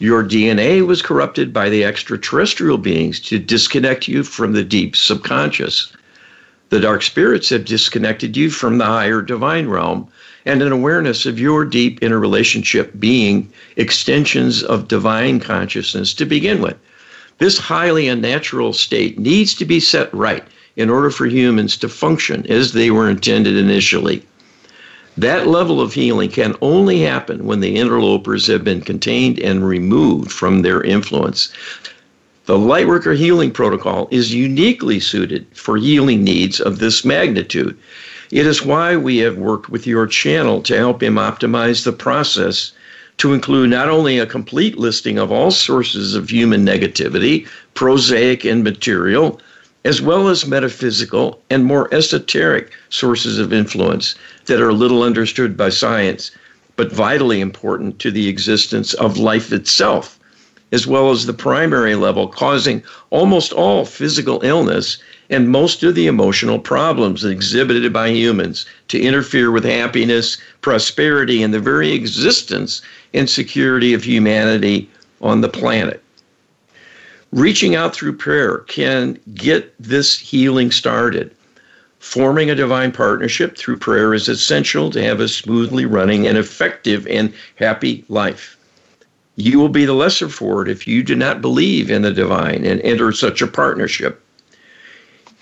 Your 0.00 0.24
DNA 0.24 0.84
was 0.84 1.02
corrupted 1.02 1.52
by 1.52 1.68
the 1.68 1.84
extraterrestrial 1.84 2.78
beings 2.78 3.20
to 3.20 3.38
disconnect 3.38 4.08
you 4.08 4.24
from 4.24 4.52
the 4.52 4.64
deep 4.64 4.96
subconscious. 4.96 5.92
The 6.70 6.80
dark 6.80 7.02
spirits 7.02 7.50
have 7.50 7.64
disconnected 7.64 8.36
you 8.36 8.50
from 8.50 8.78
the 8.78 8.86
higher 8.86 9.22
divine 9.22 9.68
realm 9.68 10.08
and 10.44 10.62
an 10.62 10.72
awareness 10.72 11.26
of 11.26 11.38
your 11.38 11.64
deep 11.64 12.02
interrelationship 12.02 12.92
being 12.98 13.48
extensions 13.76 14.62
of 14.62 14.88
divine 14.88 15.38
consciousness 15.40 16.12
to 16.14 16.24
begin 16.26 16.60
with. 16.60 16.76
This 17.38 17.58
highly 17.58 18.08
unnatural 18.08 18.72
state 18.72 19.18
needs 19.18 19.54
to 19.54 19.64
be 19.64 19.80
set 19.80 20.12
right 20.12 20.44
in 20.76 20.90
order 20.90 21.10
for 21.10 21.26
humans 21.26 21.76
to 21.78 21.88
function 21.88 22.44
as 22.48 22.72
they 22.72 22.90
were 22.90 23.08
intended 23.08 23.56
initially. 23.56 24.24
That 25.16 25.46
level 25.46 25.80
of 25.80 25.92
healing 25.92 26.30
can 26.30 26.56
only 26.60 27.00
happen 27.00 27.44
when 27.44 27.60
the 27.60 27.76
interlopers 27.76 28.48
have 28.48 28.64
been 28.64 28.80
contained 28.80 29.38
and 29.38 29.66
removed 29.66 30.32
from 30.32 30.62
their 30.62 30.82
influence. 30.82 31.50
The 32.46 32.58
Lightworker 32.58 33.16
Healing 33.16 33.52
Protocol 33.52 34.08
is 34.10 34.34
uniquely 34.34 34.98
suited 34.98 35.46
for 35.54 35.76
healing 35.76 36.24
needs 36.24 36.60
of 36.60 36.78
this 36.78 37.04
magnitude. 37.04 37.76
It 38.30 38.46
is 38.46 38.64
why 38.64 38.96
we 38.96 39.18
have 39.18 39.38
worked 39.38 39.70
with 39.70 39.86
your 39.86 40.06
channel 40.08 40.60
to 40.62 40.76
help 40.76 41.02
him 41.02 41.14
optimize 41.14 41.84
the 41.84 41.92
process 41.92 42.72
to 43.18 43.32
include 43.32 43.70
not 43.70 43.88
only 43.88 44.18
a 44.18 44.26
complete 44.26 44.76
listing 44.76 45.18
of 45.18 45.30
all 45.30 45.52
sources 45.52 46.14
of 46.14 46.28
human 46.28 46.66
negativity, 46.66 47.46
prosaic 47.74 48.44
and 48.44 48.64
material, 48.64 49.40
as 49.84 50.00
well 50.00 50.28
as 50.28 50.46
metaphysical 50.46 51.40
and 51.50 51.64
more 51.64 51.92
esoteric 51.92 52.70
sources 52.88 53.38
of 53.38 53.52
influence 53.52 54.14
that 54.46 54.60
are 54.60 54.72
little 54.72 55.02
understood 55.02 55.56
by 55.56 55.68
science, 55.68 56.30
but 56.76 56.92
vitally 56.92 57.40
important 57.40 57.98
to 57.98 58.10
the 58.10 58.28
existence 58.28 58.94
of 58.94 59.18
life 59.18 59.52
itself 59.52 60.18
as 60.74 60.86
well 60.88 61.12
as 61.12 61.24
the 61.24 61.32
primary 61.32 61.94
level, 61.94 62.26
causing 62.26 62.82
almost 63.10 63.52
all 63.52 63.84
physical 63.84 64.40
illness 64.42 64.98
and 65.30 65.48
most 65.48 65.82
of 65.84 65.94
the 65.94 66.08
emotional 66.08 66.58
problems 66.58 67.24
exhibited 67.24 67.92
by 67.92 68.08
humans 68.08 68.66
to 68.88 69.00
interfere 69.00 69.50
with 69.50 69.64
happiness, 69.64 70.36
prosperity, 70.62 71.42
and 71.42 71.54
the 71.54 71.60
very 71.60 71.92
existence 71.92 72.82
and 73.14 73.30
security 73.30 73.94
of 73.94 74.02
humanity 74.02 74.90
on 75.22 75.40
the 75.40 75.48
planet. 75.48 76.02
Reaching 77.34 77.74
out 77.74 77.96
through 77.96 78.16
prayer 78.16 78.58
can 78.58 79.18
get 79.34 79.74
this 79.80 80.16
healing 80.16 80.70
started. 80.70 81.32
Forming 81.98 82.48
a 82.48 82.54
divine 82.54 82.92
partnership 82.92 83.56
through 83.56 83.78
prayer 83.78 84.14
is 84.14 84.28
essential 84.28 84.88
to 84.90 85.02
have 85.02 85.18
a 85.18 85.26
smoothly 85.26 85.84
running 85.84 86.28
and 86.28 86.38
effective 86.38 87.08
and 87.08 87.32
happy 87.56 88.04
life. 88.08 88.56
You 89.34 89.58
will 89.58 89.68
be 89.68 89.84
the 89.84 89.94
lesser 89.94 90.28
for 90.28 90.62
it 90.62 90.68
if 90.68 90.86
you 90.86 91.02
do 91.02 91.16
not 91.16 91.40
believe 91.40 91.90
in 91.90 92.02
the 92.02 92.12
divine 92.12 92.64
and 92.64 92.80
enter 92.82 93.10
such 93.10 93.42
a 93.42 93.48
partnership. 93.48 94.22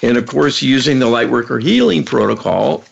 And 0.01 0.17
of 0.17 0.25
course, 0.25 0.63
using 0.63 0.99
the 0.99 1.05
Lightworker 1.05 1.63
healing 1.63 2.07
protocol 2.07 2.85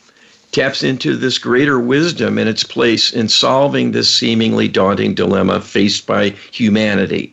taps 0.53 0.83
into 0.83 1.17
this 1.17 1.39
greater 1.39 1.81
wisdom 1.81 2.37
and 2.37 2.51
its 2.51 2.65
place 2.65 3.15
in 3.15 3.31
solving 3.31 3.93
this 3.93 4.15
seemingly 4.15 4.69
daunting 4.69 5.15
dilemma 5.15 5.63
faced 5.63 6.07
by 6.07 6.29
humanity. 6.53 7.33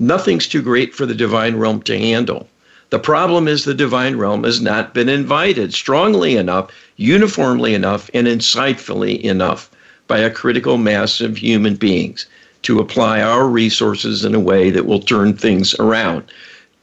Nothing's 0.00 0.48
too 0.48 0.62
great 0.62 0.94
for 0.94 1.04
the 1.04 1.14
divine 1.14 1.56
realm 1.56 1.82
to 1.82 1.98
handle. 1.98 2.48
The 2.88 2.98
problem 2.98 3.46
is 3.46 3.64
the 3.64 3.74
divine 3.74 4.16
realm 4.16 4.44
has 4.44 4.60
not 4.60 4.94
been 4.94 5.10
invited 5.10 5.74
strongly 5.74 6.36
enough, 6.36 6.70
uniformly 6.96 7.74
enough, 7.74 8.10
and 8.14 8.26
insightfully 8.26 9.20
enough 9.20 9.70
by 10.08 10.18
a 10.18 10.30
critical 10.30 10.78
mass 10.78 11.20
of 11.20 11.36
human 11.36 11.76
beings 11.76 12.24
to 12.62 12.80
apply 12.80 13.20
our 13.20 13.46
resources 13.46 14.24
in 14.24 14.34
a 14.34 14.40
way 14.40 14.70
that 14.70 14.86
will 14.86 15.00
turn 15.00 15.34
things 15.34 15.74
around. 15.78 16.24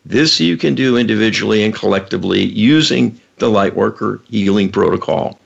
This 0.05 0.39
you 0.39 0.55
can 0.55 0.76
do 0.76 0.95
individually 0.95 1.63
and 1.63 1.74
collectively 1.74 2.45
using 2.45 3.20
the 3.39 3.49
Lightworker 3.49 4.22
Healing 4.30 4.72
Protocol. 4.72 5.39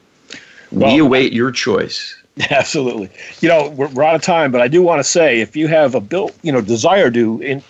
Well, 0.71 0.93
we 0.93 0.99
await 0.99 1.33
your 1.33 1.51
choice. 1.51 2.15
Absolutely. 2.49 3.09
You 3.41 3.49
know, 3.49 3.69
we're, 3.69 3.89
we're, 3.89 4.03
out 4.03 4.15
of 4.15 4.21
time, 4.21 4.51
but 4.51 4.61
I 4.61 4.67
do 4.67 4.81
want 4.81 4.99
to 4.99 5.03
say 5.03 5.41
if 5.41 5.55
you 5.55 5.67
have 5.67 5.95
a 5.95 5.99
built, 5.99 6.37
you 6.43 6.51
know, 6.51 6.61
desire 6.61 7.11
to 7.11 7.41
in, 7.41 7.63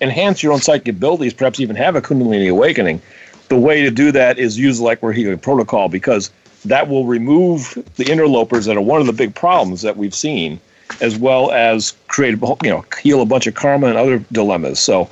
enhance 0.00 0.42
your 0.42 0.52
own 0.52 0.60
psychic 0.60 0.88
abilities, 0.88 1.32
perhaps 1.32 1.60
even 1.60 1.76
have 1.76 1.94
a 1.94 2.00
Kundalini 2.00 2.50
awakening, 2.50 3.00
the 3.48 3.56
way 3.56 3.82
to 3.82 3.90
do 3.90 4.10
that 4.12 4.38
is 4.38 4.58
use 4.58 4.80
Lightworker 4.80 5.14
healing 5.14 5.38
protocol 5.38 5.88
because 5.88 6.30
that 6.64 6.88
will 6.88 7.06
remove 7.06 7.78
the 7.96 8.10
interlopers 8.10 8.64
that 8.64 8.76
are 8.76 8.82
one 8.82 9.00
of 9.00 9.06
the 9.06 9.12
big 9.12 9.34
problems 9.34 9.82
that 9.82 9.96
we've 9.96 10.14
seen, 10.14 10.60
as 11.00 11.16
well 11.16 11.52
as 11.52 11.94
create, 12.08 12.38
you 12.62 12.70
know, 12.70 12.84
heal 13.00 13.22
a 13.22 13.26
bunch 13.26 13.46
of 13.46 13.54
karma 13.54 13.86
and 13.86 13.96
other 13.96 14.18
dilemmas. 14.32 14.80
So, 14.80 15.08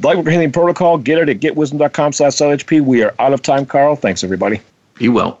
Lightworker 0.00 0.32
healing 0.32 0.52
protocol, 0.52 0.98
get 0.98 1.18
it 1.18 1.28
at 1.28 1.40
getwisdom.com 1.40 2.12
slash 2.12 2.32
LHP. 2.32 2.80
We 2.80 3.02
are 3.02 3.14
out 3.18 3.32
of 3.32 3.42
time, 3.42 3.66
Carl. 3.66 3.96
Thanks, 3.96 4.24
everybody. 4.24 4.60
Be 4.94 5.08
well. 5.08 5.40